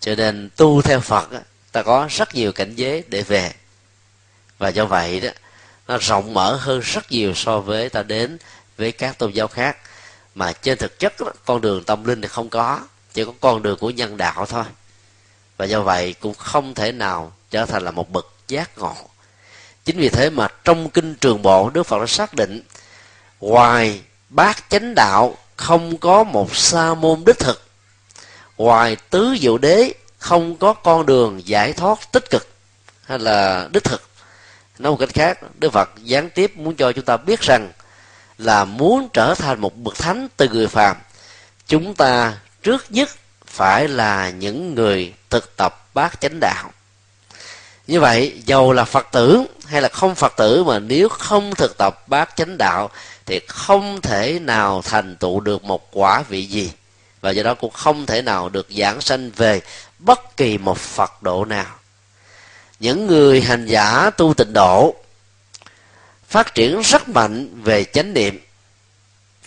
Cho 0.00 0.14
nên 0.14 0.50
tu 0.56 0.82
theo 0.82 1.00
phật 1.00 1.28
ta 1.72 1.82
có 1.82 2.08
rất 2.10 2.34
nhiều 2.34 2.52
cảnh 2.52 2.74
giới 2.74 3.04
để 3.08 3.22
về. 3.22 3.52
Và 4.58 4.68
do 4.68 4.86
vậy 4.86 5.20
đó 5.20 5.28
nó 5.88 5.98
rộng 5.98 6.34
mở 6.34 6.56
hơn 6.56 6.80
rất 6.80 7.12
nhiều 7.12 7.34
so 7.34 7.60
với 7.60 7.88
ta 7.88 8.02
đến 8.02 8.38
với 8.76 8.92
các 8.92 9.18
tôn 9.18 9.32
giáo 9.32 9.48
khác. 9.48 9.76
Mà 10.34 10.52
trên 10.52 10.78
thực 10.78 10.98
chất 10.98 11.20
đó, 11.20 11.32
con 11.44 11.60
đường 11.60 11.84
tâm 11.84 12.04
linh 12.04 12.20
thì 12.20 12.28
không 12.28 12.48
có 12.48 12.80
chỉ 13.14 13.24
có 13.24 13.32
con 13.40 13.62
đường 13.62 13.78
của 13.78 13.90
nhân 13.90 14.16
đạo 14.16 14.46
thôi. 14.46 14.64
Và 15.56 15.64
do 15.64 15.80
vậy 15.80 16.14
cũng 16.20 16.34
không 16.34 16.74
thể 16.74 16.92
nào 16.92 17.32
trở 17.50 17.66
thành 17.66 17.84
là 17.84 17.90
một 17.90 18.10
bậc 18.10 18.26
giác 18.48 18.78
ngộ. 18.78 18.96
Chính 19.84 19.98
vì 19.98 20.08
thế 20.08 20.30
mà 20.30 20.48
trong 20.64 20.90
kinh 20.90 21.14
trường 21.14 21.42
bộ, 21.42 21.70
đức 21.70 21.82
phật 21.82 21.98
đã 22.00 22.06
xác 22.06 22.34
định 22.34 22.62
ngoài 23.40 24.00
bát 24.28 24.64
chánh 24.68 24.94
đạo 24.94 25.36
không 25.56 25.98
có 25.98 26.24
một 26.24 26.56
sa 26.56 26.94
môn 26.94 27.22
đích 27.26 27.38
thực, 27.38 27.62
ngoài 28.56 28.96
tứ 29.10 29.36
diệu 29.40 29.58
đế 29.58 29.94
không 30.18 30.56
có 30.56 30.72
con 30.72 31.06
đường 31.06 31.46
giải 31.46 31.72
thoát 31.72 32.12
tích 32.12 32.30
cực 32.30 32.48
hay 33.04 33.18
là 33.18 33.68
đích 33.72 33.84
thực. 33.84 34.02
Nói 34.78 34.92
một 34.92 34.96
cách 35.00 35.14
khác, 35.14 35.38
đức 35.58 35.72
phật 35.72 35.90
gián 35.96 36.30
tiếp 36.30 36.56
muốn 36.56 36.76
cho 36.76 36.92
chúng 36.92 37.04
ta 37.04 37.16
biết 37.16 37.40
rằng 37.40 37.72
là 38.38 38.64
muốn 38.64 39.08
trở 39.12 39.34
thành 39.34 39.60
một 39.60 39.76
bậc 39.76 39.94
thánh 39.94 40.28
từ 40.36 40.48
người 40.48 40.66
phàm, 40.66 40.96
chúng 41.66 41.94
ta 41.94 42.38
trước 42.62 42.86
nhất 42.88 43.08
phải 43.46 43.88
là 43.88 44.30
những 44.30 44.74
người 44.74 45.14
thực 45.30 45.56
tập 45.56 45.88
bát 45.94 46.20
chánh 46.20 46.40
đạo. 46.40 46.70
Như 47.86 48.00
vậy, 48.00 48.42
dầu 48.46 48.72
là 48.72 48.84
phật 48.84 49.06
tử 49.12 49.44
hay 49.64 49.82
là 49.82 49.88
không 49.88 50.14
phật 50.14 50.32
tử 50.36 50.64
mà 50.64 50.78
nếu 50.78 51.08
không 51.08 51.54
thực 51.54 51.78
tập 51.78 52.08
bát 52.08 52.36
chánh 52.36 52.58
đạo 52.58 52.90
thì 53.26 53.40
không 53.48 54.00
thể 54.00 54.38
nào 54.38 54.82
thành 54.82 55.16
tựu 55.16 55.40
được 55.40 55.64
một 55.64 55.88
quả 55.92 56.22
vị 56.28 56.46
gì. 56.46 56.72
Và 57.20 57.30
do 57.30 57.42
đó 57.42 57.54
cũng 57.54 57.72
không 57.72 58.06
thể 58.06 58.22
nào 58.22 58.48
được 58.48 58.66
giảng 58.78 59.00
sanh 59.00 59.30
về 59.30 59.60
bất 59.98 60.36
kỳ 60.36 60.58
một 60.58 60.78
phật 60.78 61.22
độ 61.22 61.44
nào. 61.44 61.74
Những 62.80 63.06
người 63.06 63.40
hành 63.40 63.66
giả 63.66 64.10
tu 64.10 64.34
tịnh 64.34 64.52
độ 64.52 64.94
phát 66.28 66.54
triển 66.54 66.80
rất 66.80 67.08
mạnh 67.08 67.62
về 67.62 67.84
chánh 67.84 68.14
niệm 68.14 68.40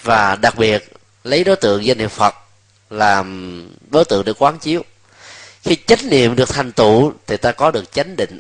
và 0.04 0.36
đặc 0.36 0.56
biệt 0.58 0.94
lấy 1.24 1.44
đối 1.44 1.56
tượng 1.56 1.86
danh 1.86 2.00
hiệu 2.00 2.10
phật 2.10 2.36
làm 2.90 3.70
đối 3.92 4.06
tượng 4.06 4.26
để 4.26 4.34
quán 4.40 4.60
chiếu. 4.60 4.84
Khi 5.64 5.78
chánh 5.88 6.10
niệm 6.10 6.36
được 6.36 6.50
thành 6.50 6.72
tựu 6.72 7.14
thì 7.28 7.38
ta 7.38 7.52
có 7.52 7.72
được 7.72 7.92
chánh 7.92 8.16
định 8.16 8.40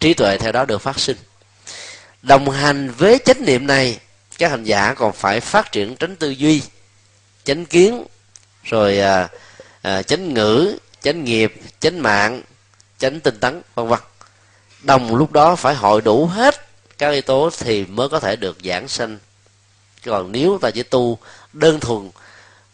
trí 0.00 0.14
tuệ 0.14 0.38
theo 0.38 0.52
đó 0.52 0.64
được 0.64 0.78
phát 0.78 0.98
sinh. 0.98 1.16
Đồng 2.22 2.50
hành 2.50 2.90
với 2.90 3.18
chánh 3.24 3.44
niệm 3.44 3.66
này 3.66 3.98
các 4.38 4.50
hành 4.50 4.64
giả 4.64 4.94
còn 4.94 5.12
phải 5.12 5.40
phát 5.40 5.72
triển 5.72 5.96
tránh 5.96 6.16
tư 6.16 6.30
duy 6.30 6.62
chánh 7.44 7.66
kiến 7.66 8.04
rồi 8.64 8.98
à, 9.00 9.28
à, 9.82 10.02
chánh 10.02 10.34
ngữ 10.34 10.78
chánh 11.02 11.24
nghiệp 11.24 11.54
chánh 11.80 12.02
mạng 12.02 12.42
chánh 12.98 13.20
tinh 13.20 13.40
tấn 13.40 13.62
vân 13.74 13.88
vân. 13.88 13.98
Đồng 14.82 15.16
lúc 15.16 15.32
đó 15.32 15.56
phải 15.56 15.74
hội 15.74 16.00
đủ 16.00 16.26
hết 16.26 16.68
các 16.98 17.10
yếu 17.10 17.22
tố 17.22 17.50
thì 17.58 17.84
mới 17.84 18.08
có 18.08 18.20
thể 18.20 18.36
được 18.36 18.58
giảng 18.64 18.88
sanh. 18.88 19.18
Còn 20.04 20.32
nếu 20.32 20.58
ta 20.62 20.70
chỉ 20.70 20.82
tu 20.82 21.18
đơn 21.52 21.80
thuần 21.80 22.10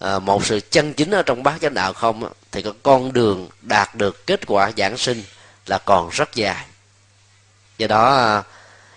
à, 0.04 0.18
một 0.18 0.46
sự 0.46 0.60
chân 0.70 0.94
chính 0.94 1.10
ở 1.10 1.22
trong 1.22 1.42
bát 1.42 1.60
chánh 1.60 1.74
đạo 1.74 1.92
không 1.92 2.32
thì 2.52 2.62
có 2.62 2.72
con 2.82 3.12
đường 3.12 3.48
đạt 3.62 3.94
được 3.94 4.26
kết 4.26 4.40
quả 4.46 4.70
giảng 4.76 4.96
sinh 4.96 5.22
là 5.66 5.78
còn 5.78 6.08
rất 6.10 6.34
dài. 6.34 6.64
Do 7.78 7.86
đó 7.86 8.16
ờ, 8.16 8.42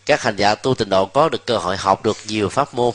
các 0.06 0.22
hành 0.22 0.36
giả 0.36 0.56
tu 0.56 0.74
tịnh 0.76 0.90
độ 0.90 1.06
có 1.06 1.30
được 1.30 1.46
cơ 1.46 1.58
hội 1.58 1.78
học 1.78 2.04
được 2.04 2.18
nhiều 2.28 2.50
pháp 2.50 2.74
môn 2.74 2.94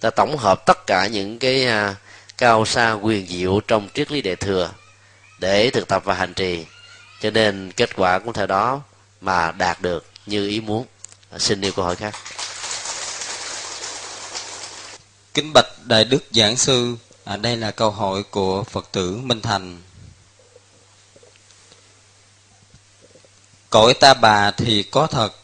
ta 0.00 0.10
tổng 0.10 0.36
hợp 0.36 0.66
tất 0.66 0.86
cả 0.86 1.06
những 1.06 1.38
cái 1.38 1.66
à, 1.66 1.94
cao 2.38 2.64
xa 2.64 2.92
quyền 2.92 3.26
diệu 3.26 3.60
trong 3.60 3.88
triết 3.94 4.12
lý 4.12 4.22
đệ 4.22 4.36
thừa 4.36 4.70
để 5.38 5.70
thực 5.70 5.88
tập 5.88 6.02
và 6.04 6.14
hành 6.14 6.34
trì. 6.34 6.66
Cho 7.22 7.30
nên 7.30 7.72
kết 7.72 7.96
quả 7.96 8.18
cũng 8.18 8.32
theo 8.32 8.46
đó 8.46 8.82
mà 9.20 9.52
đạt 9.52 9.82
được 9.82 10.04
như 10.26 10.48
ý 10.48 10.60
muốn. 10.60 10.86
Xin 11.38 11.60
yêu 11.60 11.72
câu 11.72 11.84
hỏi 11.84 11.96
khác. 11.96 12.14
Kính 15.34 15.52
bạch 15.54 15.66
đại 15.84 16.04
đức 16.04 16.24
giảng 16.30 16.56
sư 16.56 16.96
à, 17.28 17.36
đây 17.36 17.56
là 17.56 17.70
câu 17.70 17.90
hỏi 17.90 18.22
của 18.30 18.64
phật 18.64 18.88
tử 18.92 19.16
minh 19.16 19.40
thành. 19.40 19.82
Cõi 23.70 23.94
ta 23.94 24.14
bà 24.14 24.50
thì 24.50 24.82
có 24.82 25.06
thật 25.06 25.34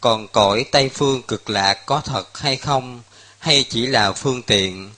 còn 0.00 0.28
cõi 0.28 0.64
tây 0.72 0.88
phương 0.94 1.22
cực 1.22 1.50
lạc 1.50 1.86
có 1.86 2.00
thật 2.00 2.38
hay 2.38 2.56
không? 2.56 3.02
Hay 3.38 3.64
chỉ 3.68 3.86
là 3.86 4.12
phương 4.12 4.42
tiện? 4.42 4.90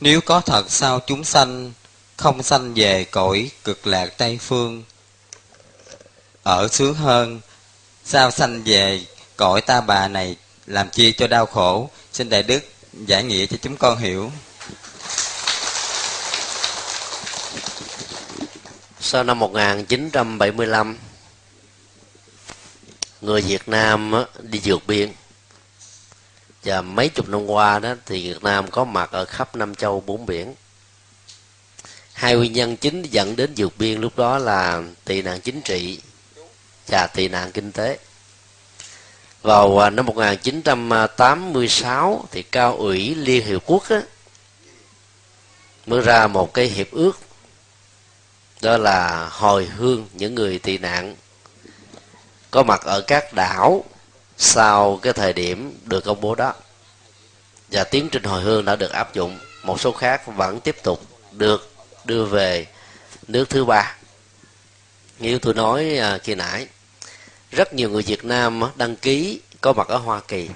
Nếu 0.00 0.20
có 0.20 0.40
thật 0.40 0.70
sao 0.70 1.00
chúng 1.06 1.24
sanh 1.24 1.72
không 2.16 2.42
sanh 2.42 2.74
về 2.74 3.04
cõi 3.04 3.50
cực 3.64 3.86
lạc 3.86 4.06
tây 4.18 4.38
phương? 4.38 4.84
Ở 6.42 6.68
sướng 6.68 6.94
hơn 6.94 7.40
sao 8.04 8.30
sanh 8.30 8.62
về 8.64 9.06
cõi 9.36 9.60
ta 9.60 9.80
bà 9.80 10.08
này 10.08 10.36
làm 10.66 10.90
chi 10.90 11.12
cho 11.12 11.26
đau 11.26 11.46
khổ? 11.46 11.90
Xin 12.12 12.28
đại 12.28 12.42
đức 12.42 12.60
giải 12.92 13.24
nghĩa 13.24 13.46
cho 13.46 13.56
chúng 13.62 13.76
con 13.76 13.98
hiểu. 13.98 14.30
Sau 19.08 19.24
năm 19.24 19.38
1975 19.38 20.98
người 23.20 23.40
Việt 23.40 23.68
Nam 23.68 24.14
đi 24.42 24.60
vượt 24.64 24.86
biên 24.86 25.12
và 26.64 26.82
mấy 26.82 27.08
chục 27.08 27.28
năm 27.28 27.46
qua 27.46 27.78
đó 27.78 27.94
thì 28.06 28.28
Việt 28.28 28.42
Nam 28.42 28.70
có 28.70 28.84
mặt 28.84 29.10
ở 29.12 29.24
khắp 29.24 29.56
năm 29.56 29.74
châu 29.74 30.00
bốn 30.00 30.26
biển. 30.26 30.54
Hai 32.12 32.36
nguyên 32.36 32.52
nhân 32.52 32.76
chính 32.76 33.02
dẫn 33.02 33.36
đến 33.36 33.52
vượt 33.56 33.78
biên 33.78 34.00
lúc 34.00 34.16
đó 34.16 34.38
là 34.38 34.82
tị 35.04 35.22
nạn 35.22 35.40
chính 35.40 35.60
trị 35.60 36.00
và 36.88 37.08
tị 37.14 37.28
nạn 37.28 37.52
kinh 37.52 37.72
tế. 37.72 37.98
Vào 39.42 39.84
à, 39.84 39.90
năm 39.90 40.06
1986 40.06 42.24
thì 42.30 42.42
cao 42.42 42.76
ủy 42.76 43.14
Liên 43.14 43.46
Hiệp 43.46 43.62
Quốc 43.66 43.88
á, 43.88 44.02
mới 45.86 46.00
ra 46.00 46.26
một 46.26 46.54
cái 46.54 46.66
hiệp 46.66 46.90
ước 46.90 47.27
đó 48.62 48.76
là 48.76 49.28
hồi 49.32 49.66
hương 49.66 50.06
những 50.12 50.34
người 50.34 50.58
tị 50.58 50.78
nạn. 50.78 51.16
Có 52.50 52.62
mặt 52.62 52.82
ở 52.84 53.00
các 53.00 53.32
đảo 53.32 53.84
sau 54.38 54.98
cái 55.02 55.12
thời 55.12 55.32
điểm 55.32 55.78
được 55.84 56.04
công 56.04 56.20
bố 56.20 56.34
đó. 56.34 56.54
Và 57.68 57.84
tiến 57.84 58.08
trình 58.12 58.22
hồi 58.22 58.42
hương 58.42 58.64
đã 58.64 58.76
được 58.76 58.92
áp 58.92 59.14
dụng. 59.14 59.38
Một 59.62 59.80
số 59.80 59.92
khác 59.92 60.22
vẫn 60.26 60.60
tiếp 60.60 60.76
tục 60.82 61.02
được 61.32 61.72
đưa 62.04 62.24
về 62.24 62.66
nước 63.28 63.50
thứ 63.50 63.64
ba. 63.64 63.96
Như 65.18 65.38
tôi 65.38 65.54
nói 65.54 65.98
à, 65.98 66.18
khi 66.18 66.34
nãy, 66.34 66.66
rất 67.50 67.74
nhiều 67.74 67.90
người 67.90 68.02
Việt 68.02 68.24
Nam 68.24 68.62
đăng 68.76 68.96
ký 68.96 69.40
có 69.60 69.72
mặt 69.72 69.88
ở 69.88 69.96
Hoa 69.96 70.20
Kỳ. 70.28 70.48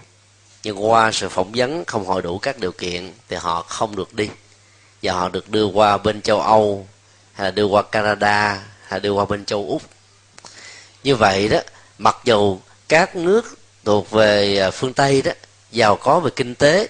Nhưng 0.63 0.85
qua 0.85 1.13
sự 1.13 1.29
phỏng 1.29 1.53
vấn 1.55 1.85
không 1.85 2.07
hội 2.07 2.23
đủ 2.23 2.39
các 2.39 2.59
điều 2.59 2.73
kiện 2.73 3.13
thì 3.29 3.37
họ 3.37 3.63
không 3.63 3.97
được 3.97 4.15
đi. 4.15 4.29
Và 5.03 5.13
họ 5.13 5.29
được 5.29 5.51
đưa 5.51 5.65
qua 5.65 5.99
bên 5.99 6.23
châu 6.23 6.41
Âu 6.41 6.87
hay 7.33 7.45
là 7.45 7.51
đưa 7.51 7.65
qua 7.65 7.83
Canada, 7.83 8.63
hay 8.87 9.01
đưa 9.01 9.13
qua 9.13 9.25
bên 9.25 9.45
châu 9.45 9.67
Úc. 9.69 9.83
Như 11.05 11.17
vậy 11.17 11.49
đó, 11.49 11.59
mặc 11.99 12.17
dù 12.25 12.59
các 12.89 13.17
nước 13.17 13.59
thuộc 13.85 14.11
về 14.11 14.59
à, 14.59 14.71
phương 14.71 14.93
Tây 14.93 15.23
đó, 15.23 15.33
giàu 15.71 15.97
có 15.97 16.21
về 16.21 16.31
kinh 16.37 16.55
tế, 16.55 16.89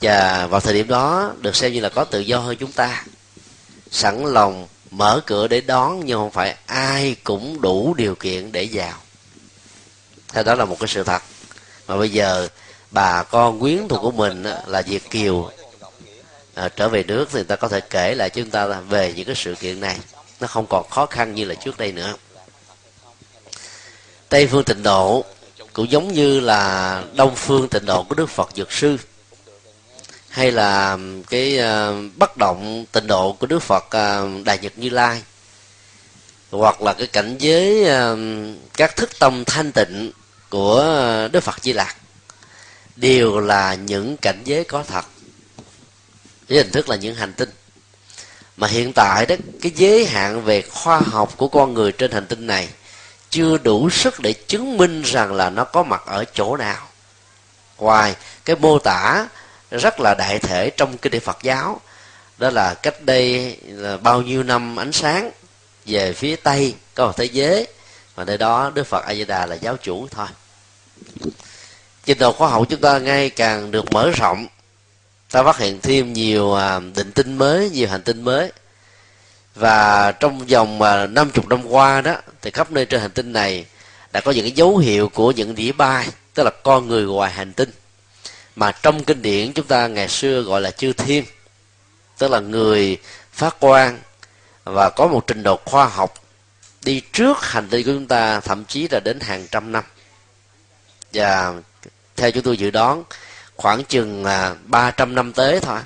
và 0.00 0.46
vào 0.46 0.60
thời 0.60 0.74
điểm 0.74 0.88
đó 0.88 1.32
được 1.40 1.56
xem 1.56 1.72
như 1.72 1.80
là 1.80 1.88
có 1.88 2.04
tự 2.04 2.20
do 2.20 2.38
hơn 2.38 2.56
chúng 2.56 2.72
ta, 2.72 3.04
sẵn 3.90 4.24
lòng 4.24 4.68
mở 4.90 5.20
cửa 5.26 5.48
để 5.48 5.60
đón 5.60 6.00
nhưng 6.04 6.18
không 6.18 6.30
phải 6.30 6.56
ai 6.66 7.16
cũng 7.24 7.60
đủ 7.60 7.94
điều 7.94 8.14
kiện 8.14 8.52
để 8.52 8.68
vào. 8.72 8.94
Thế 10.28 10.42
đó 10.42 10.54
là 10.54 10.64
một 10.64 10.76
cái 10.80 10.88
sự 10.88 11.04
thật. 11.04 11.22
Mà 11.86 11.96
bây 11.96 12.10
giờ 12.10 12.48
bà 12.90 13.22
con 13.22 13.60
quyến 13.60 13.88
thuộc 13.88 14.00
của 14.02 14.10
mình 14.10 14.42
là 14.66 14.82
việt 14.82 15.10
kiều 15.10 15.50
à, 16.58 16.68
trở 16.68 16.88
về 16.88 17.02
nước 17.02 17.28
thì 17.30 17.34
người 17.34 17.44
ta 17.44 17.56
có 17.56 17.68
thể 17.68 17.80
kể 17.80 18.14
lại 18.14 18.30
chúng 18.30 18.50
ta 18.50 18.66
về 18.66 19.12
những 19.16 19.26
cái 19.26 19.34
sự 19.34 19.54
kiện 19.54 19.80
này. 19.80 19.96
Nó 20.40 20.46
không 20.46 20.66
còn 20.70 20.88
khó 20.90 21.06
khăn 21.06 21.34
như 21.34 21.44
là 21.44 21.54
trước 21.54 21.78
đây 21.78 21.92
nữa. 21.92 22.14
Tây 24.28 24.46
phương 24.46 24.64
tịnh 24.64 24.82
độ 24.82 25.24
cũng 25.72 25.90
giống 25.90 26.12
như 26.12 26.40
là 26.40 27.02
đông 27.14 27.34
phương 27.36 27.68
tịnh 27.68 27.86
độ 27.86 28.02
của 28.02 28.14
đức 28.14 28.30
phật 28.30 28.48
dược 28.56 28.72
sư 28.72 28.96
hay 30.28 30.52
là 30.52 30.98
cái 31.30 31.58
ờ, 31.58 31.90
uh, 31.90 32.16
bất 32.16 32.36
động 32.36 32.84
tịnh 32.92 33.06
độ 33.06 33.32
của 33.32 33.46
đức 33.46 33.58
phật 33.58 33.84
ờ, 33.90 34.22
uh, 34.22 34.44
đại 34.44 34.58
nhật 34.58 34.72
như 34.78 34.88
lai 34.88 35.22
hoặc 36.50 36.82
là 36.82 36.92
cái 36.92 37.06
cảnh 37.06 37.36
giới 37.38 37.82
uh, 37.82 38.18
các 38.76 38.96
thức 38.96 39.18
tâm 39.18 39.44
thanh 39.44 39.72
tịnh 39.72 40.12
của 40.50 40.84
đức 41.32 41.40
phật 41.40 41.62
di 41.62 41.72
lạc 41.72 41.96
đều 42.96 43.40
là 43.40 43.74
những 43.74 44.16
cảnh 44.16 44.42
giới 44.44 44.64
có 44.64 44.82
thật 44.82 45.04
với 46.48 46.58
hình 46.58 46.70
thức 46.70 46.88
là 46.88 46.96
những 46.96 47.14
hành 47.14 47.32
tinh. 47.32 47.50
Mà 48.56 48.66
hiện 48.66 48.92
tại 48.92 49.26
đó, 49.26 49.34
cái 49.62 49.72
giới 49.76 50.06
hạn 50.06 50.44
về 50.44 50.62
khoa 50.62 51.00
học 51.00 51.34
của 51.36 51.48
con 51.48 51.74
người 51.74 51.92
trên 51.92 52.12
hành 52.12 52.26
tinh 52.26 52.46
này 52.46 52.68
chưa 53.30 53.58
đủ 53.58 53.90
sức 53.90 54.20
để 54.20 54.32
chứng 54.32 54.76
minh 54.76 55.02
rằng 55.02 55.32
là 55.32 55.50
nó 55.50 55.64
có 55.64 55.82
mặt 55.82 56.02
ở 56.06 56.24
chỗ 56.34 56.56
nào. 56.56 56.88
Ngoài, 57.76 58.16
cái 58.44 58.56
mô 58.56 58.78
tả 58.78 59.28
rất 59.70 60.00
là 60.00 60.14
đại 60.18 60.38
thể 60.38 60.70
trong 60.76 60.98
kinh 60.98 61.12
địa 61.12 61.18
Phật 61.18 61.38
giáo, 61.42 61.80
đó 62.38 62.50
là 62.50 62.74
cách 62.74 63.02
đây 63.02 63.56
là 63.64 63.96
bao 63.96 64.22
nhiêu 64.22 64.42
năm 64.42 64.76
ánh 64.76 64.92
sáng 64.92 65.30
về 65.86 66.12
phía 66.12 66.36
tây, 66.36 66.74
có 66.94 67.06
một 67.06 67.16
thế 67.16 67.24
giới 67.24 67.66
và 68.14 68.24
nơi 68.24 68.38
đó 68.38 68.70
Đức 68.74 68.86
Phật 68.86 69.04
A 69.04 69.14
Di 69.14 69.24
Đà 69.24 69.46
là 69.46 69.54
giáo 69.54 69.76
chủ 69.76 70.08
thôi. 70.10 70.26
Trình 72.04 72.18
độ 72.18 72.32
khoa 72.32 72.48
học 72.48 72.66
chúng 72.68 72.80
ta 72.80 72.98
ngày 72.98 73.30
càng 73.30 73.70
được 73.70 73.92
mở 73.92 74.10
rộng 74.10 74.46
ta 75.30 75.42
phát 75.42 75.58
hiện 75.58 75.80
thêm 75.80 76.12
nhiều 76.12 76.54
à, 76.54 76.80
định 76.96 77.12
tinh 77.12 77.38
mới, 77.38 77.70
nhiều 77.70 77.88
hành 77.88 78.02
tinh 78.02 78.22
mới. 78.22 78.52
Và 79.54 80.12
trong 80.12 80.46
vòng 80.46 80.82
à, 80.82 81.06
năm 81.06 81.30
chục 81.30 81.48
năm 81.48 81.66
qua 81.66 82.00
đó, 82.00 82.16
thì 82.42 82.50
khắp 82.50 82.70
nơi 82.70 82.86
trên 82.86 83.00
hành 83.00 83.10
tinh 83.10 83.32
này 83.32 83.66
đã 84.12 84.20
có 84.20 84.30
những 84.30 84.44
cái 84.44 84.52
dấu 84.52 84.76
hiệu 84.76 85.08
của 85.08 85.32
những 85.32 85.54
đĩa 85.54 85.72
bay 85.72 86.08
tức 86.34 86.42
là 86.44 86.50
con 86.62 86.88
người 86.88 87.04
ngoài 87.04 87.32
hành 87.32 87.52
tinh. 87.52 87.70
Mà 88.56 88.72
trong 88.72 89.04
kinh 89.04 89.22
điển 89.22 89.52
chúng 89.52 89.66
ta 89.66 89.86
ngày 89.86 90.08
xưa 90.08 90.40
gọi 90.42 90.60
là 90.60 90.70
chư 90.70 90.92
thiên, 90.92 91.24
tức 92.18 92.30
là 92.30 92.40
người 92.40 92.98
phát 93.32 93.56
quan 93.60 93.98
và 94.64 94.90
có 94.90 95.06
một 95.06 95.26
trình 95.26 95.42
độ 95.42 95.58
khoa 95.64 95.86
học 95.86 96.14
đi 96.82 97.02
trước 97.12 97.38
hành 97.40 97.68
tinh 97.68 97.86
của 97.86 97.92
chúng 97.92 98.06
ta, 98.06 98.40
thậm 98.40 98.64
chí 98.64 98.88
là 98.90 99.00
đến 99.00 99.20
hàng 99.20 99.46
trăm 99.50 99.72
năm. 99.72 99.84
Và 101.12 101.54
theo 102.16 102.30
chúng 102.30 102.42
tôi 102.42 102.56
dự 102.56 102.70
đoán 102.70 103.04
khoảng 103.58 103.84
chừng 103.84 104.24
là 104.24 104.56
300 104.64 105.14
năm 105.14 105.32
tới 105.32 105.60
thôi. 105.60 105.78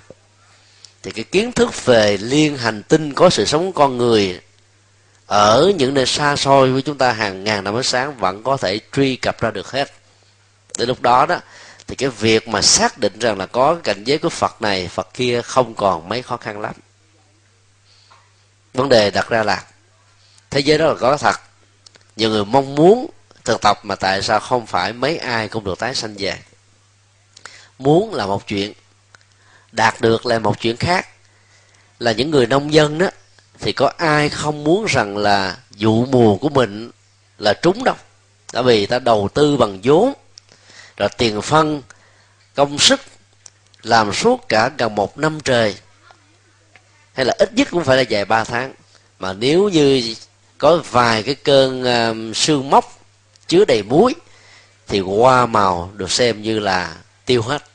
Thì 1.03 1.11
cái 1.11 1.25
kiến 1.25 1.53
thức 1.53 1.85
về 1.85 2.17
liên 2.17 2.57
hành 2.57 2.83
tinh 2.83 3.15
có 3.15 3.31
sự 3.31 3.45
sống 3.45 3.73
con 3.73 3.99
người 3.99 4.41
ở 5.27 5.73
những 5.79 5.95
nơi 5.95 6.07
xa 6.07 6.37
xôi 6.37 6.73
với 6.73 6.83
chúng 6.83 6.99
ta 6.99 7.13
hàng 7.13 7.45
ngàn 7.45 7.65
năm 7.65 7.77
ánh 7.77 7.83
sáng 7.83 8.17
vẫn 8.17 8.43
có 8.43 8.57
thể 8.57 8.81
truy 8.93 9.17
cập 9.17 9.41
ra 9.41 9.51
được 9.51 9.71
hết. 9.71 9.93
Đến 10.79 10.89
lúc 10.89 11.03
đó 11.03 11.27
đó, 11.27 11.41
thì 11.87 11.97
cái 11.97 12.09
việc 12.09 12.49
mà 12.49 12.63
xác 12.63 12.99
định 12.99 13.19
rằng 13.19 13.39
là 13.39 13.47
có 13.47 13.77
cảnh 13.85 14.05
giới 14.05 14.19
của 14.19 14.29
phật 14.29 14.63
này, 14.63 14.89
phật 14.89 15.09
kia 15.15 15.43
không 15.43 15.75
còn 15.75 16.09
mấy 16.09 16.23
khó 16.23 16.37
khăn 16.37 16.61
lắm. 16.61 16.75
Vấn 18.75 18.89
đề 18.89 19.11
đặt 19.11 19.29
ra 19.29 19.43
là, 19.43 19.65
thế 20.51 20.61
giới 20.61 20.79
đó 20.79 20.87
là 20.87 20.95
có 21.01 21.17
thật. 21.17 21.41
Nhiều 22.17 22.31
người 22.31 22.45
mong 22.45 22.75
muốn 22.75 23.11
thực 23.45 23.61
tập 23.61 23.79
mà 23.83 23.95
tại 23.95 24.23
sao 24.23 24.41
không 24.41 24.67
phải 24.67 24.93
mấy 24.93 25.17
ai 25.19 25.49
cũng 25.49 25.65
được 25.65 25.79
tái 25.79 25.95
sanh 25.95 26.15
về? 26.19 26.39
Muốn 27.83 28.15
là 28.15 28.27
một 28.27 28.47
chuyện 28.47 28.73
đạt 29.73 30.01
được 30.01 30.27
là 30.27 30.39
một 30.39 30.61
chuyện 30.61 30.77
khác. 30.77 31.09
Là 31.99 32.13
những 32.13 32.31
người 32.31 32.47
nông 32.47 32.73
dân 32.73 32.99
đó 32.99 33.07
thì 33.59 33.73
có 33.73 33.93
ai 33.97 34.29
không 34.29 34.65
muốn 34.65 34.87
rằng 34.89 35.17
là 35.17 35.57
vụ 35.79 36.07
mùa 36.07 36.37
của 36.37 36.49
mình 36.49 36.91
là 37.39 37.53
trúng 37.53 37.85
đâu? 37.85 37.95
Tại 38.53 38.63
vì 38.63 38.87
ta 38.87 38.99
đầu 38.99 39.29
tư 39.35 39.57
bằng 39.57 39.81
vốn 39.83 40.13
rồi 40.97 41.09
tiền 41.19 41.43
phân 41.43 41.83
công 42.55 42.79
sức 42.79 43.01
làm 43.83 44.13
suốt 44.13 44.49
cả 44.49 44.71
gần 44.79 44.95
một 44.95 45.19
năm 45.19 45.41
trời. 45.41 45.75
Hay 47.13 47.25
là 47.25 47.35
ít 47.39 47.53
nhất 47.53 47.69
cũng 47.71 47.85
phải 47.85 47.97
là 47.97 48.03
dài 48.03 48.25
ba 48.25 48.45
tháng. 48.45 48.73
Mà 49.19 49.33
nếu 49.33 49.69
như 49.69 50.15
có 50.59 50.83
vài 50.91 51.23
cái 51.23 51.35
cơn 51.35 51.83
uh, 51.83 52.37
sương 52.37 52.71
mốc 52.71 52.99
chứa 53.47 53.65
đầy 53.65 53.83
muối 53.83 54.15
thì 54.89 55.01
hoa 55.01 55.47
màu 55.47 55.93
được 55.97 56.11
xem 56.11 56.43
như 56.43 56.59
là 56.59 56.97
tiêu 57.25 57.43
hết 57.43 57.72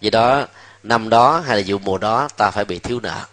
vì 0.00 0.10
đó, 0.10 0.46
năm 0.82 1.08
đó 1.08 1.42
hay 1.46 1.56
là 1.56 1.62
vụ 1.66 1.78
mùa 1.78 1.98
đó, 1.98 2.28
ta 2.36 2.50
phải 2.50 2.64
bị 2.64 2.78
thiếu 2.78 3.00
nợ. 3.00 3.24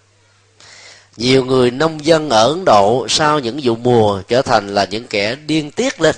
Nhiều 1.17 1.45
người 1.45 1.71
nông 1.71 2.05
dân 2.05 2.29
ở 2.29 2.47
ấn 2.47 2.65
độ 2.65 3.05
sau 3.09 3.39
những 3.39 3.59
vụ 3.63 3.75
mùa 3.75 4.21
trở 4.27 4.41
thành 4.41 4.67
là 4.67 4.85
những 4.85 5.07
kẻ 5.07 5.35
điên 5.35 5.71
tiết 5.71 6.01
lên. 6.01 6.15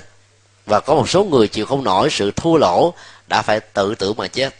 Và 0.66 0.80
có 0.80 0.94
một 0.94 1.08
số 1.08 1.24
người 1.24 1.48
chịu 1.48 1.66
không 1.66 1.84
nổi 1.84 2.08
sự 2.10 2.30
thua 2.30 2.56
lỗ 2.56 2.94
đã 3.28 3.42
phải 3.42 3.60
tự 3.60 3.94
tử 3.94 4.12
mà 4.12 4.28
chết. 4.28 4.54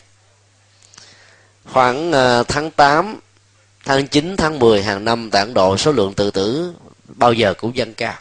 Khoảng 1.72 2.12
ờ, 2.12 2.44
tháng 2.48 2.70
8 2.70 3.20
tháng 3.84 4.08
9 4.08 4.36
tháng 4.36 4.58
10 4.58 4.82
hàng 4.82 5.04
năm 5.04 5.30
tại 5.30 5.42
Ấn 5.42 5.54
Độ 5.54 5.76
số 5.76 5.92
lượng 5.92 6.14
tự 6.14 6.30
tử 6.30 6.74
bao 7.04 7.32
giờ 7.32 7.54
cũng 7.54 7.76
dâng 7.76 7.94
cao. 7.94 8.14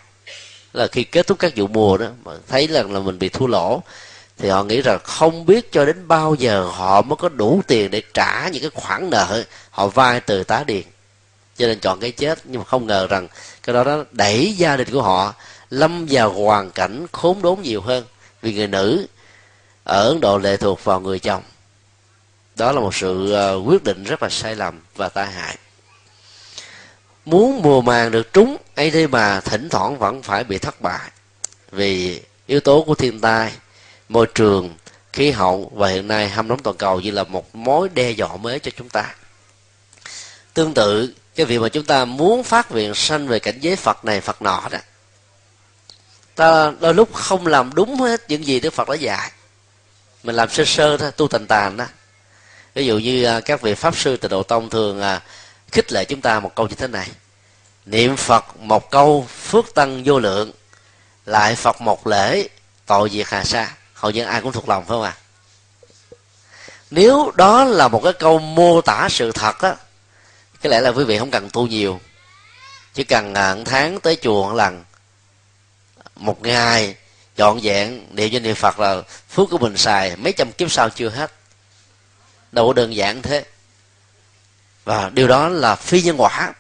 Là 0.74 0.88
khi 0.88 1.04
kết 1.04 1.28
thúc 1.28 1.40
các 1.40 1.54
vụ 1.56 1.68
mùa 1.68 1.98
đó, 1.98 2.08
mà 2.24 2.32
thấy 2.48 2.68
rằng 2.68 2.94
là 2.94 3.00
mình 3.00 3.20
bị 3.20 3.30
thua 3.30 3.48
lỗ 3.48 3.82
thì 4.38 4.50
họ 4.50 4.64
nghĩ 4.64 4.82
rằng 4.82 5.00
không 5.04 5.46
biết 5.46 5.72
cho 5.72 5.86
đến 5.86 6.08
bao 6.08 6.36
giờ 6.36 6.64
họ 6.64 7.02
mới 7.02 7.16
có 7.16 7.30
đủ 7.30 7.62
tiền 7.68 7.92
để 7.92 8.02
trả 8.14 8.48
những 8.48 8.62
cái 8.62 8.72
khoản 8.74 9.10
nợ. 9.10 9.44
Họ 9.70 9.88
vay 9.88 10.20
từ 10.20 10.44
tá 10.44 10.64
điền. 10.64 10.84
Cho 11.58 11.68
nên 11.68 11.80
chọn 11.80 12.00
cái 12.00 12.12
chết. 12.12 12.40
Nhưng 12.44 12.60
mà 12.60 12.66
không 12.66 12.88
ngờ 12.88 13.08
rằng 13.08 13.28
cái 13.64 13.74
đó 13.74 13.84
đó 13.84 14.04
đẩy 14.12 14.54
gia 14.54 14.78
đình 14.78 14.92
của 14.92 15.02
họ 15.02 15.34
lâm 15.70 16.06
vào 16.10 16.32
hoàn 16.32 16.72
cảnh 16.72 17.06
khốn 17.12 17.42
đốn 17.42 17.62
nhiều 17.62 17.82
hơn. 17.82 18.06
Vì 18.42 18.54
người 18.54 18.68
nữ 18.68 19.08
ở 19.84 20.08
ấn 20.08 20.22
độ 20.22 20.38
lệ 20.38 20.58
thuộc 20.58 20.84
vào 20.84 21.00
người 21.00 21.20
chồng. 21.20 21.44
Đó 22.56 22.72
là 22.72 22.80
một 22.80 22.96
sự 22.96 23.32
ờ, 23.32 23.62
quyết 23.66 23.84
định 23.84 24.04
rất 24.04 24.24
là 24.24 24.30
sai 24.30 24.56
lầm 24.56 24.82
và 24.96 25.10
tai 25.10 25.32
hại. 25.32 25.58
Muốn 27.26 27.62
mùa 27.62 27.82
màng 27.82 28.12
được 28.12 28.34
trúng, 28.34 28.58
ấy 28.76 28.92
thế 28.92 29.08
mà 29.08 29.40
thỉnh 29.40 29.70
thoảng 29.70 29.98
vẫn 29.98 30.22
phải 30.22 30.44
bị 30.44 30.58
thất 30.58 30.82
bại. 30.82 31.10
Vì 31.72 32.22
yếu 32.48 32.60
tố 32.60 32.84
của 32.88 32.96
thiên 32.96 33.22
tai 33.22 33.52
môi 34.10 34.28
trường, 34.36 34.76
khí 35.14 35.32
hậu 35.32 35.72
và 35.76 35.88
hiện 35.88 36.08
nay 36.08 36.30
hâm 36.30 36.48
nóng 36.48 36.64
toàn 36.64 36.78
cầu 36.78 37.02
như 37.02 37.12
là 37.12 37.24
một 37.24 37.56
mối 37.56 37.90
đe 37.90 38.12
dọa 38.12 38.38
mới 38.38 38.60
cho 38.60 38.72
chúng 38.78 38.90
ta. 38.90 39.16
Tương 40.54 40.74
tự, 40.74 41.14
cái 41.36 41.46
việc 41.46 41.58
mà 41.58 41.70
chúng 41.70 41.86
ta 41.86 42.06
muốn 42.06 42.44
phát 42.44 42.72
nguyện 42.72 42.96
sanh 42.96 43.28
về 43.28 43.40
cảnh 43.40 43.60
giới 43.62 43.76
phật 43.76 44.06
này, 44.06 44.22
phật 44.22 44.42
nọ 44.42 44.64
đó, 44.72 44.80
ta 46.36 46.72
đôi 46.80 46.94
lúc 46.94 47.14
không 47.14 47.48
làm 47.48 47.74
đúng 47.74 48.00
hết 48.00 48.22
những 48.30 48.46
gì 48.46 48.60
đức 48.60 48.74
phật 48.74 48.90
đã 48.90 48.96
dạy. 48.96 49.32
Mình 50.24 50.36
làm 50.36 50.50
sơ 50.50 50.66
sơ 50.66 50.98
thôi, 50.98 51.12
tu 51.18 51.28
tành 51.28 51.48
tàn 51.48 51.78
đó. 51.78 51.86
Ví 52.74 52.86
dụ 52.86 52.98
như 52.98 53.24
à, 53.24 53.40
các 53.40 53.62
vị 53.62 53.74
pháp 53.74 53.98
sư 53.98 54.18
từ 54.18 54.30
độ 54.30 54.44
tông 54.44 54.70
thường 54.70 55.02
à, 55.02 55.22
khích 55.72 55.94
lệ 55.94 56.06
chúng 56.06 56.22
ta 56.22 56.40
một 56.40 56.56
câu 56.56 56.68
như 56.68 56.76
thế 56.76 56.88
này. 56.88 57.08
Niệm 57.86 58.18
phật 58.18 58.58
một 58.58 58.92
câu, 58.92 59.28
phước 59.30 59.74
tăng 59.76 60.04
vô 60.06 60.20
lượng, 60.20 60.52
lại 61.26 61.56
phật 61.56 61.82
một 61.82 62.08
lễ, 62.08 62.48
tội 62.86 63.10
diệt 63.10 63.28
hà 63.30 63.44
sa 63.44 63.72
hầu 64.06 64.12
như 64.12 64.24
ai 64.24 64.42
cũng 64.42 64.52
thuộc 64.52 64.70
lòng, 64.70 64.86
phải 64.86 64.96
không 64.96 65.02
ạ? 65.02 65.18
À? 65.18 65.22
nếu 66.90 67.32
đó 67.36 67.64
là 67.64 67.88
một 67.88 68.02
cái 68.04 68.14
câu 68.14 68.40
mô 68.40 68.82
tả 68.82 69.08
sự 69.10 69.32
thật 69.32 69.60
á 69.60 69.76
cái 70.62 70.72
lẽ 70.72 70.82
là 70.82 70.90
quý 70.90 71.04
vị 71.04 71.20
không 71.20 71.32
cần 71.32 71.50
tu 71.50 71.68
nhiều. 71.68 72.00
Chỉ 72.94 73.04
cần 73.04 73.34
à, 73.34 73.56
một 73.56 73.64
tháng 73.66 74.00
tới 74.00 74.18
chùa 74.22 74.44
một 74.44 74.54
lần, 74.54 74.84
một 76.16 76.42
ngày 76.42 76.96
trọn 77.38 77.60
vẹn 77.64 78.08
niệm 78.16 78.30
cho 78.34 78.40
niệm 78.40 78.56
phật 78.56 78.80
là 78.80 79.02
phước 79.30 79.50
của 79.50 79.58
mình 79.58 79.78
xài, 79.78 80.16
mấy 80.16 80.34
trăm 80.34 80.52
kiếp 80.52 80.72
sau 80.72 80.90
chưa 80.90 81.10
hết. 81.10 81.32
Đâu 82.52 82.68
có 82.68 82.74
đơn 82.74 82.96
giản 82.96 83.22
thế. 83.22 83.46
Và 84.84 85.10
điều 85.10 85.28
đó 85.28 85.50
là 85.50 85.76
phi 85.76 86.02
nhân 86.02 86.16
quả, 86.22 86.54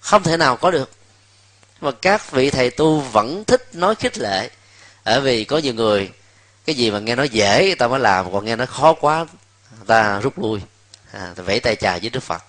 không 0.00 0.22
thể 0.22 0.36
nào 0.36 0.56
có 0.56 0.70
được. 0.70 0.90
Mà 1.80 1.90
các 2.02 2.30
vị 2.30 2.50
thầy 2.50 2.70
tu 2.70 3.00
vẫn 3.00 3.44
thích 3.44 3.68
nói 3.72 3.94
khích 3.94 4.18
lệ, 4.18 4.50
bởi 5.04 5.20
vì 5.20 5.44
có 5.44 5.58
nhiều 5.58 5.74
người 5.74 6.10
cái 6.66 6.76
gì 6.76 6.90
mà 6.90 6.98
nghe 6.98 7.14
nó 7.14 7.22
dễ 7.22 7.74
ta 7.78 7.88
mới 7.88 8.00
làm 8.00 8.32
còn 8.32 8.44
nghe 8.44 8.56
nó 8.56 8.66
khó 8.66 8.92
quá 8.92 9.26
ta 9.86 10.20
rút 10.20 10.38
lui. 10.38 10.60
À, 11.12 11.32
ta 11.36 11.42
vẫy 11.42 11.60
tay 11.60 11.76
chào 11.76 11.98
với 11.98 12.10
đức 12.10 12.22
phật. 12.22 12.42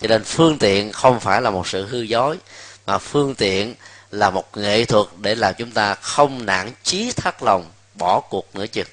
Cho 0.00 0.08
nên 0.08 0.24
phương 0.24 0.58
tiện 0.58 0.92
không 0.92 1.20
phải 1.20 1.42
là 1.42 1.50
một 1.50 1.68
sự 1.68 1.86
hư 1.86 2.00
dối 2.00 2.38
mà 2.86 2.98
phương 2.98 3.34
tiện 3.34 3.74
là 4.10 4.30
một 4.30 4.56
nghệ 4.56 4.84
thuật 4.84 5.06
để 5.20 5.34
làm 5.34 5.54
chúng 5.58 5.70
ta 5.70 5.94
không 5.94 6.46
nản 6.46 6.72
chí 6.82 7.12
thắt 7.12 7.42
lòng 7.42 7.70
bỏ 7.94 8.20
cuộc 8.20 8.56
nữa 8.56 8.66
chừng. 8.66 8.86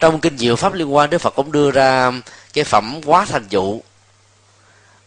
Trong 0.00 0.20
kinh 0.20 0.38
diệu 0.38 0.56
pháp 0.56 0.72
liên 0.72 0.94
quan 0.94 1.10
đức 1.10 1.18
phật 1.18 1.34
cũng 1.34 1.52
đưa 1.52 1.70
ra 1.70 2.12
cái 2.52 2.64
phẩm 2.64 3.00
quá 3.04 3.24
thành 3.24 3.46
dụ. 3.48 3.80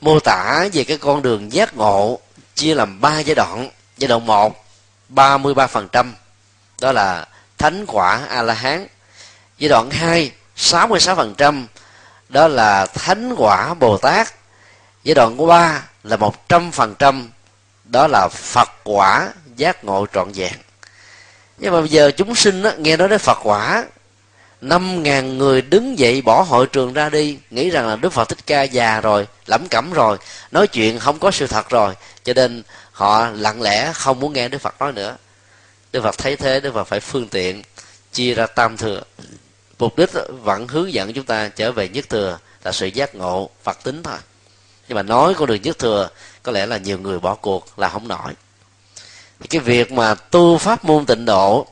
Mô 0.02 0.20
tả 0.20 0.68
về 0.74 0.84
cái 0.84 0.98
con 0.98 1.22
đường 1.22 1.54
giác 1.54 1.78
ngộ 1.78 2.20
chia 2.56 2.76
làm 2.76 3.02
ba 3.02 3.20
giai 3.20 3.36
đoạn. 3.36 3.70
Giai 3.98 4.08
đoạn 4.08 4.26
một 4.26 4.66
ba 5.08 5.38
mươi 5.38 5.54
ba 5.54 5.68
phần 5.68 5.88
trăm. 5.92 6.16
Đó 6.82 6.92
là 6.92 7.28
thánh 7.64 7.86
quả 7.88 8.26
a 8.30 8.42
la 8.42 8.54
hán 8.54 8.88
giai 9.58 9.70
đoạn 9.70 9.90
hai 9.92 10.32
sáu 10.56 10.88
mươi 10.88 11.00
sáu 11.00 11.16
phần 11.16 11.36
trăm 11.38 11.68
đó 12.30 12.48
là 12.48 12.86
thánh 12.86 13.34
quả 13.38 13.74
bồ 13.74 13.98
tát 13.98 14.34
giai 15.04 15.16
đoạn 15.16 15.38
của 15.38 15.46
ba 15.46 15.84
là 16.04 16.18
một 16.18 16.50
trăm 16.50 16.72
phần 16.72 16.96
trăm 17.00 17.30
đó 17.84 18.08
là 18.08 18.28
phật 18.28 18.70
quả 18.84 19.30
giác 19.56 19.84
ngộ 19.84 20.06
trọn 20.14 20.32
vẹn. 20.32 20.54
Nhưng 21.58 21.74
mà 21.74 21.80
bây 21.80 21.90
giờ 21.90 22.12
chúng 22.18 22.36
sinh 22.36 22.62
đó, 22.62 22.72
nghe 22.78 22.98
nói 22.98 23.10
đến 23.10 23.20
phật 23.20 23.40
quả 23.44 23.86
năm 24.62 25.04
ngàn 25.04 25.38
người 25.38 25.62
đứng 25.62 26.00
dậy 26.00 26.22
bỏ 26.22 26.42
hội 26.42 26.68
trường 26.68 26.94
ra 26.94 27.10
đi 27.10 27.38
nghĩ 27.50 27.70
rằng 27.70 27.88
là 27.88 27.96
đức 27.96 28.14
phật 28.14 28.30
thích 28.30 28.46
ca 28.46 28.62
già 28.62 29.02
rồi 29.02 29.28
lẩm 29.46 29.68
cẩm 29.68 29.94
rồi 29.94 30.18
nói 30.52 30.68
chuyện 30.68 31.00
không 31.00 31.20
có 31.20 31.32
sự 31.32 31.48
thật 31.48 31.70
rồi 31.70 31.94
cho 32.24 32.34
nên 32.34 32.64
họ 32.92 33.28
lặng 33.28 33.62
lẽ 33.62 33.92
không 33.94 34.20
muốn 34.20 34.34
nghe 34.34 34.48
đức 34.48 34.62
phật 34.62 34.76
nói 34.80 34.92
nữa 34.92 35.18
đức 35.94 36.04
phật 36.04 36.18
thấy 36.18 36.36
thế, 36.36 36.60
đức 36.60 36.74
phật 36.74 36.84
phải 36.84 37.00
phương 37.00 37.28
tiện, 37.28 37.62
chia 38.14 38.34
ra 38.34 38.48
tam 38.48 38.78
thừa. 38.78 39.02
Mục 39.80 39.98
đích 39.98 40.10
vẫn 40.44 40.68
hướng 40.68 40.94
dẫn 40.94 41.14
chúng 41.14 41.26
ta 41.26 41.48
trở 41.48 41.72
về 41.72 41.90
nhất 41.90 42.10
thừa 42.10 42.40
là 42.64 42.72
sự 42.72 42.88
giác 42.88 43.16
ngộ, 43.16 43.50
phật 43.64 43.84
tính 43.84 44.04
thôi. 44.04 44.18
Nhưng 44.88 44.96
mà 44.96 45.04
nói 45.04 45.34
con 45.34 45.48
đường 45.48 45.62
nhất 45.62 45.80
thừa, 45.80 46.10
có 46.44 46.52
lẽ 46.52 46.66
là 46.66 46.78
nhiều 46.78 47.00
người 47.00 47.20
bỏ 47.20 47.36
cuộc 47.36 47.80
là 47.80 47.90
không 47.90 48.08
nổi. 48.08 48.34
Thì 49.40 49.48
cái 49.48 49.62
việc 49.62 49.92
mà 49.92 50.16
tu 50.16 50.58
pháp 50.58 50.86
môn 50.86 51.06
tịnh 51.06 51.26
độ, 51.26 51.68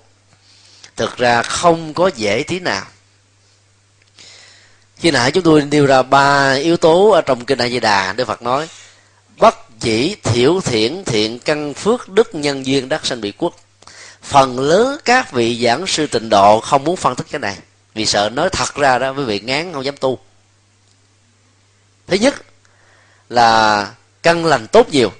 thực 0.96 1.18
ra 1.18 1.42
không 1.42 1.94
có 1.94 2.12
dễ 2.16 2.44
tí 2.48 2.60
nào. 2.60 2.86
Khi 4.98 5.12
nãy 5.12 5.32
chúng 5.32 5.44
tôi 5.44 5.62
nêu 5.62 5.86
ra 5.86 6.02
ba 6.02 6.54
yếu 6.54 6.78
tố 6.78 7.10
ở 7.10 7.22
trong 7.22 7.46
kinh 7.46 7.62
a 7.62 7.70
di 7.70 7.80
đà, 7.80 8.14
đức 8.14 8.26
phật 8.26 8.42
nói, 8.42 8.70
bất 9.38 9.80
chỉ 9.80 10.16
thiểu 10.24 10.62
thiện 10.62 11.04
thiện 11.06 11.40
căn 11.40 11.74
phước 11.74 12.10
đức 12.10 12.36
nhân 12.36 12.66
duyên 12.66 12.90
đắc 12.90 13.06
sanh 13.06 13.22
bị 13.22 13.34
quốc 13.38 13.56
phần 14.22 14.60
lớn 14.60 15.00
các 15.06 15.32
vị 15.32 15.62
giảng 15.64 15.88
sư 15.88 16.08
tịnh 16.08 16.30
độ 16.30 16.60
không 16.60 16.84
muốn 16.84 16.96
phân 16.96 17.16
tích 17.16 17.28
cái 17.32 17.40
này. 17.40 17.58
Vì 17.94 18.06
sợ 18.06 18.30
nói 18.30 18.50
thật 18.50 18.76
ra 18.76 19.00
đó, 19.00 19.12
quý 19.12 19.24
vị 19.24 19.40
ngán 19.40 19.74
không 19.74 19.86
dám 19.86 19.98
tu. 19.98 20.20
Thứ 22.08 22.18
nhất 22.18 22.36
là 23.30 23.92
căn 24.24 24.46
lành 24.46 24.68
tốt 24.68 24.90
nhiều. 24.90 25.12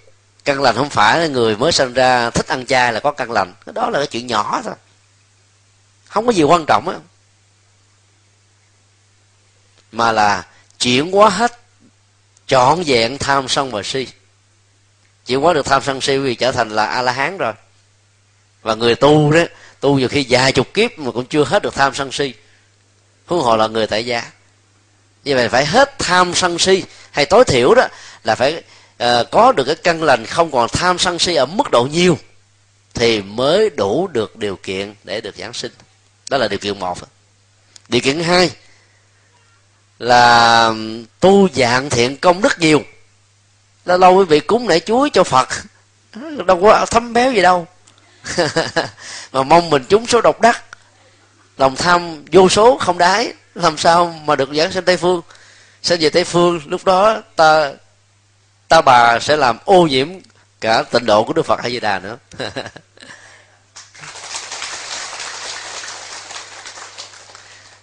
Căn 0.46 0.62
lành 0.62 0.76
không 0.76 0.90
phải 0.90 1.20
là 1.20 1.28
người 1.28 1.58
mới 1.58 1.72
sinh 1.72 1.94
ra 1.94 2.30
thích 2.30 2.48
ăn 2.48 2.66
chay 2.66 2.94
là 2.94 3.00
có 3.00 3.12
căn 3.12 3.32
lành. 3.32 3.54
Đó 3.66 3.90
là 3.90 4.00
cái 4.00 4.08
chuyện 4.08 4.28
nhỏ 4.28 4.62
thôi. 4.64 4.74
Không 6.06 6.26
có 6.26 6.32
gì 6.32 6.44
quan 6.44 6.66
trọng 6.68 6.90
á. 6.90 6.96
Mà 9.92 10.12
là 10.12 10.46
chuyển 10.80 11.12
hóa 11.12 11.30
hết, 11.30 11.60
trọn 12.48 12.84
vẹn 12.86 13.18
tham 13.18 13.48
sân 13.48 13.72
và 13.72 13.82
si. 13.84 14.08
Chuyển 15.26 15.42
hóa 15.42 15.54
được 15.54 15.66
tham 15.66 15.82
sân 15.84 16.02
si 16.02 16.18
vì 16.18 16.36
trở 16.36 16.52
thành 16.52 16.70
là 16.70 16.86
a 16.86 17.02
la 17.02 17.12
hán 17.12 17.38
rồi 17.38 17.54
và 18.62 18.76
người 18.76 18.96
tu 18.96 19.32
đó 19.32 19.42
tu 19.80 20.00
nhiều 20.00 20.08
khi 20.08 20.26
vài 20.30 20.52
chục 20.52 20.74
kiếp 20.74 21.00
mà 21.00 21.12
cũng 21.12 21.26
chưa 21.26 21.44
hết 21.44 21.64
được 21.64 21.76
tham 21.76 21.94
sân 21.96 22.12
si. 22.12 22.34
Huống 23.26 23.42
hồ 23.42 23.58
là 23.58 23.68
người 23.68 23.88
tại 23.88 24.06
gia. 24.06 24.32
Như 25.24 25.36
vậy 25.36 25.50
phải 25.50 25.66
hết 25.66 26.00
tham 26.00 26.34
sân 26.36 26.60
si 26.60 26.84
hay 27.12 27.26
tối 27.26 27.44
thiểu 27.44 27.76
đó 27.76 27.88
là 28.24 28.36
phải 28.36 28.64
uh, 29.04 29.08
có 29.32 29.52
được 29.52 29.64
cái 29.64 29.76
căn 29.76 30.04
lành 30.04 30.26
không 30.26 30.52
còn 30.52 30.70
tham 30.70 30.98
sân 30.98 31.20
si 31.20 31.36
ở 31.36 31.46
mức 31.46 31.72
độ 31.72 31.84
nhiều 31.84 32.18
thì 32.94 33.22
mới 33.22 33.70
đủ 33.70 34.08
được 34.08 34.36
điều 34.36 34.56
kiện 34.56 34.94
để 35.04 35.22
được 35.22 35.36
giảng 35.36 35.54
sinh. 35.54 35.72
Đó 36.30 36.38
là 36.38 36.48
điều 36.48 36.60
kiện 36.60 36.80
một. 36.80 36.98
Điều 37.88 38.02
kiện 38.02 38.20
hai 38.20 38.52
là 40.00 40.74
tu 41.20 41.50
dạng 41.56 41.90
thiện 41.90 42.18
công 42.18 42.42
đức 42.42 42.60
nhiều. 42.60 42.82
Lâu 43.86 43.98
lâu 43.98 44.16
quý 44.16 44.26
vị 44.26 44.40
cúng 44.40 44.68
nể 44.68 44.80
chuối 44.80 45.10
cho 45.10 45.24
phật. 45.24 45.48
Đâu 46.46 46.62
có 46.62 46.86
thấm 46.86 47.14
béo 47.14 47.34
gì 47.34 47.42
đâu. 47.42 47.68
mà 49.32 49.44
mong 49.44 49.70
mình 49.70 49.86
trúng 49.90 50.08
số 50.08 50.22
độc 50.22 50.42
đắc. 50.42 50.64
Lòng 51.58 51.76
tham 51.76 52.26
vô 52.32 52.50
số 52.50 52.78
không 52.78 52.98
đáy 52.98 53.34
làm 53.56 53.78
sao 53.78 54.16
mà 54.26 54.36
được 54.36 54.50
giảng 54.54 54.72
sinh 54.72 54.86
tây 54.86 54.98
phương? 54.98 55.22
Sẽ 55.82 55.98
về 55.98 56.10
tây 56.10 56.24
phương 56.24 56.62
lúc 56.66 56.86
đó 56.86 57.22
ta 57.36 57.72
ta 58.68 58.82
bà 58.82 59.20
sẽ 59.20 59.38
làm 59.38 59.58
ô 59.66 59.88
nhiễm 59.88 60.08
cả 60.62 60.84
tịnh 60.84 61.06
độ 61.06 61.24
của 61.24 61.34
đức 61.34 61.46
phật 61.46 61.62
hay 61.62 61.72
di 61.72 61.80
đà 61.80 62.00
nữa. 62.00 62.18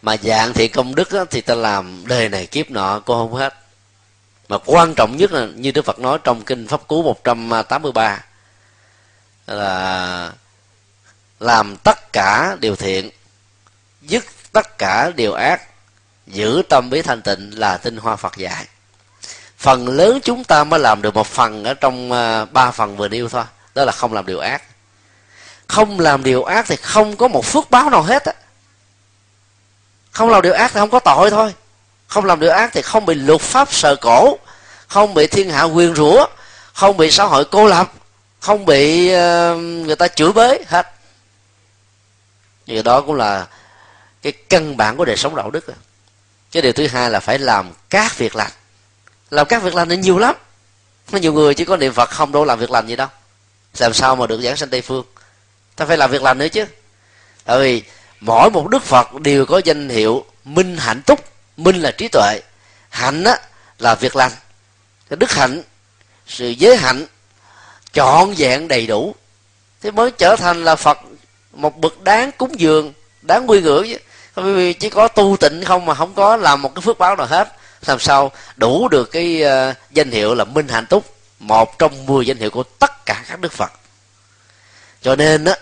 Mà 0.02 0.16
dạng 0.22 0.52
thiện 0.52 0.72
công 0.72 0.94
đức 0.94 1.10
á, 1.12 1.24
thì 1.30 1.40
ta 1.40 1.54
làm 1.54 2.02
đời 2.06 2.28
này 2.28 2.46
kiếp 2.46 2.70
nọ 2.70 3.00
cô 3.00 3.14
không 3.14 3.34
hết. 3.34 3.54
Mà 4.48 4.58
quan 4.64 4.94
trọng 4.94 5.16
nhất 5.16 5.32
là 5.32 5.46
như 5.54 5.70
Đức 5.70 5.84
Phật 5.84 5.98
nói 5.98 6.18
trong 6.24 6.42
kinh 6.42 6.66
pháp 6.66 6.86
cú 6.86 7.02
183 7.02 8.24
là 9.48 10.32
làm 11.40 11.76
tất 11.76 12.12
cả 12.12 12.56
điều 12.60 12.76
thiện, 12.76 13.10
dứt 14.02 14.24
tất 14.52 14.78
cả 14.78 15.10
điều 15.16 15.32
ác, 15.32 15.62
giữ 16.26 16.62
tâm 16.68 16.90
bí 16.90 17.02
thanh 17.02 17.22
tịnh 17.22 17.58
là 17.58 17.76
tinh 17.76 17.96
hoa 17.96 18.16
Phật 18.16 18.36
dạy. 18.36 18.66
Phần 19.58 19.88
lớn 19.88 20.20
chúng 20.24 20.44
ta 20.44 20.64
mới 20.64 20.80
làm 20.80 21.02
được 21.02 21.14
một 21.14 21.26
phần 21.26 21.64
ở 21.64 21.74
trong 21.74 22.12
à, 22.12 22.44
ba 22.44 22.70
phần 22.70 22.96
vừa 22.96 23.08
nêu 23.08 23.28
thôi, 23.28 23.44
đó 23.74 23.84
là 23.84 23.92
không 23.92 24.12
làm 24.12 24.26
điều 24.26 24.38
ác. 24.38 24.62
Không 25.66 26.00
làm 26.00 26.22
điều 26.22 26.44
ác 26.44 26.66
thì 26.68 26.76
không 26.76 27.16
có 27.16 27.28
một 27.28 27.44
phước 27.44 27.70
báo 27.70 27.90
nào 27.90 28.02
hết 28.02 28.24
á. 28.24 28.32
Không 30.10 30.28
làm 30.28 30.42
điều 30.42 30.52
ác 30.52 30.70
thì 30.74 30.80
không 30.80 30.90
có 30.90 30.98
tội 30.98 31.30
thôi. 31.30 31.54
Không 32.06 32.24
làm 32.24 32.40
điều 32.40 32.50
ác 32.50 32.70
thì 32.72 32.82
không 32.82 33.06
bị 33.06 33.14
luật 33.14 33.40
pháp 33.40 33.72
sờ 33.72 33.96
cổ, 33.96 34.38
không 34.88 35.14
bị 35.14 35.26
thiên 35.26 35.50
hạ 35.50 35.62
quyền 35.62 35.94
rủa, 35.94 36.26
không 36.72 36.96
bị 36.96 37.10
xã 37.10 37.24
hội 37.24 37.44
cô 37.44 37.66
lập 37.66 37.92
không 38.40 38.64
bị 38.64 39.08
ờ, 39.08 39.56
người 39.56 39.96
ta 39.96 40.08
chửi 40.08 40.32
bới 40.32 40.64
hết. 40.66 40.92
Thì 42.66 42.82
đó 42.82 43.00
cũng 43.00 43.14
là 43.14 43.46
cái 44.22 44.32
căn 44.32 44.76
bản 44.76 44.96
của 44.96 45.04
đời 45.04 45.16
sống 45.16 45.36
đạo 45.36 45.50
đức. 45.50 45.66
Cái 46.52 46.62
điều 46.62 46.72
thứ 46.72 46.86
hai 46.86 47.10
là 47.10 47.20
phải 47.20 47.38
làm 47.38 47.72
các 47.90 48.18
việc 48.18 48.36
lành. 48.36 48.52
Làm 49.30 49.46
các 49.46 49.62
việc 49.62 49.74
lành 49.74 49.88
thì 49.88 49.96
nhiều 49.96 50.18
lắm. 50.18 50.36
Có 51.12 51.18
nhiều 51.18 51.32
người 51.32 51.54
chỉ 51.54 51.64
có 51.64 51.76
niệm 51.76 51.92
phật 51.92 52.10
không 52.10 52.32
đâu 52.32 52.44
làm 52.44 52.58
việc 52.58 52.70
lành 52.70 52.86
gì 52.86 52.96
đâu. 52.96 53.08
Làm 53.78 53.92
sao 53.92 54.16
mà 54.16 54.26
được 54.26 54.40
giảng 54.40 54.56
sanh 54.56 54.70
tây 54.70 54.82
phương? 54.82 55.04
Ta 55.76 55.84
phải 55.84 55.96
làm 55.96 56.10
việc 56.10 56.22
lành 56.22 56.38
nữa 56.38 56.48
chứ. 56.48 56.64
Tại 57.44 57.58
vì 57.58 57.82
mỗi 58.20 58.50
một 58.50 58.68
đức 58.68 58.82
phật 58.82 59.14
đều 59.20 59.46
có 59.46 59.60
danh 59.64 59.88
hiệu 59.88 60.24
minh 60.44 60.76
hạnh 60.76 61.02
túc 61.02 61.24
minh 61.56 61.82
là 61.82 61.90
trí 61.90 62.08
tuệ. 62.08 62.40
Hạnh 62.88 63.24
á, 63.24 63.38
là 63.78 63.94
việc 63.94 64.16
lành. 64.16 64.32
Cái 65.10 65.16
đức 65.16 65.30
hạnh 65.30 65.62
sự 66.26 66.48
giới 66.48 66.76
hạnh 66.76 67.06
trọn 67.92 68.34
vẹn 68.36 68.68
đầy 68.68 68.86
đủ. 68.86 69.14
Thế 69.82 69.90
mới 69.90 70.10
trở 70.10 70.36
thành 70.36 70.64
là 70.64 70.76
phật 70.76 70.98
một 71.52 71.76
bậc 71.76 72.02
đáng 72.02 72.30
cúng 72.38 72.60
dường 72.60 72.92
đáng 73.22 73.50
quy 73.50 73.60
ngưỡng 73.60 73.86
chứ. 73.88 73.98
Bởi 74.36 74.52
vì 74.52 74.72
chỉ 74.72 74.90
có 74.90 75.08
tu 75.08 75.36
tịnh 75.40 75.64
không 75.64 75.86
mà 75.86 75.94
không 75.94 76.14
có 76.14 76.36
làm 76.36 76.62
một 76.62 76.74
cái 76.74 76.82
phước 76.82 76.98
báo 76.98 77.16
nào 77.16 77.26
hết. 77.26 77.52
Làm 77.86 77.98
sao 77.98 78.32
đủ 78.56 78.88
được 78.88 79.04
cái 79.04 79.42
uh, 79.44 79.76
danh 79.90 80.10
hiệu 80.10 80.34
là 80.34 80.44
minh 80.44 80.68
hạnh 80.68 80.86
túc 80.86 81.14
một 81.38 81.78
trong 81.78 82.06
mười 82.06 82.26
danh 82.26 82.36
hiệu 82.36 82.50
của 82.50 82.62
tất 82.62 83.06
cả 83.06 83.24
các 83.28 83.40
đức 83.40 83.52
phật. 83.52 83.72
Cho 85.02 85.16
nên 85.16 85.44
á 85.44 85.56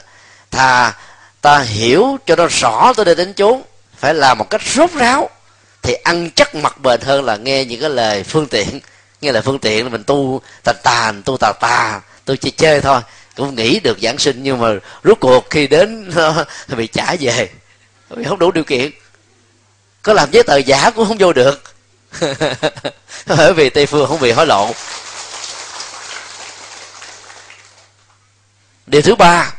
thà 0.50 0.94
ta 1.40 1.58
hiểu 1.58 2.16
cho 2.26 2.36
nó 2.36 2.46
rõ 2.46 2.92
tôi 2.96 3.04
đây 3.04 3.14
đến 3.14 3.34
chốn 3.34 3.62
phải 3.96 4.14
làm 4.14 4.38
một 4.38 4.50
cách 4.50 4.62
rốt 4.62 4.90
ráo 4.92 5.30
thì 5.82 5.94
ăn 5.94 6.30
chắc 6.30 6.54
mặt 6.54 6.78
bền 6.80 7.00
hơn 7.00 7.24
là 7.24 7.36
nghe 7.36 7.64
những 7.64 7.80
cái 7.80 7.90
lời 7.90 8.22
phương 8.22 8.46
tiện. 8.46 8.80
Nghe 9.20 9.32
là 9.32 9.40
phương 9.40 9.58
tiện 9.58 9.90
mình 9.90 10.04
tu 10.04 10.40
tà 10.64 10.72
tàn 10.82 11.22
tu 11.22 11.36
tà 11.40 11.52
tà 11.60 12.00
tôi 12.26 12.36
chỉ 12.36 12.50
chơi 12.50 12.80
thôi. 12.80 13.00
Cũng 13.36 13.54
nghĩ 13.54 13.80
được 13.80 13.98
giảng 14.02 14.18
sinh 14.18 14.42
nhưng 14.42 14.58
mà 14.58 14.68
rốt 15.04 15.20
cuộc 15.20 15.50
khi 15.50 15.66
đến, 15.66 16.12
bị 16.76 16.86
trả 16.86 17.14
về. 17.20 17.48
Vì 18.10 18.24
không 18.24 18.38
đủ 18.38 18.50
điều 18.50 18.64
kiện. 18.64 18.90
Có 20.02 20.12
làm 20.12 20.30
giấy 20.30 20.42
tờ 20.42 20.56
giả 20.56 20.90
cũng 20.90 21.08
không 21.08 21.18
vô 21.18 21.32
được. 21.32 21.62
Bởi 23.26 23.52
vì 23.54 23.70
tây 23.70 23.86
phương 23.86 24.08
không 24.08 24.20
bị 24.20 24.32
hối 24.32 24.46
lộ. 24.46 24.72
Điều 28.86 29.02
thứ 29.02 29.14
ba 29.14 29.54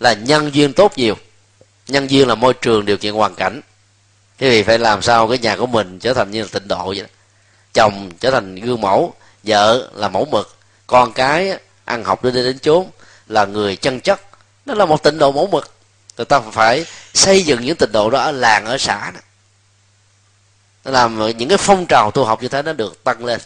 là 0.00 0.12
nhân 0.12 0.54
duyên 0.54 0.72
tốt 0.72 0.92
nhiều. 0.96 1.16
Nhân 1.88 2.10
duyên 2.10 2.28
là 2.28 2.34
môi 2.34 2.54
trường 2.54 2.84
điều 2.84 2.96
kiện 2.96 3.14
hoàn 3.14 3.34
cảnh. 3.34 3.60
Cái 4.38 4.50
vì 4.50 4.62
phải 4.62 4.78
làm 4.78 5.02
sao 5.02 5.28
cái 5.28 5.38
nhà 5.38 5.56
của 5.56 5.66
mình 5.66 5.98
trở 5.98 6.14
thành 6.14 6.30
như 6.30 6.42
là 6.42 6.48
tịnh 6.52 6.68
độ 6.68 6.86
vậy 6.86 7.00
đó. 7.00 7.06
chồng 7.74 8.10
trở 8.20 8.30
thành 8.30 8.54
gương 8.54 8.80
mẫu, 8.80 9.14
vợ 9.42 9.90
là 9.94 10.08
mẫu 10.08 10.24
mực, 10.24 10.56
con 10.86 11.12
cái 11.12 11.58
ăn 11.86 12.04
học 12.04 12.24
đến 12.24 12.34
đây 12.34 12.44
đến 12.44 12.58
chốn 12.58 12.90
là 13.26 13.44
người 13.44 13.76
chân 13.76 14.00
chất. 14.00 14.20
Nó 14.66 14.74
là 14.74 14.84
một 14.84 15.02
tịnh 15.02 15.18
độ 15.18 15.32
mẫu 15.32 15.46
mực. 15.46 15.74
Người 16.16 16.24
ta 16.24 16.40
phải 16.40 16.86
xây 17.14 17.42
dựng 17.42 17.60
những 17.64 17.76
tịnh 17.76 17.92
độ 17.92 18.10
đó 18.10 18.18
ở 18.18 18.32
làng, 18.32 18.66
ở 18.66 18.78
xã 18.78 19.10
đó. 19.10 19.20
Làm 20.84 21.36
những 21.38 21.48
cái 21.48 21.58
phong 21.58 21.86
trào 21.86 22.10
tu 22.10 22.24
học 22.24 22.42
như 22.42 22.48
thế 22.48 22.62
nó 22.62 22.72
được 22.72 23.04
tăng 23.04 23.24
lên. 23.24 23.40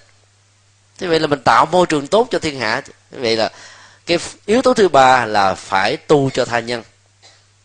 Thế 0.98 1.06
vậy 1.06 1.20
là 1.20 1.26
mình 1.26 1.42
tạo 1.42 1.66
môi 1.66 1.86
trường 1.86 2.06
tốt 2.06 2.28
cho 2.30 2.38
thiên 2.38 2.60
hạ. 2.60 2.82
Thế 3.10 3.18
vậy 3.18 3.36
là 3.36 3.50
cái 4.06 4.18
yếu 4.46 4.62
tố 4.62 4.74
thứ 4.74 4.88
ba 4.88 5.26
là 5.26 5.54
phải 5.54 5.96
tu 5.96 6.30
cho 6.30 6.44
tha 6.44 6.60
nhân. 6.60 6.82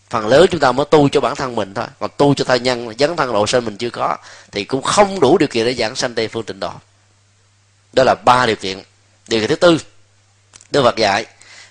Phần 0.10 0.28
lớn 0.28 0.46
chúng 0.52 0.60
ta 0.60 0.72
mới 0.72 0.86
tu 0.92 1.10
cho 1.10 1.22
bản 1.22 1.36
thân 1.36 1.56
mình 1.56 1.74
thôi. 1.74 1.86
Còn 2.00 2.10
tu 2.18 2.34
cho 2.34 2.46
tha 2.46 2.56
nhân, 2.56 2.94
dấn 3.00 3.16
thân 3.16 3.34
lộ 3.34 3.48
sinh 3.48 3.66
mình 3.66 3.78
chưa 3.78 3.90
có, 3.90 4.18
thì 4.52 4.64
cũng 4.64 4.82
không 4.82 5.20
đủ 5.20 5.38
điều 5.38 5.48
kiện 5.48 5.66
để 5.66 5.74
giảng 5.74 5.96
sanh 5.96 6.16
tây 6.16 6.28
phương 6.28 6.44
tịnh 6.44 6.60
độ. 6.60 6.72
Đó 7.94 8.04
là 8.04 8.16
ba 8.26 8.46
điều 8.46 8.56
kiện. 8.56 8.84
Điều 9.28 9.40
kiện 9.40 9.50
thứ 9.50 9.56
tư 9.56 9.78
đức 10.72 10.84
phật 10.84 10.96
dạy 10.96 11.26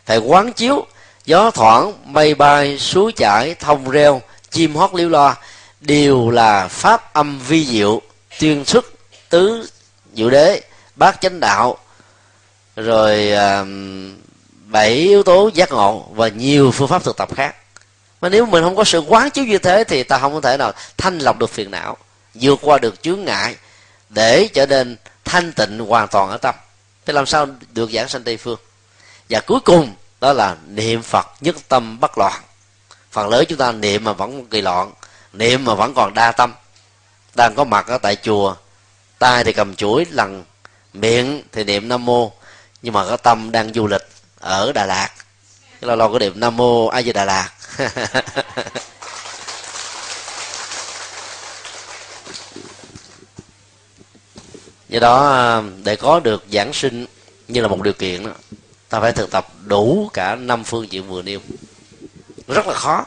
phải 0.07 0.19
quán 0.19 0.53
chiếu 0.53 0.87
gió 1.25 1.51
thoảng 1.51 1.93
mây 2.05 2.35
bay 2.35 2.79
suối 2.79 3.13
chảy 3.13 3.55
thông 3.55 3.91
reo 3.91 4.23
chim 4.51 4.75
hót 4.75 4.95
liêu 4.95 5.09
lo 5.09 5.37
đều 5.81 6.31
là 6.31 6.69
pháp 6.69 7.13
âm 7.15 7.39
vi 7.39 7.67
diệu 7.67 8.03
tuyên 8.39 8.65
xuất 8.65 8.85
tứ 9.29 9.69
diệu 10.15 10.31
đế 10.31 10.61
bát 10.97 11.21
chánh 11.21 11.41
đạo. 11.41 11.77
Rồi 12.77 13.33
uh, 13.33 13.69
bảy 14.67 14.91
yếu 14.91 15.23
tố 15.23 15.51
giác 15.55 15.73
ngộ 15.73 16.07
và 16.15 16.29
nhiều 16.29 16.71
phương 16.71 16.89
pháp 16.89 17.05
thực 17.05 17.17
tập 17.17 17.29
khác. 17.37 17.57
Mà 18.21 18.29
nếu 18.29 18.47
mình 18.47 18.65
không 18.65 18.77
có 18.77 18.85
sự 18.85 19.01
quán 19.01 19.31
chiếu 19.31 19.45
như 19.45 19.59
thế 19.59 19.85
thì 19.85 20.03
ta 20.03 20.19
không 20.19 20.35
có 20.35 20.41
thể 20.41 20.57
nào 20.57 20.73
thanh 20.97 21.19
lọc 21.19 21.39
được 21.39 21.51
phiền 21.51 21.71
não 21.71 21.97
vượt 22.35 22.59
qua 22.63 22.79
được 22.79 23.03
chướng 23.03 23.25
ngại 23.25 23.57
để 24.09 24.49
trở 24.55 24.67
nên 24.67 24.97
thanh 25.25 25.53
tịnh 25.53 25.79
hoàn 25.79 26.09
toàn 26.09 26.31
ở 26.31 26.37
tâm. 26.37 26.55
Thế 27.07 27.13
làm 27.13 27.27
sao 27.27 27.47
được 27.73 27.91
giảng 27.91 28.09
sanh 28.09 28.23
tây 28.23 28.37
phương? 28.37 28.59
Và 29.31 29.41
cuối 29.41 29.61
cùng 29.61 29.95
đó 30.21 30.33
là 30.33 30.57
niệm 30.67 31.03
phật 31.03 31.27
nhất 31.41 31.57
tâm 31.69 32.01
bất 32.01 32.19
loạn. 32.19 32.43
Phần 33.11 33.29
lớn 33.29 33.45
chúng 33.49 33.59
ta 33.59 33.73
niệm 33.73 34.05
mà 34.05 34.13
vẫn 34.13 34.47
kỳ 34.47 34.61
loạn 34.61 34.93
niệm 35.33 35.65
mà 35.65 35.75
vẫn 35.75 35.95
còn 35.95 36.15
đa 36.15 36.33
tâm. 36.33 36.53
Đang 37.35 37.55
có 37.55 37.65
mặt 37.65 37.87
ở 37.87 37.99
tại 37.99 38.17
chùa 38.17 38.55
tay 39.19 39.45
thì 39.45 39.53
cầm 39.53 39.75
chuỗi 39.75 40.07
lần 40.11 40.45
miệng 40.93 41.43
thì 41.53 41.65
niệm 41.65 41.89
nam 41.89 42.05
mô. 42.05 42.33
Nhưng 42.83 42.95
mà 42.95 43.05
có 43.09 43.17
tâm 43.17 43.53
đang 43.53 43.73
du 43.75 43.87
lịch 43.87 44.09
ở 44.41 44.73
đà 44.73 44.87
lạt. 44.87 45.11
Lâu 45.81 45.97
lâu 45.97 46.13
có 46.13 46.19
niệm 46.19 46.41
nam 46.41 46.57
mô 46.57 46.87
a 46.87 47.03
di 47.03 47.13
đà 47.13 47.25
lạt. 47.25 47.51
Do 54.89 55.01
đó 55.01 55.33
à, 55.33 55.63
để 55.85 55.97
có 55.97 56.21
được 56.21 56.45
giảng 56.53 56.73
sinh 56.73 57.07
như 57.49 57.61
là 57.61 57.69
một 57.69 57.83
điều 57.83 57.93
kiện 57.93 58.27
đó, 58.27 58.33
ta 58.95 59.01
phải 59.01 59.13
thực 59.13 59.31
tập 59.31 59.49
đủ 59.65 60.11
cả 60.13 60.35
năm 60.35 60.65
phương 60.65 60.93
diện 60.93 61.09
vừa 61.09 61.23
nêu. 61.23 61.41
Rất 62.49 62.67
là 62.67 62.75
khó. 62.75 63.05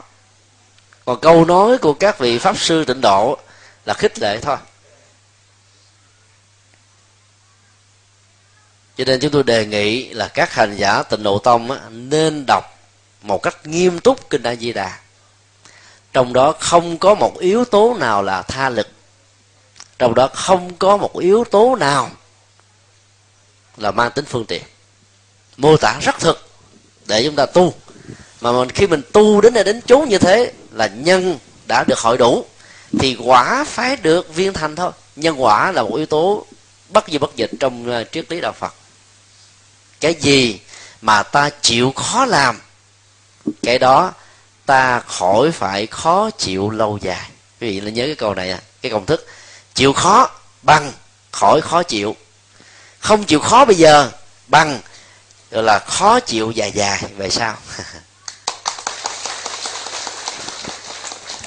Còn 1.04 1.20
câu 1.20 1.44
nói 1.44 1.78
của 1.78 1.92
các 1.92 2.18
vị 2.18 2.38
pháp 2.38 2.58
sư 2.58 2.84
tịnh 2.84 3.00
độ 3.00 3.38
là 3.84 3.94
khích 3.94 4.18
lệ 4.18 4.38
thôi. 4.42 4.56
Cho 8.96 9.04
nên 9.04 9.20
chúng 9.20 9.30
tôi 9.30 9.42
đề 9.42 9.66
nghị 9.66 10.08
là 10.08 10.28
các 10.28 10.52
hành 10.52 10.76
giả 10.76 11.02
tịnh 11.02 11.22
độ 11.22 11.38
tông 11.38 11.70
á, 11.70 11.78
nên 11.90 12.44
đọc 12.46 12.64
một 13.22 13.42
cách 13.42 13.66
nghiêm 13.66 13.98
túc 13.98 14.30
kinh 14.30 14.42
a 14.42 14.54
di 14.54 14.72
đà. 14.72 14.98
Trong 16.12 16.32
đó 16.32 16.54
không 16.60 16.98
có 16.98 17.14
một 17.14 17.38
yếu 17.38 17.64
tố 17.64 17.96
nào 18.00 18.22
là 18.22 18.42
tha 18.42 18.68
lực. 18.68 18.88
Trong 19.98 20.14
đó 20.14 20.28
không 20.34 20.76
có 20.76 20.96
một 20.96 21.18
yếu 21.18 21.44
tố 21.44 21.76
nào 21.76 22.10
là 23.76 23.90
mang 23.90 24.10
tính 24.10 24.24
phương 24.24 24.46
tiện 24.46 24.62
mô 25.58 25.76
tả 25.76 25.98
rất 26.00 26.20
thực 26.20 26.48
để 27.06 27.24
chúng 27.24 27.36
ta 27.36 27.46
tu. 27.46 27.74
Mà 28.40 28.52
mình 28.52 28.70
khi 28.70 28.86
mình 28.86 29.02
tu 29.12 29.40
đến 29.40 29.54
đây 29.54 29.64
đến 29.64 29.80
chốn 29.86 30.08
như 30.08 30.18
thế 30.18 30.52
là 30.72 30.86
nhân 30.86 31.38
đã 31.66 31.84
được 31.84 31.98
hội 31.98 32.18
đủ 32.18 32.44
thì 32.98 33.16
quả 33.24 33.64
phải 33.64 33.96
được 33.96 34.34
viên 34.34 34.52
thành 34.52 34.76
thôi. 34.76 34.92
Nhân 35.16 35.42
quả 35.42 35.72
là 35.72 35.82
một 35.82 35.96
yếu 35.96 36.06
tố 36.06 36.46
bất 36.88 37.04
di 37.08 37.18
bất 37.18 37.36
dịch 37.36 37.50
trong 37.60 37.90
uh, 37.90 38.12
triết 38.12 38.30
lý 38.30 38.40
đạo 38.40 38.52
phật. 38.52 38.74
Cái 40.00 40.14
gì 40.14 40.60
mà 41.02 41.22
ta 41.22 41.50
chịu 41.62 41.92
khó 41.92 42.24
làm 42.26 42.60
cái 43.62 43.78
đó 43.78 44.12
ta 44.66 45.00
khỏi 45.00 45.50
phải 45.50 45.86
khó 45.86 46.30
chịu 46.30 46.70
lâu 46.70 46.98
dài. 47.02 47.30
Quý 47.60 47.70
vị 47.70 47.80
là 47.80 47.90
nhớ 47.90 48.06
cái 48.06 48.14
câu 48.14 48.34
này 48.34 48.50
à 48.50 48.60
cái 48.82 48.92
công 48.92 49.06
thức 49.06 49.26
chịu 49.74 49.92
khó 49.92 50.30
bằng 50.62 50.92
khỏi 51.32 51.60
khó 51.60 51.82
chịu. 51.82 52.16
Không 52.98 53.24
chịu 53.24 53.40
khó 53.40 53.64
bây 53.64 53.76
giờ 53.76 54.10
bằng 54.46 54.80
gọi 55.50 55.62
là 55.62 55.78
khó 55.78 56.20
chịu 56.20 56.50
dài 56.50 56.72
dài. 56.72 57.02
Về 57.16 57.30
sau. 57.30 57.56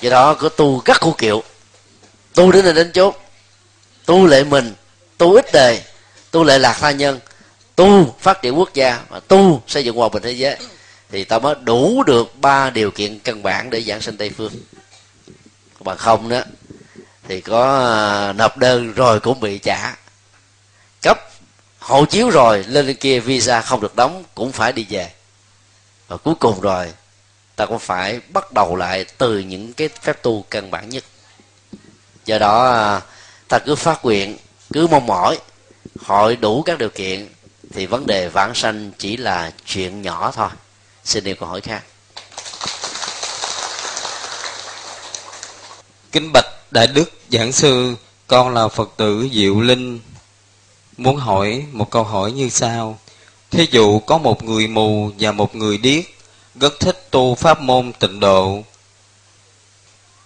Do 0.02 0.10
đó 0.10 0.34
cứ 0.34 0.49
tu 0.49 0.80
các 0.80 0.97
khu 1.02 1.14
kiệu. 1.14 1.43
Tu 2.34 2.52
đến 2.52 2.66
nơi 2.66 2.74
đến 2.74 2.91
chốt 2.91 3.16
tu 4.06 4.26
lệ 4.26 4.43
mình. 4.43 4.74
Tu 5.18 5.34
ít 5.34 5.54
đề. 5.54 5.84
Tu 6.32 6.43
lệ 6.43 6.60
lạc 6.60 6.78
tha 6.80 6.91
nhân. 6.91 7.20
Tu 7.76 8.16
phát 8.20 8.41
triển 8.41 8.60
quốc 8.60 8.74
gia. 8.74 8.99
Và 9.10 9.20
tu 9.20 9.64
xây 9.68 9.86
dựng 9.86 9.95
hòa 9.95 10.10
bình 10.10 10.24
thế 10.24 10.32
giới. 10.32 10.58
Thì 11.10 11.24
ta 11.24 11.39
mới 11.39 11.56
đủ 11.64 12.04
được 12.04 12.36
ba 12.41 12.70
điều 12.70 12.91
kiện 12.91 13.20
căn 13.20 13.43
bản 13.43 13.70
để 13.70 13.82
giảng 13.82 14.02
sinh 14.02 14.18
tây 14.18 14.32
phương. 14.38 14.54
Bằng 15.80 15.97
không 15.97 16.30
đó, 16.30 16.41
thì 17.28 17.41
có 17.41 17.80
à, 17.93 18.34
nộp 18.34 18.58
đơn 18.58 18.93
rồi 18.93 19.20
cũng 19.20 19.39
bị 19.39 19.58
trả. 19.58 19.95
Cấp 21.02 21.31
hộ 21.82 22.06
chiếu 22.06 22.30
rồi, 22.30 22.64
lên 22.68 22.88
lên 22.88 22.96
kia 22.96 23.20
visa 23.20 23.62
không 23.62 23.82
được 23.82 23.96
đóng, 23.96 24.24
cũng 24.36 24.52
phải 24.52 24.72
đi 24.72 24.86
về. 24.90 25.12
Và 26.08 26.18
cuối 26.18 26.36
cùng 26.36 26.62
rồi, 26.62 26.94
ta 27.56 27.66
cũng 27.66 27.80
phải 27.80 28.20
bắt 28.30 28.54
đầu 28.54 28.76
lại 28.76 29.06
từ 29.18 29.40
những 29.40 29.74
cái 29.74 29.90
phép 30.02 30.24
tu 30.24 30.46
căn 30.50 30.72
bản 30.72 30.90
nhất. 30.90 31.04
Do 32.26 32.38
đó 32.40 32.72
à, 32.72 33.02
ta 33.48 33.60
cứ 33.60 33.76
phát 33.76 34.06
nguyện, 34.06 34.38
cứ 34.74 34.88
mong 34.88 35.06
mỏi 35.06 35.40
hội 36.06 36.36
đủ 36.36 36.64
các 36.64 36.78
điều 36.78 36.90
kiện, 36.90 37.28
thì 37.74 37.86
vấn 37.86 38.08
đề 38.08 38.30
vãng 38.30 38.56
sanh 38.56 38.92
chỉ 38.98 39.18
là 39.18 39.52
chuyện 39.66 40.02
nhỏ 40.02 40.32
thôi. 40.36 40.50
Xin 41.04 41.24
điều 41.24 41.36
câu 41.36 41.50
hỏi 41.50 41.62
khác. 41.62 41.84
Kính 46.12 46.32
bạch 46.34 46.46
đại 46.72 46.88
đức 46.88 47.12
giảng 47.32 47.52
sư, 47.52 47.96
con 48.28 48.54
là 48.54 48.68
phật 48.68 48.90
tử 48.98 49.30
diệu 49.34 49.62
linh 49.62 50.00
muốn 51.02 51.18
hỏi 51.18 51.66
một 51.72 51.89
câu 51.91 52.04
hỏi 52.04 52.32
như 52.32 52.49
sau. 52.49 52.99
Thí 53.52 53.68
dụ 53.72 53.99
có 53.99 54.18
một 54.18 54.43
người 54.43 54.68
mù 54.68 55.10
và 55.20 55.32
một 55.32 55.56
người 55.56 55.78
điếc, 55.78 56.04
rất 56.60 56.80
thích 56.80 57.12
tu 57.12 57.36
pháp 57.36 57.62
môn 57.62 57.91
tịnh 57.99 58.20
độ. 58.20 58.64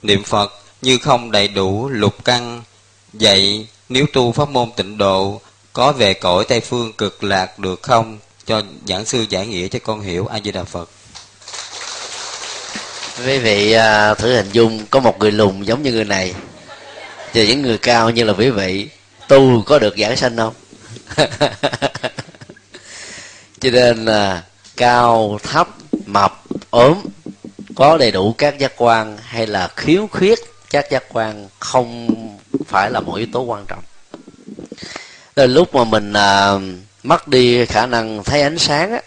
Niệm 0.01 0.23
phật 0.23 0.53
như 0.82 0.97
không 0.97 1.32
đầy 1.32 1.47
đủ 1.47 1.89
lục 1.89 2.26
căn, 2.26 2.63
vậy 3.13 3.67
nếu 3.89 4.05
tu 4.13 4.32
pháp 4.32 4.49
môn 4.49 4.71
tịnh 4.71 4.97
độ, 4.97 5.41
có 5.73 5.91
về 5.91 6.13
cõi 6.13 6.45
tây 6.47 6.59
phương 6.59 6.93
cực 6.93 7.23
lạc 7.23 7.59
được 7.59 7.82
không? 7.82 8.17
Cho 8.45 8.61
giảng 8.88 9.05
sư 9.05 9.26
giải 9.30 9.47
nghĩa 9.47 9.67
cho 9.67 9.80
con 9.84 10.01
hiểu 10.01 10.28
a 10.28 10.39
di 10.43 10.51
đà 10.51 10.63
phật. 10.63 10.89
Quý 13.26 13.39
vị 13.39 13.71
à, 13.71 14.13
thử 14.13 14.36
hình 14.36 14.49
dung 14.51 14.86
có 14.89 14.99
một 14.99 15.19
người 15.19 15.32
lùn 15.32 15.63
giống 15.63 15.84
như 15.84 15.91
người 15.91 16.05
này 16.05 16.34
thì 17.34 17.47
những 17.47 17.61
người 17.61 17.78
cao 17.78 18.09
như 18.09 18.23
là 18.23 18.34
quý 18.34 18.49
vị, 18.49 18.88
tu 19.28 19.63
có 19.65 19.80
được 19.80 19.95
giảng 19.97 20.17
sanh 20.17 20.38
không? 20.38 20.53
cho 23.60 23.70
nên 23.72 24.06
là 24.06 24.43
cao 24.78 25.39
thấp 25.43 25.68
mập 26.06 26.43
ốm 26.70 27.01
có 27.76 27.97
đầy 27.97 28.12
đủ 28.12 28.36
các 28.38 28.60
giác 28.60 28.74
quan 28.78 29.18
hay 29.22 29.47
là 29.47 29.68
khiếu 29.76 30.08
khuyết 30.12 30.39
các 30.70 30.91
giác 30.91 31.03
quan 31.10 31.47
không 31.60 32.08
phải 32.68 32.91
là 32.91 32.99
một 32.99 33.16
yếu 33.16 33.28
tố 33.34 33.41
quan 33.41 33.66
trọng. 33.68 33.84
Đến 35.36 35.53
lúc 35.53 35.76
mà 35.76 35.84
mình 35.84 36.14
à, 36.14 36.53
mất 37.03 37.28
đi 37.28 37.66
khả 37.66 37.86
năng 37.86 38.24
thấy 38.24 38.41
ánh 38.41 38.58
sáng 38.58 38.91
á 38.91 39.01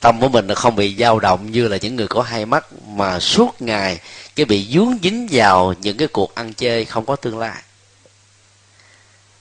tâm 0.00 0.20
của 0.20 0.28
mình 0.28 0.46
là 0.46 0.54
không 0.54 0.76
bị 0.76 0.96
dao 0.98 1.20
động 1.20 1.50
như 1.52 1.68
là 1.68 1.76
những 1.76 1.96
người 1.96 2.08
có 2.08 2.22
hai 2.22 2.46
mắt 2.46 2.66
mà 2.86 3.20
suốt 3.20 3.62
ngày 3.62 4.00
cái 4.36 4.46
bị 4.46 4.68
dướng 4.72 4.98
dính 5.02 5.28
vào 5.30 5.74
những 5.80 5.96
cái 5.96 6.08
cuộc 6.08 6.34
ăn 6.34 6.52
chơi 6.52 6.84
không 6.84 7.06
có 7.06 7.16
tương 7.16 7.38
lai. 7.38 7.62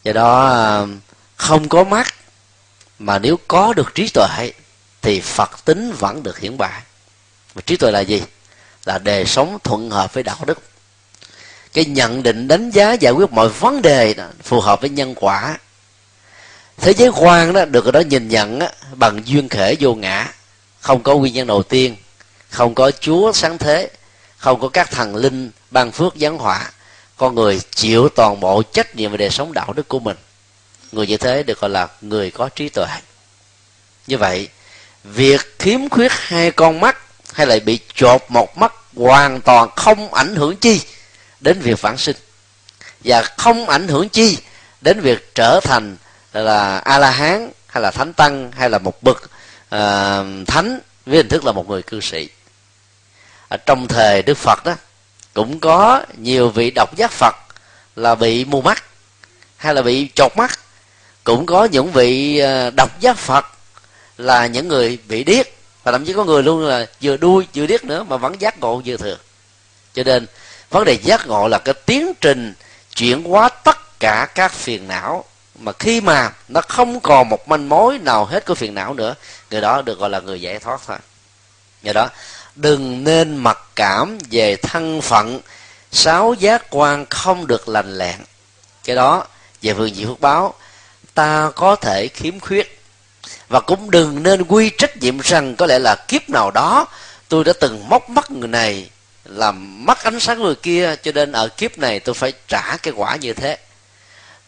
Do 0.03 0.13
đó 0.13 0.47
à, 0.47 0.85
không 1.39 1.69
có 1.69 1.83
mắt 1.83 2.15
mà 2.99 3.19
nếu 3.19 3.39
có 3.47 3.73
được 3.73 3.95
trí 3.95 4.09
tuệ 4.13 4.51
thì 5.01 5.19
phật 5.19 5.65
tính 5.65 5.93
vẫn 5.99 6.23
được 6.23 6.39
hiển 6.39 6.57
bày. 6.57 6.81
Và 7.53 7.61
trí 7.65 7.77
tuệ 7.77 7.91
là 7.91 7.99
gì? 7.99 8.23
Là 8.85 8.97
đề 8.97 9.25
sống 9.25 9.57
thuận 9.63 9.89
hợp 9.89 10.13
với 10.13 10.23
đạo 10.23 10.37
đức. 10.45 10.59
Cái 11.73 11.85
nhận 11.85 12.23
định 12.23 12.47
đánh 12.47 12.69
giá 12.69 12.93
giải 12.93 13.13
quyết 13.13 13.31
mọi 13.31 13.49
vấn 13.49 13.81
đề 13.81 14.13
đó, 14.13 14.25
phù 14.43 14.61
hợp 14.61 14.81
với 14.81 14.89
nhân 14.89 15.15
quả. 15.15 15.57
Thế 16.77 16.93
giới 16.93 17.09
quan 17.15 17.53
đó 17.53 17.65
được 17.65 17.85
ở 17.85 17.91
đó 17.91 17.99
nhìn 17.99 18.27
nhận 18.27 18.59
á, 18.59 18.69
bằng 18.93 19.27
duyên 19.27 19.49
khể 19.49 19.75
vô 19.79 19.95
ngã. 19.95 20.33
Không 20.79 21.03
có 21.03 21.15
nguyên 21.15 21.33
nhân 21.33 21.47
đầu 21.47 21.63
tiên 21.63 21.95
không 22.49 22.75
có 22.75 22.91
chúa 22.99 23.31
sáng 23.33 23.57
thế 23.57 23.89
không 24.37 24.59
có 24.59 24.69
các 24.69 24.91
thần 24.91 25.15
linh 25.15 25.51
ban 25.71 25.91
phước 25.91 26.13
giáng 26.15 26.37
họa. 26.37 26.71
Con 27.17 27.35
người 27.35 27.61
chịu 27.71 28.09
toàn 28.09 28.39
bộ 28.39 28.63
trách 28.63 28.95
nhiệm 28.95 29.11
về 29.11 29.17
đời 29.17 29.29
sống 29.29 29.53
đạo 29.53 29.73
đức 29.73 29.87
của 29.87 29.99
mình 29.99 30.17
người 30.91 31.07
như 31.07 31.17
thế 31.17 31.43
được 31.43 31.61
gọi 31.61 31.69
là 31.69 31.87
người 32.01 32.31
có 32.31 32.49
trí 32.49 32.69
tuệ. 32.69 32.87
Như 34.07 34.17
vậy 34.17 34.47
việc 35.03 35.59
khiếm 35.59 35.89
khuyết 35.89 36.11
hai 36.11 36.51
con 36.51 36.79
mắt 36.79 36.97
hay 37.33 37.47
là 37.47 37.59
bị 37.65 37.79
chột 37.95 38.21
một 38.29 38.57
mắt 38.57 38.73
hoàn 38.95 39.41
toàn 39.41 39.69
không 39.75 40.13
ảnh 40.13 40.35
hưởng 40.35 40.55
chi 40.55 40.81
đến 41.39 41.59
việc 41.59 41.79
phản 41.79 41.97
sinh. 41.97 42.15
Và 43.03 43.21
không 43.21 43.69
ảnh 43.69 43.87
hưởng 43.87 44.09
chi 44.09 44.37
đến 44.81 44.99
việc 44.99 45.35
trở 45.35 45.59
thành 45.63 45.97
là 46.33 46.77
a 46.77 46.97
la 46.97 47.11
hán 47.11 47.49
hay 47.67 47.83
là 47.83 47.91
thánh 47.91 48.13
tăng 48.13 48.51
hay 48.51 48.69
là 48.69 48.77
một 48.77 49.03
bậc 49.03 49.17
uh, 49.23 50.47
thánh 50.47 50.79
với 51.05 51.17
hình 51.17 51.29
thức 51.29 51.45
là 51.45 51.51
một 51.51 51.69
người 51.69 51.83
cư 51.83 51.99
sĩ. 52.01 52.29
Ở 53.49 53.57
trong 53.57 53.87
thời 53.87 54.21
đức 54.21 54.37
phật 54.37 54.63
đó 54.65 54.75
cũng 55.33 55.59
có 55.59 56.03
nhiều 56.17 56.49
vị 56.49 56.71
độc 56.75 56.95
giác 56.95 57.11
phật 57.11 57.35
là 57.95 58.15
bị 58.15 58.45
mù 58.45 58.61
mắt 58.61 58.83
hay 59.57 59.73
là 59.73 59.81
bị 59.81 60.09
chột 60.15 60.37
mắt 60.37 60.59
cũng 61.29 61.45
có 61.45 61.65
những 61.65 61.91
vị 61.91 62.37
ờ, 62.39 62.69
độc 62.69 62.99
giác 62.99 63.17
phật 63.17 63.45
là 64.17 64.47
những 64.47 64.67
người 64.67 64.97
bị 65.07 65.23
điếc. 65.23 65.47
Và 65.83 65.91
thậm 65.91 66.05
chí 66.05 66.13
có 66.13 66.23
người 66.23 66.43
luôn 66.43 66.67
là 66.67 66.85
vừa 67.01 67.17
đuôi, 67.17 67.47
vừa 67.55 67.65
điếc 67.65 67.83
nữa 67.83 68.03
mà 68.03 68.17
vẫn 68.17 68.41
giác 68.41 68.59
ngộ 68.59 68.81
vừa 68.85 68.97
thừa 68.97 69.17
cho 69.93 70.03
nên, 70.03 70.27
vấn 70.69 70.85
đề 70.85 70.93
giác 70.93 71.27
ngộ 71.27 71.47
là 71.47 71.57
cái 71.57 71.73
tiến 71.73 72.13
trình 72.21 72.53
chuyển 72.95 73.23
hóa 73.23 73.49
tất 73.49 73.99
cả 73.99 74.27
các 74.35 74.53
phiền 74.53 74.87
não. 74.87 75.25
Mà 75.59 75.71
khi 75.79 76.01
mà 76.01 76.31
nó 76.47 76.61
không 76.61 76.99
còn 76.99 77.29
một 77.29 77.47
manh 77.47 77.69
mối 77.69 77.97
nào 77.97 78.25
hết 78.25 78.45
của 78.45 78.55
phiền 78.55 78.75
não 78.75 78.93
nữa, 78.93 79.15
người 79.51 79.61
đó 79.61 79.81
được 79.81 79.99
gọi 79.99 80.09
là 80.09 80.19
người 80.19 80.41
giải 80.41 80.59
thoát 80.59 80.81
thôi. 80.87 80.97
Do 81.83 81.93
đó, 81.93 82.09
đừng 82.55 83.03
nên 83.03 83.37
mặc 83.37 83.59
cảm 83.75 84.17
về 84.31 84.55
thân 84.55 85.01
phận. 85.01 85.39
Sáu 85.91 86.33
giác 86.33 86.65
quan 86.69 87.05
không 87.09 87.47
được 87.47 87.69
lành 87.69 87.97
lẹn. 87.97 88.15
Cái 88.83 88.95
đó, 88.95 89.25
về 89.61 89.73
phương 89.73 89.95
diện 89.95 90.07
phước 90.07 90.19
báo 90.19 90.53
ta 91.13 91.51
có 91.55 91.75
thể 91.75 92.07
khiếm 92.07 92.39
khuyết. 92.39 92.81
Và 93.49 93.59
cũng 93.59 93.91
đừng 93.91 94.23
nên 94.23 94.43
quy 94.43 94.69
trách 94.77 94.97
nhiệm 94.97 95.19
rằng 95.19 95.55
có 95.55 95.65
lẽ 95.65 95.79
là 95.79 95.95
kiếp 95.95 96.29
nào 96.29 96.51
đó 96.51 96.87
tôi 97.29 97.43
đã 97.43 97.53
từng 97.59 97.89
móc 97.89 98.09
mắt 98.09 98.31
người 98.31 98.47
này 98.47 98.89
làm 99.25 99.85
mất 99.85 100.03
ánh 100.03 100.19
sáng 100.19 100.41
người 100.41 100.55
kia, 100.55 100.95
cho 101.03 101.11
nên 101.11 101.31
ở 101.31 101.47
kiếp 101.47 101.77
này 101.77 101.99
tôi 101.99 102.15
phải 102.15 102.33
trả 102.47 102.77
cái 102.77 102.93
quả 102.97 103.15
như 103.15 103.33
thế. 103.33 103.57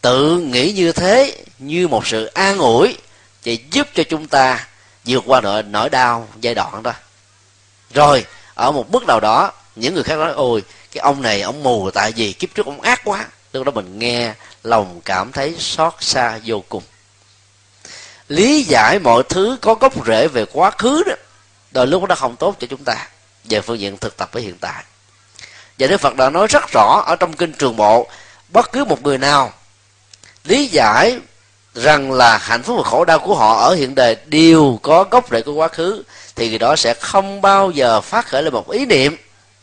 Tự 0.02 0.40
nghĩ 0.40 0.72
như 0.72 0.92
thế, 0.92 1.44
như 1.60 1.88
một 1.88 2.08
sự 2.08 2.26
an 2.26 2.58
ủi 2.58 2.98
để 3.44 3.58
giúp 3.72 3.88
cho 3.94 4.04
chúng 4.04 4.28
ta 4.28 4.68
vượt 5.06 5.24
qua 5.26 5.42
nỗi 5.42 5.64
nỗi 5.64 5.90
đau 5.90 6.28
giai 6.42 6.56
đoạn 6.56 6.84
đó. 6.84 6.94
Rồi, 7.94 8.26
ở 8.54 8.72
một 8.72 8.92
bước 8.92 9.04
nào 9.08 9.20
đó, 9.20 9.52
những 9.76 9.94
người 9.94 10.04
khác 10.04 10.16
nói, 10.16 10.32
ôi, 10.32 10.64
cái 10.92 11.02
ông 11.02 11.22
này, 11.22 11.42
ông 11.42 11.64
mù, 11.64 11.92
tại 11.92 12.12
vì 12.12 12.34
kiếp 12.34 12.56
trước 12.56 12.66
ông 12.66 12.82
ác 12.82 13.02
quá. 13.04 13.26
Lúc 13.54 13.66
đó 13.66 13.72
mình 13.72 14.00
nghe 14.00 14.34
lòng 14.64 15.02
cảm 15.06 15.32
thấy 15.32 15.56
xót 15.60 15.94
xa 16.00 16.40
vô 16.46 16.64
cùng. 16.70 16.84
Lý 18.28 18.64
giải 18.64 19.00
mọi 19.00 19.24
thứ 19.30 19.58
có 19.62 19.74
gốc 19.74 20.08
rễ 20.08 20.28
về 20.28 20.46
quá 20.46 20.72
khứ 20.72 21.04
đó, 21.06 21.14
đôi 21.72 21.88
lúc 21.88 22.04
nó 22.10 22.16
không 22.16 22.36
tốt 22.36 22.56
cho 22.60 22.68
chúng 22.70 22.84
ta, 22.84 23.08
về 23.44 23.62
phương 23.62 23.80
diện 23.80 23.98
thực 23.98 24.18
tập 24.18 24.30
với 24.32 24.44
hiện 24.44 24.58
tại. 24.62 24.84
Và 25.80 25.88
đức 25.88 26.02
phật 26.02 26.16
đã 26.16 26.30
nói 26.30 26.48
rất 26.48 26.64
rõ 26.74 27.04
ở 27.08 27.16
trong 27.16 27.34
kinh 27.34 27.54
trường 27.54 27.76
bộ 27.76 28.08
bất 28.50 28.72
cứ 28.72 28.86
một 28.86 29.04
người 29.04 29.18
nào 29.18 29.54
lý 30.44 30.68
giải 30.68 31.20
rằng 31.76 32.12
là 32.12 32.38
hạnh 32.38 32.64
phúc 32.64 32.78
và 32.78 32.90
khổ 32.90 33.06
đau 33.06 33.20
của 33.20 33.36
họ 33.36 33.62
ở 33.62 33.76
hiện 33.76 33.96
đời 33.96 34.16
đều 34.26 34.80
có 34.82 35.04
gốc 35.04 35.26
rễ 35.32 35.42
của 35.42 35.54
quá 35.54 35.68
khứ, 35.68 36.04
thì 36.36 36.50
người 36.50 36.60
đó 36.60 36.76
sẽ 36.76 36.94
không 36.94 37.42
bao 37.42 37.72
giờ 37.72 38.02
phát 38.02 38.28
khởi 38.28 38.44
lên 38.44 38.54
một 38.54 38.72
ý 38.72 38.86
niệm 38.86 39.18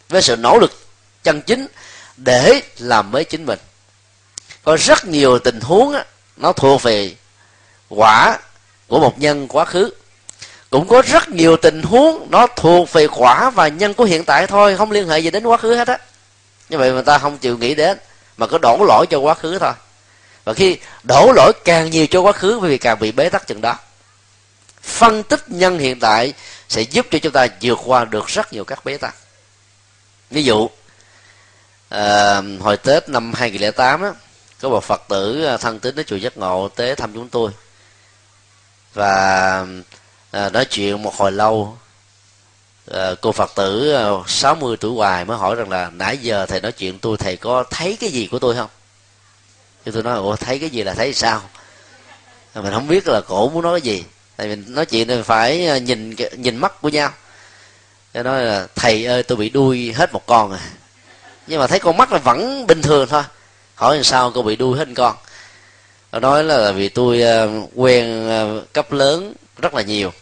với 0.09 0.22
sự 0.22 0.36
nỗ 0.36 0.59
lực 0.59 0.72
chân 1.22 1.42
chính 1.42 1.66
để 2.16 2.62
làm 2.78 3.11
mới 3.11 3.24
chính 3.24 3.46
mình 3.46 3.59
có 4.65 4.77
rất 4.77 5.05
nhiều 5.05 5.39
tình 5.39 5.61
huống 5.61 5.93
á, 5.93 6.05
nó 6.37 6.53
thuộc 6.53 6.83
về 6.83 7.15
quả 7.89 8.39
của 8.89 9.01
một 9.01 9.19
nhân 9.19 9.49
quá 9.49 9.65
khứ. 9.65 9.91
Cũng 10.71 10.89
có 10.89 11.03
rất 11.03 11.29
nhiều 11.29 11.57
tình 11.57 11.83
huống 11.83 12.27
nó 12.31 12.47
thuộc 12.47 12.93
về 12.93 13.09
quả 13.09 13.51
và 13.51 13.69
nhân 13.69 13.95
của 13.95 14.05
hiện 14.05 14.25
tại 14.25 14.47
thôi 14.47 14.77
không 14.77 14.91
liên 14.91 15.09
hệ 15.09 15.19
gì 15.19 15.31
đến 15.31 15.47
quá 15.47 15.57
khứ 15.57 15.75
hết 15.75 15.89
á. 15.89 15.99
Như 16.69 16.79
vậy 16.79 16.93
mà 16.93 17.03
ta 17.03 17.19
không 17.19 17.39
chịu 17.39 17.59
nghĩ 17.59 17.75
đến 17.75 17.99
mà 18.37 18.47
cứ 18.47 18.59
đổ 18.59 18.85
lỗi 18.89 19.07
cho 19.11 19.19
quá 19.19 19.35
khứ 19.35 19.59
thôi. 19.59 19.73
Và 20.45 20.55
khi 20.55 20.79
đổ 21.03 21.33
lỗi 21.37 21.53
càng 21.65 21.91
nhiều 21.91 22.07
cho 22.07 22.21
quá 22.21 22.33
khứ 22.33 22.61
vì 22.61 22.79
càng 22.79 22.99
bị 22.99 23.13
bế 23.13 23.29
tắc 23.29 23.47
chừng 23.47 23.61
đó. 23.61 23.79
Phân 24.83 25.23
tích 25.23 25.45
nhân 25.49 25.79
hiện 25.79 26.01
tại 26.01 26.33
sẽ 26.69 26.83
giúp 26.83 27.07
cho 27.11 27.19
chúng 27.19 27.33
ta 27.33 27.47
vượt 27.61 27.79
qua 27.85 28.05
được 28.05 28.27
rất 28.27 28.53
nhiều 28.53 28.65
các 28.65 28.85
bế 28.85 28.97
tắc. 28.97 29.15
Ví 30.31 30.45
dụ 30.45 30.69
à, 31.89 32.43
hồi 32.61 32.77
tết 32.77 33.09
năm 33.09 33.35
2008 33.35 34.03
nghìn 34.03 34.13
có 34.61 34.69
một 34.69 34.85
phật 34.85 35.03
tử 35.09 35.45
à, 35.45 35.57
thân 35.57 35.81
tín 35.81 35.95
đến 35.95 36.07
chùa 36.07 36.17
giác 36.17 36.37
ngộ 36.37 36.69
tới 36.69 36.97
thăm 36.97 37.15
chúng 37.15 37.29
tôi. 37.29 37.51
Và 38.95 39.67
à, 40.31 40.49
nói 40.49 40.65
chuyện 40.65 41.03
một 41.03 41.15
hồi 41.15 41.33
lâu 41.33 41.79
à, 42.93 43.11
cô 43.21 43.33
phật 43.33 43.51
tử 43.57 43.95
à, 43.95 44.09
60 44.27 44.77
tuổi 44.81 44.93
hoài 44.93 45.25
mới 45.25 45.37
hỏi 45.37 45.55
rằng 45.55 45.71
là 45.71 45.91
nãy 45.91 46.19
giờ 46.19 46.47
thầy 46.47 46.61
nói 46.61 46.73
chuyện 46.73 46.99
tôi 46.99 47.17
thầy 47.17 47.37
có 47.37 47.65
thấy 47.71 47.97
cái 48.01 48.11
gì 48.11 48.27
của 48.27 48.39
tôi 48.39 48.55
không? 48.55 48.71
Thì 49.85 49.93
tôi 49.93 50.03
nói 50.03 50.19
ủa 50.19 50.37
thấy 50.37 50.59
cái 50.59 50.71
gì 50.71 50.83
là 50.83 50.95
thấy 50.95 51.15
sao? 51.15 51.43
À, 52.55 52.63
mình 52.63 52.73
không 52.73 52.89
biết 52.89 53.09
là 53.09 53.21
cổ 53.21 53.49
muốn 53.49 53.63
nói 53.63 53.81
cái 53.81 53.93
gì. 53.95 54.05
Tại 54.37 54.49
vì 54.49 54.57
nói 54.57 54.87
chuyện 54.87 55.09
thì 55.09 55.23
phải 55.23 55.81
nhìn 55.81 56.17
nhìn 56.37 56.57
mắt 56.57 56.81
của 56.81 56.89
nhau. 56.89 57.13
Cho 58.15 58.23
nói 58.23 58.45
là 58.45 58.67
thầy 58.75 59.05
ơi 59.05 59.23
tôi 59.23 59.39
bị 59.39 59.51
đuôi 59.51 59.93
hết 59.97 60.13
một 60.13 60.27
con 60.27 60.51
rồi. 60.51 60.59
Nhưng 61.47 61.61
mà 61.61 61.67
thấy 61.67 61.79
con 61.79 61.97
mắt 61.97 62.13
là 62.13 62.19
vẫn 62.19 62.67
bình 62.67 62.83
thường 62.83 63.09
thôi 63.09 63.23
hỏi 63.79 63.95
làm 63.95 64.05
sao 64.05 64.31
cô 64.35 64.43
bị 64.43 64.57
đuôi 64.57 64.79
hết 64.79 64.89
con. 64.97 65.16
Nó 66.12 66.20
nói 66.20 66.45
là 66.45 66.72
vì 66.72 66.89
tôi 66.89 67.22
ờ, 67.22 67.51
quen 67.74 68.29
ờ, 68.29 68.64
cấp 68.72 68.93
lớn 68.93 69.35
rất 69.59 69.74
là 69.74 69.83
nhiều. 69.83 70.12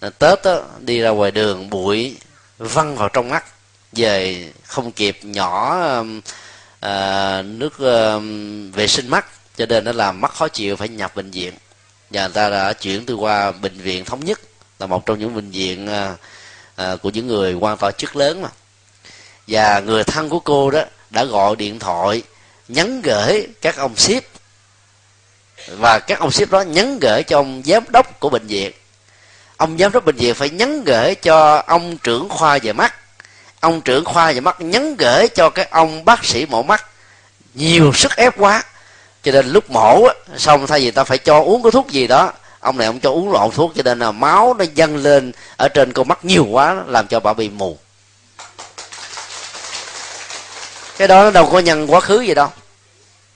Ờ, 0.00 0.10
Tết 0.10 0.38
đó, 0.44 0.62
đi 0.80 1.00
ra 1.00 1.10
ngoài 1.10 1.30
đường 1.30 1.70
bụi 1.70 2.16
văng 2.58 2.96
vào 2.96 3.08
trong 3.08 3.28
mắt 3.28 3.44
về 3.92 4.44
không 4.64 4.92
kịp 4.92 5.18
nhỏ 5.22 5.82
à, 6.80 7.42
nước 7.42 7.78
à, 7.78 8.18
vệ 8.72 8.86
sinh 8.86 9.08
mắt 9.08 9.26
cho 9.56 9.66
nên 9.66 9.84
nó 9.84 9.92
làm 9.92 10.20
mắt 10.20 10.32
khó 10.34 10.48
chịu 10.48 10.76
phải 10.76 10.88
nhập 10.88 11.16
bệnh 11.16 11.30
viện. 11.30 11.54
Và 12.10 12.20
người 12.20 12.34
ta 12.34 12.48
đã 12.48 12.72
chuyển 12.72 13.06
từ 13.06 13.14
qua 13.14 13.52
bệnh 13.52 13.78
viện 13.78 14.04
thống 14.04 14.24
nhất 14.24 14.40
là 14.78 14.86
một 14.86 15.06
trong 15.06 15.18
những 15.18 15.34
bệnh 15.34 15.50
viện 15.50 15.86
à, 15.86 16.16
à, 16.76 16.96
của 16.96 17.10
những 17.10 17.26
người 17.26 17.54
quan 17.54 17.76
tỏa 17.78 17.90
chức 17.90 18.16
lớn 18.16 18.42
mà. 18.42 18.48
Và 19.48 19.80
người 19.80 20.04
thân 20.04 20.28
của 20.28 20.40
cô 20.40 20.70
đó 20.70 20.82
đã 21.10 21.24
gọi 21.24 21.56
điện 21.56 21.78
thoại 21.78 22.22
nhắn 22.68 23.02
gửi 23.02 23.46
các 23.60 23.76
ông 23.76 23.96
ship. 23.96 24.24
Và 25.68 25.98
các 25.98 26.18
ông 26.18 26.30
ship 26.30 26.50
đó 26.50 26.60
nhắn 26.60 26.98
gửi 26.98 27.22
cho 27.22 27.38
ông 27.38 27.62
giám 27.66 27.84
đốc 27.88 28.20
của 28.20 28.28
bệnh 28.28 28.46
viện. 28.46 28.72
Ông 29.56 29.78
giám 29.78 29.92
đốc 29.92 30.04
bệnh 30.04 30.16
viện 30.16 30.34
phải 30.34 30.50
nhắn 30.50 30.84
gửi 30.84 31.14
cho 31.14 31.62
ông 31.66 31.96
trưởng 31.96 32.28
khoa 32.28 32.58
về 32.62 32.72
mắt. 32.72 32.94
Ông 33.60 33.80
trưởng 33.80 34.04
khoa 34.04 34.32
về 34.32 34.40
mắt 34.40 34.60
nhắn 34.60 34.96
gửi 34.96 35.28
cho 35.28 35.50
cái 35.50 35.68
ông 35.70 36.04
bác 36.04 36.24
sĩ 36.24 36.46
mổ 36.46 36.62
mắt. 36.62 36.86
Nhiều 37.54 37.92
sức 37.92 38.16
ép 38.16 38.38
quá. 38.38 38.62
Cho 39.22 39.32
nên 39.32 39.46
lúc 39.48 39.70
mổ 39.70 40.08
xong 40.36 40.66
thay 40.66 40.80
vì 40.80 40.90
ta 40.90 41.04
phải 41.04 41.18
cho 41.18 41.40
uống 41.40 41.62
cái 41.62 41.72
thuốc 41.72 41.88
gì 41.88 42.06
đó, 42.06 42.32
ông 42.60 42.78
này 42.78 42.86
ông 42.86 43.00
cho 43.00 43.10
uống 43.10 43.32
lộn 43.32 43.50
thuốc 43.50 43.72
cho 43.76 43.82
nên 43.82 43.98
là 43.98 44.12
máu 44.12 44.54
nó 44.54 44.64
dâng 44.74 44.96
lên 44.96 45.32
ở 45.56 45.68
trên 45.68 45.92
con 45.92 46.08
mắt 46.08 46.24
nhiều 46.24 46.46
quá, 46.46 46.82
làm 46.86 47.06
cho 47.06 47.20
bà 47.20 47.32
bị 47.32 47.48
mù. 47.48 47.78
Cái 51.02 51.08
đó 51.08 51.24
nó 51.24 51.30
đâu 51.30 51.50
có 51.52 51.58
nhân 51.58 51.86
quá 51.92 52.00
khứ 52.00 52.20
gì 52.20 52.34
đâu. 52.34 52.48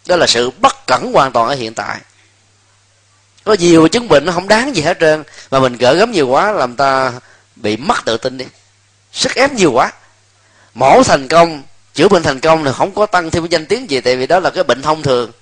Đó 0.07 0.17
là 0.17 0.27
sự 0.27 0.51
bất 0.51 0.87
cẩn 0.87 1.13
hoàn 1.13 1.33
toàn 1.33 1.49
ở 1.49 1.55
hiện 1.55 1.75
tại. 1.75 1.99
Có 3.45 3.57
nhiều 3.59 3.89
chứng 3.89 4.09
bệnh 4.09 4.25
nó 4.25 4.33
không 4.33 4.49
đáng 4.49 4.77
gì 4.77 4.83
hết 4.83 4.99
trơn. 5.01 5.25
Mà 5.51 5.61
mình 5.61 5.77
gỡ 5.77 5.95
gấm 5.95 6.13
nhiều 6.13 6.29
quá 6.29 6.53
làm 6.53 6.77
ta 6.77 7.13
bị 7.57 7.77
mất 7.77 8.05
tự 8.05 8.17
tin 8.17 8.39
đi. 8.39 8.45
Sức 9.13 9.35
ép 9.35 9.53
nhiều 9.53 9.73
quá. 9.73 9.93
Mổ 10.75 11.03
thành 11.03 11.29
công, 11.29 11.63
chữa 11.95 12.09
bệnh 12.09 12.23
thành 12.23 12.41
công 12.41 12.65
thì 12.65 12.71
không 12.75 12.95
có 12.95 13.07
tăng 13.07 13.31
thêm 13.31 13.47
danh 13.47 13.67
tiếng 13.67 13.91
gì, 13.91 14.01
tại 14.01 14.17
vì 14.17 14.27
đó 14.27 14.41
là 14.41 14.51
cái 14.51 14.65
bệnh 14.65 14.83
thông 14.83 15.03
thường. 15.03 15.33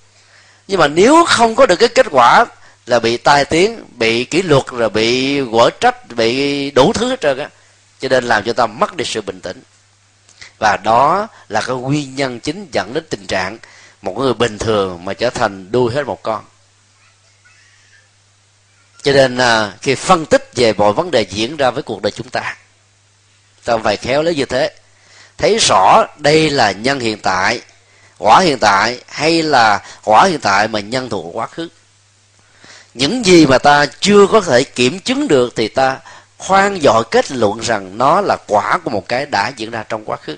Nhưng 0.67 0.79
mà 0.79 0.87
nếu 0.87 1.25
không 1.25 1.55
có 1.55 1.65
được 1.65 1.75
cái 1.75 1.89
kết 1.89 2.07
quả 2.11 2.45
là 2.85 2.99
bị 2.99 3.17
tai 3.17 3.45
tiếng, 3.45 3.83
bị 3.97 4.23
kỷ 4.23 4.41
luật, 4.41 4.63
rồi 4.71 4.89
bị 4.89 5.41
quở 5.51 5.69
trách, 5.69 6.15
bị 6.15 6.71
đủ 6.71 6.93
thứ 6.93 7.09
hết 7.09 7.21
trơn 7.21 7.37
á, 7.37 7.49
cho 7.99 8.09
nên 8.09 8.23
làm 8.23 8.43
cho 8.43 8.53
ta 8.53 8.67
mất 8.67 8.95
đi 8.95 9.05
sự 9.05 9.21
bình 9.21 9.41
tĩnh 9.41 9.61
và 10.59 10.77
đó 10.77 11.27
là 11.49 11.61
cái 11.61 11.75
nguyên 11.75 12.15
nhân 12.15 12.39
chính 12.39 12.67
dẫn 12.71 12.93
đến 12.93 13.03
tình 13.09 13.27
trạng 13.27 13.57
một 14.01 14.17
người 14.17 14.33
bình 14.33 14.57
thường 14.57 15.05
mà 15.05 15.13
trở 15.13 15.29
thành 15.29 15.71
đuôi 15.71 15.93
hết 15.93 16.05
một 16.05 16.23
con. 16.23 16.45
Cho 19.03 19.11
nên 19.11 19.37
à, 19.37 19.73
khi 19.81 19.95
phân 19.95 20.25
tích 20.25 20.51
về 20.55 20.73
mọi 20.73 20.93
vấn 20.93 21.11
đề 21.11 21.21
diễn 21.21 21.57
ra 21.57 21.71
với 21.71 21.83
cuộc 21.83 22.01
đời 22.01 22.11
chúng 22.11 22.29
ta 22.29 22.55
ta 23.65 23.77
phải 23.77 23.97
khéo 23.97 24.23
lấy 24.23 24.35
như 24.35 24.45
thế. 24.45 24.71
Thấy 25.37 25.57
rõ 25.57 26.05
đây 26.17 26.49
là 26.49 26.71
nhân 26.71 26.99
hiện 26.99 27.17
tại, 27.17 27.61
quả 28.17 28.39
hiện 28.39 28.59
tại 28.59 28.99
hay 29.07 29.43
là 29.43 29.81
quả 30.03 30.25
hiện 30.25 30.39
tại 30.39 30.67
mà 30.67 30.79
nhân 30.79 31.09
thuộc 31.09 31.25
quá 31.33 31.47
khứ. 31.47 31.69
Những 32.93 33.25
gì 33.25 33.45
mà 33.45 33.57
ta 33.57 33.85
chưa 33.99 34.27
có 34.27 34.41
thể 34.41 34.63
kiểm 34.63 34.99
chứng 34.99 35.27
được 35.27 35.53
thì 35.55 35.67
ta 35.67 35.97
khoan 36.37 36.79
dội 36.81 37.03
kết 37.11 37.31
luận 37.31 37.59
rằng 37.59 37.97
nó 37.97 38.21
là 38.21 38.37
quả 38.47 38.77
của 38.83 38.89
một 38.89 39.07
cái 39.07 39.25
đã 39.25 39.51
diễn 39.55 39.71
ra 39.71 39.83
trong 39.89 40.05
quá 40.05 40.17
khứ. 40.17 40.37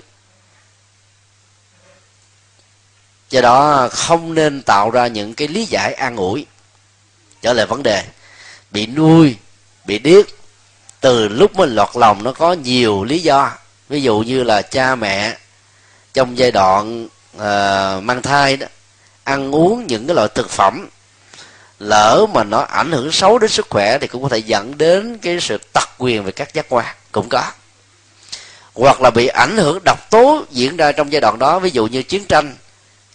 Do 3.30 3.40
đó 3.40 3.88
không 3.92 4.34
nên 4.34 4.62
tạo 4.62 4.90
ra 4.90 5.06
những 5.06 5.34
cái 5.34 5.48
lý 5.48 5.64
giải 5.64 5.94
an 5.94 6.16
ủi. 6.16 6.46
Trở 7.42 7.52
lại 7.52 7.66
vấn 7.66 7.82
đề 7.82 8.04
bị 8.70 8.86
nuôi 8.86 9.36
bị 9.84 9.98
điếc 9.98 10.26
từ 11.00 11.28
lúc 11.28 11.56
mình 11.56 11.74
lọt 11.74 11.88
lòng 11.94 12.22
nó 12.22 12.32
có 12.32 12.52
nhiều 12.52 13.04
lý 13.04 13.18
do. 13.18 13.52
Ví 13.88 14.02
dụ 14.02 14.18
như 14.18 14.44
là 14.44 14.62
cha 14.62 14.94
mẹ 14.94 15.36
trong 16.14 16.38
giai 16.38 16.50
đoạn 16.50 17.04
uh, 17.36 18.02
mang 18.02 18.22
thai 18.22 18.56
đó 18.56 18.66
ăn 19.24 19.54
uống 19.54 19.86
những 19.86 20.06
cái 20.06 20.14
loại 20.14 20.28
thực 20.34 20.50
phẩm 20.50 20.88
lỡ 21.78 22.26
mà 22.34 22.44
nó 22.44 22.60
ảnh 22.60 22.92
hưởng 22.92 23.12
xấu 23.12 23.38
đến 23.38 23.50
sức 23.50 23.66
khỏe 23.70 23.98
thì 23.98 24.06
cũng 24.06 24.22
có 24.22 24.28
thể 24.28 24.38
dẫn 24.38 24.78
đến 24.78 25.18
cái 25.18 25.38
sự 25.40 25.58
tật 25.72 25.88
quyền 25.98 26.24
về 26.24 26.32
các 26.32 26.54
giác 26.54 26.66
quan. 26.68 26.86
Cũng 27.12 27.28
có. 27.28 27.42
Hoặc 28.74 29.02
là 29.02 29.10
bị 29.10 29.26
ảnh 29.26 29.56
hưởng 29.56 29.78
độc 29.84 30.10
tố 30.10 30.44
diễn 30.50 30.76
ra 30.76 30.92
trong 30.92 31.12
giai 31.12 31.20
đoạn 31.20 31.38
đó 31.38 31.58
ví 31.58 31.70
dụ 31.70 31.86
như 31.86 32.02
chiến 32.02 32.24
tranh 32.24 32.56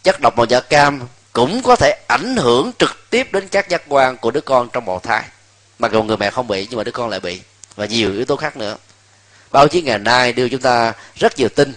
chất 0.04 0.22
độc 0.22 0.38
màu 0.38 0.46
da 0.46 0.60
cam 0.60 1.02
cũng 1.34 1.62
có 1.64 1.76
thể 1.76 2.00
ảnh 2.08 2.36
hưởng 2.36 2.72
trực 2.80 3.10
tiếp 3.10 3.28
đến 3.32 3.48
các 3.48 3.70
giác 3.70 3.82
quan 3.88 4.18
của 4.18 4.32
đứa 4.32 4.42
con 4.42 4.70
trong 4.74 4.86
bào 4.86 5.00
thai. 5.00 5.24
Mặc 5.80 5.92
dù 5.92 6.04
người 6.04 6.18
mẹ 6.18 6.30
không 6.30 6.48
bị, 6.48 6.68
nhưng 6.70 6.78
mà 6.78 6.84
đứa 6.84 6.92
con 6.92 7.10
lại 7.10 7.20
bị. 7.20 7.42
Và 7.76 7.86
nhiều 7.86 8.14
yếu 8.14 8.26
tố 8.26 8.36
khác 8.36 8.58
nữa. 8.58 8.78
Báo 9.52 9.68
chí 9.68 9.82
ngày 9.82 10.00
nay 10.00 10.34
đưa 10.34 10.50
chúng 10.50 10.62
ta 10.62 10.94
rất 11.16 11.38
nhiều 11.38 11.50
tin. 11.50 11.74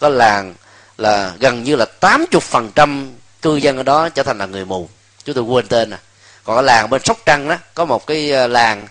Có 0.00 0.08
làng 0.08 0.54
là 0.98 1.32
gần 1.40 1.64
như 1.64 1.76
là 1.76 1.86
80% 2.00 3.10
cư 3.42 3.56
dân 3.56 3.76
ở 3.76 3.82
đó 3.82 4.08
trở 4.08 4.22
thành 4.22 4.38
là 4.38 4.46
người 4.46 4.64
mù. 4.64 4.88
Chúng 5.24 5.34
tôi 5.34 5.44
quên 5.44 5.66
tên 5.66 5.90
à. 5.90 5.98
Còn 6.44 6.56
ở 6.56 6.62
làng 6.62 6.90
bên 6.90 7.02
sóc 7.04 7.18
trăng 7.26 7.48
đó, 7.48 7.56
có 7.74 7.84
một 7.84 8.06
cái 8.06 8.30
ờ, 8.30 8.46
làng 8.46 8.86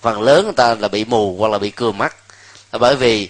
phần 0.00 0.22
lớn 0.22 0.44
người 0.44 0.54
ta 0.56 0.74
là 0.74 0.88
bị 0.88 1.04
mù 1.04 1.36
hoặc 1.38 1.48
là 1.48 1.58
bị 1.58 1.70
cưa 1.70 1.92
mắt. 1.92 2.16
Là 2.72 2.78
bởi 2.78 2.96
vì 2.96 3.28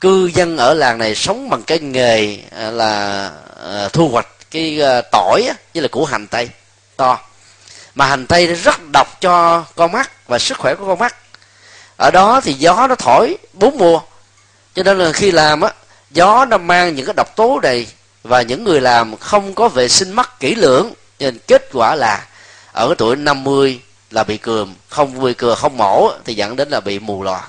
cư 0.00 0.30
dân 0.34 0.56
ở 0.56 0.74
làng 0.74 0.98
này 0.98 1.14
sống 1.14 1.48
bằng 1.50 1.62
cái 1.62 1.78
nghề 1.78 2.38
ờ, 2.50 2.70
là 2.70 3.30
ờ, 3.56 3.88
thu 3.92 4.08
hoạch 4.08 4.28
cái 4.50 4.80
uh, 4.82 5.04
tỏi 5.12 5.42
á, 5.48 5.54
với 5.74 5.82
là 5.82 5.88
củ 5.88 6.04
hành 6.04 6.26
tây. 6.26 6.48
To. 6.96 7.18
Mà 7.94 8.06
hành 8.06 8.26
tây 8.26 8.46
rất 8.46 8.80
độc 8.92 9.20
cho 9.20 9.64
con 9.76 9.92
mắt 9.92 10.28
và 10.28 10.38
sức 10.38 10.58
khỏe 10.58 10.74
của 10.74 10.86
con 10.86 10.98
mắt. 10.98 11.16
Ở 11.96 12.10
đó 12.10 12.40
thì 12.40 12.52
gió 12.52 12.86
nó 12.86 12.94
thổi 12.94 13.36
bốn 13.52 13.78
mùa. 13.78 14.00
Cho 14.74 14.82
nên 14.82 14.98
là 14.98 15.12
khi 15.12 15.30
làm 15.30 15.60
á 15.60 15.72
gió 16.10 16.44
nó 16.44 16.58
mang 16.58 16.94
những 16.94 17.06
cái 17.06 17.14
độc 17.16 17.36
tố 17.36 17.60
này 17.62 17.86
và 18.22 18.42
những 18.42 18.64
người 18.64 18.80
làm 18.80 19.16
không 19.16 19.54
có 19.54 19.68
vệ 19.68 19.88
sinh 19.88 20.12
mắt 20.12 20.40
kỹ 20.40 20.54
lưỡng. 20.54 20.92
Nên 21.18 21.38
kết 21.46 21.68
quả 21.72 21.94
là 21.94 22.26
ở 22.72 22.88
cái 22.88 22.96
tuổi 22.98 23.16
50 23.16 23.80
là 24.10 24.24
bị 24.24 24.36
cườm 24.36 24.74
không 24.88 25.22
bị 25.22 25.34
cừa 25.34 25.54
không 25.54 25.76
mổ 25.76 26.10
thì 26.24 26.34
dẫn 26.34 26.56
đến 26.56 26.68
là 26.68 26.80
bị 26.80 26.98
mù 26.98 27.22
lòa 27.22 27.48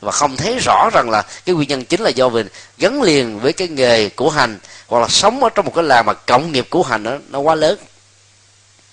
và 0.00 0.12
không 0.12 0.36
thấy 0.36 0.58
rõ 0.58 0.90
rằng 0.92 1.10
là 1.10 1.22
cái 1.44 1.54
nguyên 1.54 1.68
nhân 1.68 1.84
chính 1.84 2.00
là 2.00 2.10
do 2.10 2.28
mình 2.28 2.48
gắn 2.78 3.02
liền 3.02 3.40
với 3.40 3.52
cái 3.52 3.68
nghề 3.68 4.08
của 4.08 4.30
hành 4.30 4.58
hoặc 4.86 5.00
là 5.00 5.08
sống 5.08 5.44
ở 5.44 5.48
trong 5.54 5.64
một 5.64 5.72
cái 5.74 5.84
làng 5.84 6.06
mà 6.06 6.12
cộng 6.14 6.52
nghiệp 6.52 6.66
của 6.70 6.82
hành 6.82 7.02
nó, 7.02 7.12
nó 7.28 7.38
quá 7.38 7.54
lớn. 7.54 7.78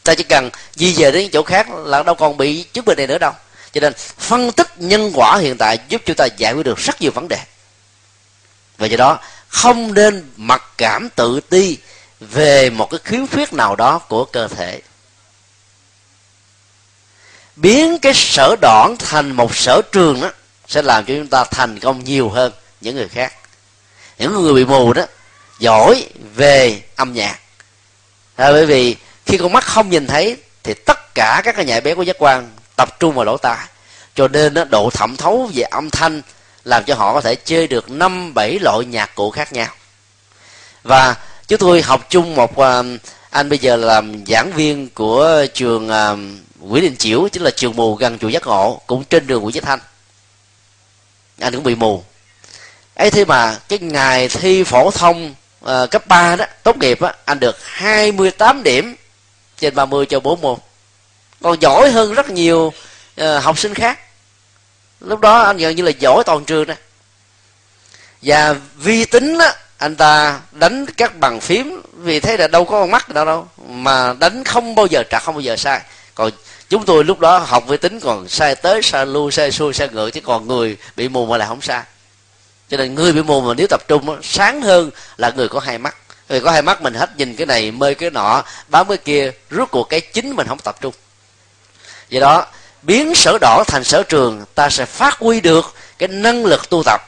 Ta 0.04 0.16
chỉ 0.16 0.24
cần 0.24 0.50
di 0.76 0.94
về 0.94 1.12
đến 1.12 1.30
chỗ 1.34 1.44
khác 1.44 1.68
là 1.72 2.04
đâu 2.04 2.16
còn 2.16 2.38
bị 2.38 2.64
chứng 2.64 2.86
bệnh 2.86 2.98
này 2.98 3.08
nữa 3.08 3.18
đâu. 3.18 3.32
Cho 3.74 3.82
nên 3.82 3.94
phân 4.18 4.52
tích 4.52 4.68
nhân 4.78 5.12
quả 5.16 5.38
hiện 5.38 5.58
tại 5.58 5.80
giúp 5.90 6.02
chúng 6.06 6.16
ta 6.16 6.26
giải 6.26 6.54
quyết 6.54 6.64
được 6.64 6.78
rất 6.78 7.02
nhiều 7.02 7.12
vấn 7.12 7.28
đề. 7.28 7.38
Và 8.78 8.88
do 8.88 8.98
đó 8.98 9.20
không 9.48 9.94
nên 9.94 10.32
mặc 10.36 10.64
cảm 10.78 11.10
tự 11.16 11.40
ti 11.50 11.78
về 12.20 12.70
một 12.70 12.90
cái 12.90 13.00
khiếm 13.04 13.28
khuyết 13.28 13.54
nào 13.54 13.76
đó 13.76 14.00
của 14.00 14.26
cơ 14.26 14.48
thể. 14.48 14.82
Biến 17.56 18.00
cái 18.00 18.14
sở 18.16 18.56
đoạn 18.62 18.96
thành 19.00 19.32
một 19.32 19.56
sở 19.56 19.82
trường 19.92 20.22
đó 20.22 20.32
sẽ 20.68 20.82
làm 20.82 21.06
cho 21.06 21.14
chúng 21.18 21.28
ta 21.28 21.44
thành 21.44 21.80
công 21.80 22.04
nhiều 22.04 22.30
hơn 22.30 22.52
những 22.82 22.96
người 22.96 23.08
khác. 23.08 23.34
Những 24.18 24.44
người 24.44 24.54
bị 24.54 24.66
mù 24.66 24.94
đó 24.94 25.04
giỏi 25.60 26.06
về 26.36 26.82
âm 26.96 27.14
nhạc. 27.14 27.40
À, 28.36 28.52
bởi 28.52 28.66
vì 28.66 28.96
khi 29.26 29.38
con 29.38 29.54
mắt 29.54 29.64
không 29.64 29.90
nhìn 29.90 30.08
thấy 30.08 30.38
thì 30.64 30.74
tất 30.74 31.16
cả 31.16 31.42
các 31.44 31.56
cái 31.56 31.66
nhạy 31.66 31.82
bé 31.82 31.96
của 31.96 32.04
giác 32.04 32.16
quan 32.20 32.50
tập 32.76 33.00
trung 33.00 33.16
vào 33.16 33.26
lỗ 33.26 33.38
tai. 33.38 33.68
Cho 34.16 34.28
nên 34.28 34.54
đó, 34.54 34.64
độ 34.64 34.90
thẩm 34.90 35.18
thấu 35.18 35.50
về 35.54 35.64
âm 35.64 35.90
thanh 35.90 36.22
làm 36.64 36.84
cho 36.84 36.96
họ 36.96 37.14
có 37.14 37.22
thể 37.22 37.36
chơi 37.36 37.68
được 37.68 37.92
năm 37.92 38.34
bảy 38.34 38.60
loại 38.60 38.86
nhạc 38.86 39.16
cụ 39.16 39.32
khác 39.32 39.54
nhau. 39.54 39.68
Và 40.84 41.16
chúng 41.48 41.60
tôi 41.60 41.82
học 41.82 42.06
chung 42.10 42.36
một 42.36 42.58
à, 42.58 42.84
anh 43.30 43.50
bây 43.50 43.60
giờ 43.60 43.76
làm 43.76 44.26
giảng 44.28 44.52
viên 44.52 44.90
của 44.90 45.46
trường 45.54 45.90
à, 45.90 46.16
Nguyễn 46.60 46.84
Đình 46.84 46.98
Chiểu 46.98 47.28
chính 47.32 47.44
là 47.44 47.52
trường 47.56 47.76
mù 47.76 47.96
gần 47.96 48.20
chùa 48.20 48.30
Giác 48.30 48.48
Ngộ 48.48 48.82
cũng 48.88 49.04
trên 49.04 49.28
đường 49.28 49.42
Nguyễn 49.42 49.54
Chí 49.54 49.60
Thanh 49.60 49.80
anh 51.40 51.54
cũng 51.54 51.64
bị 51.64 51.76
mù. 51.76 52.04
Ấy 52.96 53.12
thế 53.12 53.26
mà 53.26 53.58
cái 53.70 53.80
ngày 53.80 54.28
thi 54.28 54.64
phổ 54.64 54.92
thông 54.92 55.36
uh, 55.66 55.92
cấp 55.92 56.08
3 56.08 56.36
đó 56.36 56.46
tốt 56.64 56.78
nghiệp 56.78 57.02
á 57.02 57.14
anh 57.26 57.40
được 57.40 57.58
28 57.64 58.64
điểm 58.64 58.96
trên 59.58 59.76
30 59.76 60.06
cho 60.06 60.20
bốn 60.20 60.42
môn. 60.42 60.58
Còn 61.42 61.62
giỏi 61.62 61.92
hơn 61.92 62.14
rất 62.14 62.30
nhiều 62.30 62.74
uh, 63.22 63.44
học 63.44 63.60
sinh 63.60 63.74
khác. 63.74 64.00
Lúc 65.00 65.20
đó 65.20 65.40
anh 65.40 65.58
gần 65.58 65.76
như 65.76 65.84
là 65.84 65.92
giỏi 66.00 66.24
toàn 66.26 66.46
trường 66.46 66.68
đó. 66.68 66.74
Và 68.22 68.56
vi 68.76 69.06
tính 69.06 69.38
á 69.38 69.56
anh 69.78 69.96
ta 69.96 70.40
đánh 70.52 70.86
các 70.98 71.20
bằng 71.20 71.40
phím 71.40 71.82
vì 71.94 72.20
thế 72.20 72.38
là 72.38 72.48
đâu 72.48 72.66
có 72.66 72.72
con 72.72 72.92
mắt 72.92 73.10
đâu 73.10 73.26
đâu 73.26 73.48
mà 73.68 74.14
đánh 74.20 74.44
không 74.44 74.76
bao 74.76 74.86
giờ 74.86 75.04
trả 75.10 75.20
không 75.20 75.36
bao 75.36 75.42
giờ 75.42 75.56
sai. 75.56 75.82
Còn 76.16 76.32
chúng 76.76 76.86
tôi 76.86 77.04
lúc 77.04 77.20
đó 77.20 77.38
học 77.38 77.68
vi 77.68 77.78
tính 77.78 78.00
còn 78.00 78.30
sai 78.30 78.56
tới 78.56 78.82
sai 78.84 79.06
lui 79.06 79.32
sai 79.32 79.52
xuôi 79.52 79.74
sai 79.74 79.90
ngược 79.92 80.10
chứ 80.10 80.22
còn 80.22 80.48
người 80.48 80.78
bị 80.96 81.08
mù 81.10 81.26
mà 81.26 81.38
lại 81.38 81.48
không 81.48 81.62
sai. 81.62 81.84
Cho 82.70 82.78
nên 82.78 82.96
người 82.96 83.14
bị 83.14 83.24
mù 83.24 83.42
mà 83.42 83.54
nếu 83.58 83.68
tập 83.70 83.82
trung 83.88 84.20
sáng 84.24 84.62
hơn 84.62 84.92
là 85.18 85.32
người 85.36 85.48
có 85.48 85.60
hai 85.60 85.78
mắt. 85.78 85.96
Người 86.30 86.40
có 86.40 86.52
hai 86.52 86.62
mắt 86.62 86.82
mình 86.82 86.94
hết 86.94 87.18
nhìn 87.18 87.36
cái 87.36 87.46
này 87.46 87.72
mê 87.72 87.94
cái 87.94 88.10
nọ 88.10 88.44
bám 88.68 88.88
cái 88.88 88.98
kia 88.98 89.32
rút 89.50 89.72
cuộc 89.72 89.84
cái 89.90 90.02
chính 90.02 90.36
mình 90.36 90.48
không 90.48 90.60
tập 90.60 90.76
trung. 90.82 90.94
Do 92.10 92.20
đó 92.20 92.46
biến 92.82 93.16
sở 93.16 93.38
đỏ 93.42 93.64
thành 93.68 93.84
sở 93.84 94.04
trường 94.04 94.46
ta 94.56 94.70
sẽ 94.70 94.86
phát 94.86 95.20
huy 95.20 95.42
được 95.42 95.74
cái 95.98 96.08
năng 96.08 96.46
lực 96.46 96.70
tu 96.70 96.84
tập. 96.86 97.02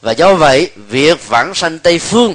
Và 0.00 0.12
do 0.12 0.34
vậy 0.34 0.70
việc 0.76 1.28
vãng 1.28 1.54
sanh 1.54 1.78
tây 1.78 1.98
phương 1.98 2.34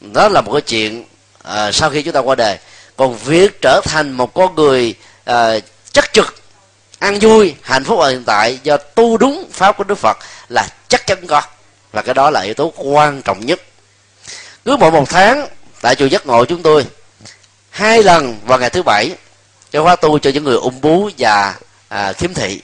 đó 0.00 0.28
là 0.28 0.40
một 0.40 0.52
cái 0.52 0.60
chuyện 0.60 1.04
à, 1.42 1.72
sau 1.72 1.90
khi 1.90 2.02
chúng 2.02 2.14
ta 2.14 2.20
qua 2.20 2.34
đời. 2.34 2.58
Còn 2.96 3.16
việc 3.16 3.60
trở 3.62 3.80
thành 3.84 4.10
một 4.10 4.34
con 4.34 4.54
người 4.54 4.94
à, 5.24 5.52
chắc 5.92 6.12
trực 6.12 6.34
ăn 6.98 7.18
vui 7.18 7.54
hạnh 7.62 7.84
phúc 7.84 7.98
ở 7.98 8.10
hiện 8.10 8.24
tại 8.24 8.58
do 8.62 8.76
tu 8.76 9.16
đúng 9.16 9.48
pháp 9.52 9.76
của 9.76 9.84
đức 9.84 9.98
phật 9.98 10.18
là 10.48 10.68
chắc 10.88 11.06
chắn 11.06 11.26
có. 11.26 11.42
Và 11.92 12.02
cái 12.02 12.14
đó 12.14 12.30
là 12.30 12.40
yếu 12.40 12.54
tố 12.54 12.72
quan 12.76 13.22
trọng 13.22 13.46
nhất. 13.46 13.60
Cứ 14.64 14.76
mỗi 14.76 14.90
một 14.90 15.08
tháng 15.08 15.46
tại 15.80 15.94
chùa 15.94 16.06
giác 16.06 16.26
ngộ 16.26 16.44
chúng 16.44 16.62
tôi 16.62 16.86
hai 17.70 18.02
lần 18.02 18.38
vào 18.46 18.58
ngày 18.58 18.70
thứ 18.70 18.82
bảy 18.82 19.10
cho 19.70 19.82
khóa 19.82 19.96
tu 19.96 20.18
cho 20.18 20.30
những 20.30 20.44
người 20.44 20.56
ung 20.56 20.80
bú 20.80 21.10
và 21.18 21.54
à, 21.88 22.12
khiếm 22.12 22.34
thị. 22.34 22.60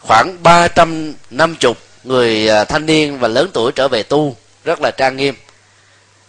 Khoảng 0.00 0.42
ba 0.42 0.68
trăm 0.68 1.12
năm 1.30 1.56
chục 1.56 1.78
người 2.04 2.48
à, 2.48 2.64
thanh 2.64 2.86
niên 2.86 3.18
và 3.18 3.28
lớn 3.28 3.50
tuổi 3.52 3.72
trở 3.72 3.88
về 3.88 4.02
tu 4.02 4.36
rất 4.64 4.80
là 4.80 4.90
trang 4.90 5.16
nghiêm. 5.16 5.34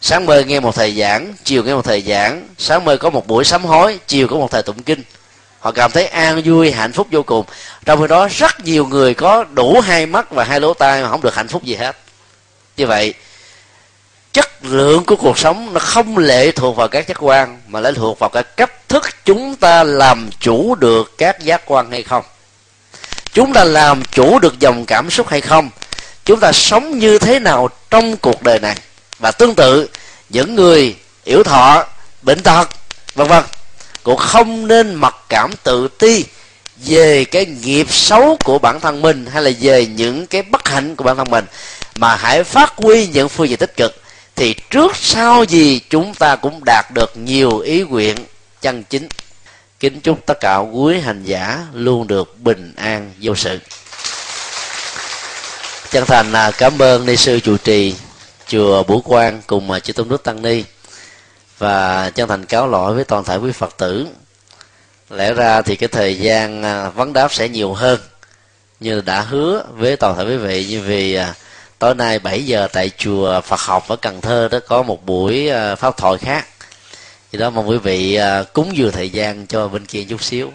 Sáng 0.02 0.26
mơ 0.26 0.44
nghe 0.44 0.60
một 0.60 0.76
thầy 0.76 0.96
giảng 0.96 1.34
chiều 1.44 1.64
nghe 1.64 1.76
một 1.76 1.86
thầy 1.86 2.02
giảng 2.02 2.48
sáng 2.58 2.86
mơ 2.86 2.98
có 2.98 3.10
một 3.10 3.28
buổi 3.28 3.44
sám 3.44 3.66
hối 3.66 4.00
chiều 4.08 4.28
có 4.28 4.36
một 4.36 4.52
thầy 4.52 4.64
tụng 4.64 4.84
kinh 4.84 5.04
họ 5.64 5.72
cảm 5.72 5.92
thấy 5.92 6.08
an 6.08 6.42
vui, 6.46 6.72
hạnh 6.72 6.94
phúc 6.94 7.08
vô 7.12 7.24
cùng. 7.24 7.46
Trong 7.86 8.02
khi 8.02 8.08
đó, 8.08 8.28
rất 8.32 8.60
nhiều 8.60 8.86
người 8.86 9.14
có 9.14 9.44
đủ 9.44 9.80
hai 9.80 10.06
mắt 10.06 10.32
và 10.32 10.44
hai 10.44 10.60
lỗ 10.60 10.74
tai 10.74 11.04
mà 11.04 11.10
không 11.10 11.22
được 11.22 11.36
hạnh 11.36 11.48
phúc 11.48 11.64
gì 11.64 11.76
hết. 11.76 11.98
Như 12.78 12.88
vậy, 12.88 13.14
chất 14.34 14.66
lượng 14.66 15.06
của 15.06 15.16
cuộc 15.16 15.38
sống 15.38 15.74
nó 15.74 15.80
không 15.80 16.18
lệ 16.18 16.52
thuộc 16.52 16.76
vào 16.76 16.88
các 16.88 17.08
giác 17.08 17.18
quan, 17.20 17.62
mà 17.68 17.80
lệ 17.80 17.92
thuộc 17.96 18.20
vào 18.20 18.30
cái 18.30 18.44
cách 18.44 18.90
thức 18.90 19.04
chúng 19.26 19.56
ta 19.56 19.84
làm 19.84 20.30
chủ 20.40 20.76
được 20.76 21.18
các 21.18 21.40
giác 21.40 21.62
quan 21.66 21.92
hay 21.92 22.04
không. 22.04 22.24
Chúng 23.34 23.54
ta 23.54 23.64
làm 23.64 24.04
chủ 24.12 24.40
được 24.40 24.60
dòng 24.60 24.86
cảm 24.86 25.10
xúc 25.10 25.28
hay 25.30 25.42
không? 25.42 25.70
Chúng 26.26 26.40
ta 26.40 26.52
sống 26.52 27.00
như 27.00 27.20
thế 27.20 27.40
nào 27.40 27.70
trong 27.90 28.18
cuộc 28.18 28.44
đời 28.44 28.60
này? 28.60 28.76
Và 29.20 29.32
tương 29.32 29.56
tự, 29.56 29.90
những 30.30 30.56
người 30.56 30.96
yếu 31.24 31.44
thọ, 31.44 31.86
bệnh 32.22 32.42
tật, 32.44 32.70
vân 33.16 33.28
vân 33.28 33.44
cũng 34.04 34.18
không 34.18 34.68
nên 34.68 34.96
mặc 34.96 35.16
cảm 35.30 35.52
tự 35.64 35.88
ti 35.88 36.26
về 36.86 37.26
cái 37.26 37.46
nghiệp 37.46 37.88
xấu 37.90 38.38
của 38.44 38.60
bản 38.60 38.80
thân 38.80 39.02
mình 39.02 39.26
hay 39.26 39.44
là 39.44 39.52
về 39.60 39.86
những 39.86 40.28
cái 40.28 40.42
bất 40.42 40.68
hạnh 40.68 40.96
của 40.96 41.04
bản 41.04 41.18
thân 41.18 41.32
mình, 41.32 41.46
mà 41.96 42.16
hãy 42.16 42.44
phát 42.44 42.74
huy 42.78 43.08
những 43.08 43.30
phương 43.30 43.50
diện 43.50 43.58
tích 43.58 43.78
cực 43.78 44.02
thì 44.36 44.56
trước 44.70 44.96
sau 44.96 45.44
gì 45.44 45.82
chúng 45.90 46.14
ta 46.14 46.36
cũng 46.36 46.62
đạt 46.66 46.86
được 46.94 47.18
nhiều 47.18 47.60
ý 47.60 47.82
nguyện 47.82 48.18
chân 48.62 48.84
chính. 48.84 49.08
Kính 49.80 50.00
chúc 50.00 50.26
tất 50.26 50.40
cả 50.40 50.58
quý 50.58 51.00
hành 51.00 51.24
giả 51.24 51.60
luôn 51.74 52.08
được 52.08 52.40
bình 52.40 52.74
an 52.78 53.12
vô 53.22 53.36
sự. 53.36 53.60
Chân 55.92 56.06
thành 56.06 56.34
à, 56.34 56.52
cảm 56.52 56.82
ơn 56.82 57.06
ni 57.06 57.18
sư 57.18 57.40
chủ 57.40 57.58
trì 57.58 57.96
chùa 58.48 58.84
Bửu 58.84 59.02
Quang 59.02 59.42
cùng 59.48 59.72
à, 59.72 59.80
chư 59.80 59.94
tôn 59.94 60.10
đức 60.10 60.24
tăng 60.24 60.42
ni 60.42 60.64
và 61.58 62.10
chân 62.10 62.30
thành 62.30 62.46
cáo 62.46 62.68
lỗi 62.68 62.94
với 62.94 63.04
toàn 63.04 63.24
thể 63.24 63.38
quý 63.38 63.52
phật 63.52 63.78
tử. 63.78 64.08
Lẽ 65.10 65.34
ra 65.34 65.62
thì 65.62 65.76
cái 65.76 65.90
thời 65.90 66.18
gian 66.18 66.64
à, 66.64 66.90
vấn 66.90 67.14
đáp 67.14 67.34
sẽ 67.34 67.50
nhiều 67.50 67.74
hơn 67.74 68.00
như 68.80 69.02
đã 69.02 69.22
hứa 69.22 69.64
với 69.72 69.96
toàn 69.96 70.18
thể 70.18 70.24
quý 70.24 70.38
vị. 70.38 70.66
Như 70.70 70.82
vì 70.82 71.14
à, 71.14 71.34
tối 71.80 71.96
nay 71.96 72.20
7 72.20 72.46
giờ 72.46 72.68
tại 72.74 72.92
chùa 72.98 73.42
Phật 73.42 73.60
học 73.60 73.88
ở 73.88 73.96
Cần 73.96 74.22
Thơ 74.22 74.48
đó 74.52 74.60
có 74.68 74.84
một 74.84 75.06
buổi 75.06 75.50
à, 75.50 75.76
pháp 75.76 75.98
thoại 75.98 76.18
khác. 76.18 76.48
Thì 77.32 77.40
đó 77.40 77.50
mong 77.50 77.70
quý 77.70 77.78
vị 77.78 78.20
cúng 78.54 78.78
dường 78.78 78.92
thời 78.92 79.10
gian 79.10 79.48
cho 79.48 79.68
bên 79.68 79.86
kia 79.86 80.04
chút 80.10 80.24
xíu. 80.24 80.52